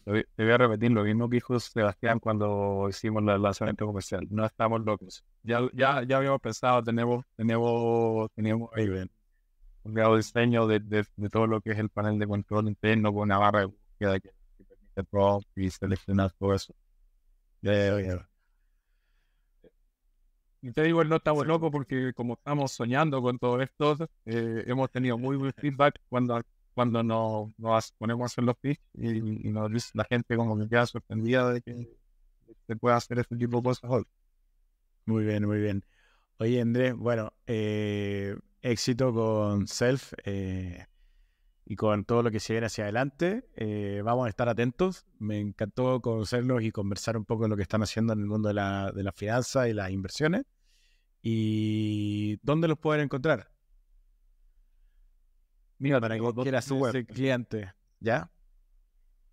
Te 0.03 0.25
voy 0.37 0.51
a 0.51 0.57
repetir 0.57 0.91
lo 0.91 1.03
mismo 1.03 1.29
que 1.29 1.35
dijo 1.35 1.59
Sebastián 1.59 2.19
cuando 2.19 2.87
hicimos 2.89 3.21
el 3.27 3.41
lanzamiento 3.41 3.85
comercial. 3.85 4.27
No 4.31 4.45
estamos 4.45 4.81
locos. 4.81 5.23
Ya, 5.43 5.61
ya, 5.73 6.03
ya 6.03 6.17
habíamos 6.17 6.41
pensado, 6.41 6.83
tenemos, 6.83 7.23
tenemos, 7.35 8.31
teníamos 8.33 8.71
un 9.83 9.93
grado 9.93 10.13
de 10.13 10.17
diseño 10.17 10.65
de, 10.67 10.79
de, 10.79 11.05
todo 11.29 11.45
lo 11.47 11.61
que 11.61 11.71
es 11.71 11.77
el 11.77 11.89
panel 11.89 12.17
de 12.17 12.27
control 12.27 12.67
interno 12.67 13.13
con 13.13 13.23
una 13.23 13.37
barra 13.37 13.59
de 13.61 13.65
búsqueda 13.67 14.19
que, 14.19 14.31
permite 14.67 15.03
prompt 15.03 15.57
y 15.57 15.69
seleccionar 15.69 16.31
todo 16.33 16.55
eso. 16.55 16.73
Ya, 17.61 17.99
ya, 18.01 18.27
Y 20.63 20.71
te 20.71 20.83
digo, 20.83 21.03
no 21.03 21.17
estamos 21.17 21.45
locos 21.45 21.71
porque 21.71 22.11
como 22.15 22.33
estamos 22.33 22.71
soñando 22.71 23.21
con 23.21 23.37
todo 23.37 23.61
esto, 23.61 23.97
eh, 24.25 24.63
hemos 24.65 24.89
tenido 24.89 25.17
muy 25.19 25.37
buen 25.37 25.53
feedback 25.53 25.99
cuando 26.09 26.41
cuando 26.73 27.03
nos, 27.03 27.91
ponemos 27.97 28.23
a 28.23 28.25
hacer 28.25 28.43
los 28.43 28.57
pitch 28.57 28.79
y, 28.93 29.47
y 29.47 29.51
nos, 29.51 29.95
la 29.95 30.05
gente 30.05 30.35
como 30.35 30.57
que 30.57 30.67
queda 30.69 30.85
sorprendida 30.85 31.51
de 31.51 31.61
que 31.61 31.89
se 32.67 32.75
pueda 32.75 32.95
hacer 32.97 33.19
este 33.19 33.35
tipo 33.35 33.57
de 33.57 33.63
cosas 33.63 33.89
hoy. 33.91 34.03
Muy 35.05 35.25
bien, 35.25 35.45
muy 35.45 35.59
bien. 35.59 35.83
Oye, 36.37 36.61
Andrés, 36.61 36.95
bueno, 36.95 37.33
eh, 37.47 38.35
éxito 38.61 39.13
con 39.13 39.67
Self. 39.67 40.13
Eh, 40.25 40.85
y 41.65 41.75
con 41.77 42.03
todo 42.03 42.21
lo 42.23 42.31
que 42.31 42.39
se 42.41 42.53
viene 42.53 42.67
hacia 42.67 42.83
adelante. 42.83 43.45
Eh, 43.55 44.01
vamos 44.03 44.25
a 44.25 44.29
estar 44.29 44.49
atentos. 44.49 45.05
Me 45.19 45.39
encantó 45.39 46.01
conocerlos 46.01 46.63
y 46.63 46.71
conversar 46.71 47.15
un 47.17 47.23
poco 47.25 47.43
de 47.43 47.49
lo 47.49 47.55
que 47.55 47.61
están 47.63 47.81
haciendo 47.81 48.11
en 48.13 48.19
el 48.19 48.25
mundo 48.25 48.49
de 48.49 48.55
la, 48.55 48.91
de 48.91 49.09
finanza 49.13 49.69
y 49.69 49.73
las 49.73 49.89
inversiones. 49.91 50.43
¿Y 51.21 52.37
dónde 52.43 52.67
los 52.67 52.77
pueden 52.79 53.03
encontrar? 53.03 53.50
Mira, 55.81 55.99
para 55.99 56.15
que 56.15 56.21
quiera 56.43 56.61
ser 56.61 57.05
cliente. 57.05 57.73
¿Ya? 57.99 58.31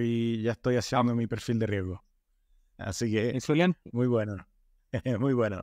y 0.00 0.42
ya 0.42 0.52
estoy 0.52 0.76
haciendo 0.76 1.14
mi 1.14 1.26
perfil 1.26 1.58
de 1.58 1.66
riesgo. 1.66 2.04
Así 2.78 3.10
que. 3.10 3.30
Excelente. 3.30 3.80
Muy 3.92 4.06
bueno. 4.06 4.46
muy 5.18 5.32
bueno. 5.32 5.62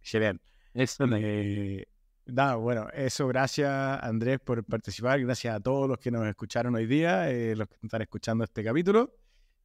Excelente. 0.00 0.44
Eh, 0.74 1.86
Nada, 2.26 2.56
bueno, 2.56 2.88
eso 2.94 3.28
gracias 3.28 3.70
Andrés 4.02 4.40
por 4.40 4.64
participar, 4.64 5.20
gracias 5.20 5.54
a 5.54 5.60
todos 5.60 5.88
los 5.88 5.98
que 5.98 6.10
nos 6.10 6.26
escucharon 6.26 6.74
hoy 6.74 6.86
día, 6.86 7.30
eh, 7.30 7.54
los 7.54 7.68
que 7.68 7.76
están 7.82 8.00
escuchando 8.00 8.44
este 8.44 8.64
capítulo. 8.64 9.14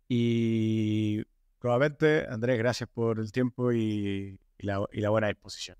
Y 0.10 1.24
nuevamente, 1.64 2.26
Andrés, 2.28 2.58
gracias 2.58 2.90
por 2.90 3.20
el 3.20 3.32
tiempo 3.32 3.72
y, 3.72 4.40
la, 4.58 4.80
buena 5.10 5.28
disposición. 5.28 5.78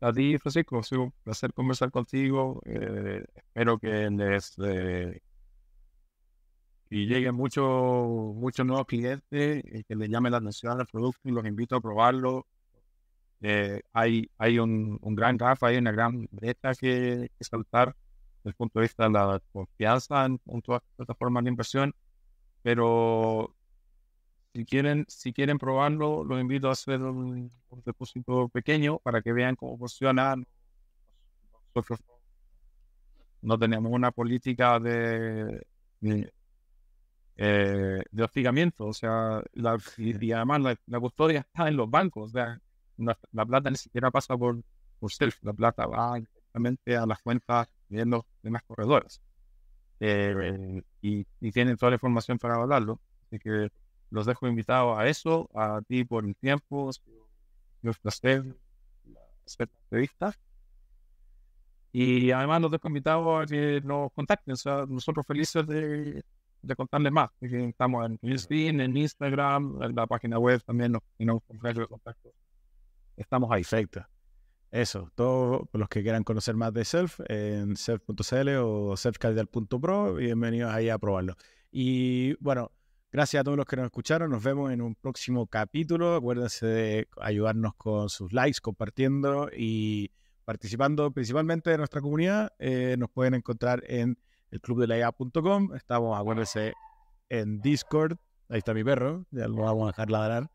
A 0.00 0.12
ti, 0.12 0.38
Francisco, 0.38 0.78
ha 0.78 0.82
sido 0.82 1.02
un 1.04 1.12
placer 1.24 1.52
conversar 1.52 1.90
contigo. 1.90 2.60
Eh, 2.64 3.24
espero 3.34 3.78
que 3.78 4.10
les 4.10 4.54
eh, 4.58 5.20
y 6.90 7.06
lleguen 7.06 7.34
muchos 7.34 7.64
muchos 8.34 8.66
nuevos 8.66 8.86
clientes 8.86 9.62
y 9.64 9.84
que 9.84 9.94
les 9.96 10.08
llame 10.08 10.30
la 10.30 10.38
atención 10.38 10.80
al 10.80 10.86
producto 10.86 11.20
y 11.28 11.32
los 11.32 11.46
invito 11.46 11.76
a 11.76 11.80
probarlo 11.80 12.46
eh, 13.42 13.80
hay, 13.92 14.30
hay 14.38 14.58
un, 14.58 14.98
un, 15.00 15.14
gran 15.14 15.36
gap, 15.38 15.62
hay 15.64 15.78
una 15.78 15.92
gran 15.92 16.28
brecha 16.30 16.74
que, 16.74 17.30
saltar 17.40 17.96
desde 18.38 18.50
el 18.50 18.54
punto 18.54 18.78
de 18.78 18.84
vista 18.84 19.04
de 19.04 19.10
la 19.10 19.40
confianza 19.52 20.26
en, 20.26 20.38
todas 20.62 20.82
las 20.82 20.96
plataformas 20.96 21.44
de 21.44 21.50
inversión, 21.50 21.94
pero 22.62 23.54
si 24.52 24.64
quieren, 24.64 25.04
si 25.08 25.32
quieren 25.32 25.58
probarlo, 25.58 26.24
los 26.24 26.40
invito 26.40 26.68
a 26.68 26.72
hacer 26.72 27.00
un, 27.02 27.50
depósito 27.84 28.48
pequeño 28.48 28.98
para 28.98 29.22
que 29.22 29.32
vean 29.32 29.56
cómo 29.56 29.78
funciona. 29.78 30.36
Nosotros 31.74 32.00
no 33.42 33.58
tenemos 33.58 33.92
una 33.92 34.10
política 34.10 34.78
de, 34.80 35.66
eh, 37.36 38.02
de 38.10 38.22
hostigamiento, 38.22 38.86
o 38.86 38.92
sea, 38.92 39.42
la, 39.54 39.78
y, 39.96 40.12
la, 40.12 41.00
custodia 41.00 41.40
está 41.40 41.68
en 41.68 41.76
los 41.76 41.88
bancos, 41.88 42.30
o 42.30 42.32
sea, 42.32 42.60
la 42.96 43.46
plata 43.46 43.70
ni 43.70 43.76
siquiera 43.76 44.10
pasa 44.10 44.36
por, 44.36 44.62
por 44.98 45.12
self, 45.12 45.38
la 45.42 45.52
plata 45.52 45.86
va 45.86 46.16
directamente 46.16 46.96
a 46.96 47.06
las 47.06 47.20
cuentas 47.22 47.68
de 47.88 48.04
los 48.04 48.24
demás 48.42 48.62
corredores. 48.64 49.20
Eh, 50.00 50.82
y, 51.02 51.24
tienen 51.52 51.76
toda 51.76 51.90
la 51.90 51.96
información 51.96 52.38
para 52.38 52.54
hablarlo. 52.54 53.00
Así 53.26 53.38
que 53.38 53.70
los 54.10 54.26
dejo 54.26 54.46
invitados 54.46 54.98
a 54.98 55.06
eso, 55.06 55.48
a 55.54 55.80
ti 55.86 56.04
por 56.04 56.24
el 56.24 56.36
tiempo, 56.36 56.90
un 57.82 57.94
placer 58.02 58.44
hacer 59.46 59.68
la 59.68 59.80
entrevista. 59.84 60.34
Y 61.92 62.30
además 62.30 62.62
los 62.62 62.70
dejo 62.70 62.88
invitados 62.88 63.42
a 63.42 63.46
que 63.46 63.80
nos 63.82 64.12
contacten. 64.12 64.52
O 64.52 64.56
sea, 64.56 64.84
nosotros 64.88 65.26
felices 65.26 65.66
de, 65.66 66.22
de 66.62 66.76
contarles 66.76 67.12
más. 67.12 67.30
Estamos 67.40 68.06
en 68.06 68.18
LinkedIn, 68.22 68.80
en 68.80 68.96
Instagram, 68.96 69.82
en 69.82 69.94
la 69.94 70.06
página 70.06 70.38
web 70.38 70.62
también 70.64 70.92
nos 70.92 71.02
tenemos 71.16 71.42
de 71.48 71.86
contacto 71.86 72.32
estamos 73.20 73.50
ahí. 73.52 73.62
Perfecto. 73.62 74.06
Eso, 74.70 75.10
todos 75.14 75.68
los 75.72 75.88
que 75.88 76.02
quieran 76.02 76.22
conocer 76.22 76.54
más 76.54 76.72
de 76.72 76.84
Self 76.84 77.20
en 77.28 77.76
self.cl 77.76 78.48
o 78.60 78.96
selfcapital.pro, 78.96 80.14
bienvenidos 80.14 80.72
ahí 80.72 80.88
a 80.88 80.98
probarlo. 80.98 81.34
Y 81.72 82.34
bueno, 82.42 82.70
gracias 83.12 83.40
a 83.40 83.44
todos 83.44 83.56
los 83.56 83.66
que 83.66 83.76
nos 83.76 83.86
escucharon. 83.86 84.30
Nos 84.30 84.42
vemos 84.42 84.72
en 84.72 84.80
un 84.80 84.94
próximo 84.94 85.46
capítulo. 85.46 86.16
Acuérdense 86.16 86.66
de 86.66 87.08
ayudarnos 87.20 87.74
con 87.76 88.08
sus 88.08 88.32
likes, 88.32 88.60
compartiendo 88.60 89.48
y 89.56 90.10
participando 90.44 91.10
principalmente 91.10 91.70
de 91.70 91.78
nuestra 91.78 92.00
comunidad. 92.00 92.52
Eh, 92.58 92.96
nos 92.98 93.10
pueden 93.10 93.34
encontrar 93.34 93.82
en 93.86 94.18
el 94.50 94.60
club 94.60 94.86
de 94.86 95.76
Estamos, 95.76 96.18
acuérdense, 96.18 96.72
en 97.28 97.60
Discord. 97.60 98.16
Ahí 98.48 98.58
está 98.58 98.74
mi 98.74 98.82
perro, 98.82 99.26
ya 99.30 99.46
lo 99.46 99.62
vamos 99.62 99.84
a 99.84 99.86
dejar 99.88 100.10
ladrar 100.10 100.50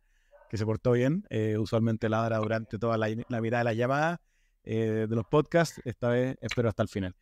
que 0.49 0.58
se 0.58 0.66
portó 0.66 0.91
bien. 0.91 1.26
Eh, 1.30 1.58
usualmente 1.58 2.10
ladra 2.10 2.38
durante 2.38 2.78
toda 2.78 2.97
la, 2.97 3.08
la 3.30 3.41
mitad 3.41 3.60
de 3.60 3.64
la 3.64 3.74
llamada 3.74 4.22
eh, 4.64 5.08
de 5.10 5.16
los 5.16 5.26
podcasts. 5.26 5.82
Esta 5.86 6.10
vez 6.10 6.38
espero 6.41 6.70
hasta 6.70 6.84
el 6.84 6.89
final. 6.89 7.16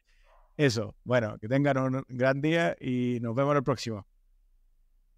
Eso, 0.57 0.95
bueno, 1.03 1.37
que 1.39 1.47
tengan 1.47 1.77
un 1.77 2.05
gran 2.09 2.41
día 2.41 2.75
y 2.79 3.19
nos 3.21 3.35
vemos 3.35 3.51
en 3.51 3.57
el 3.57 3.63
próximo. 3.63 4.05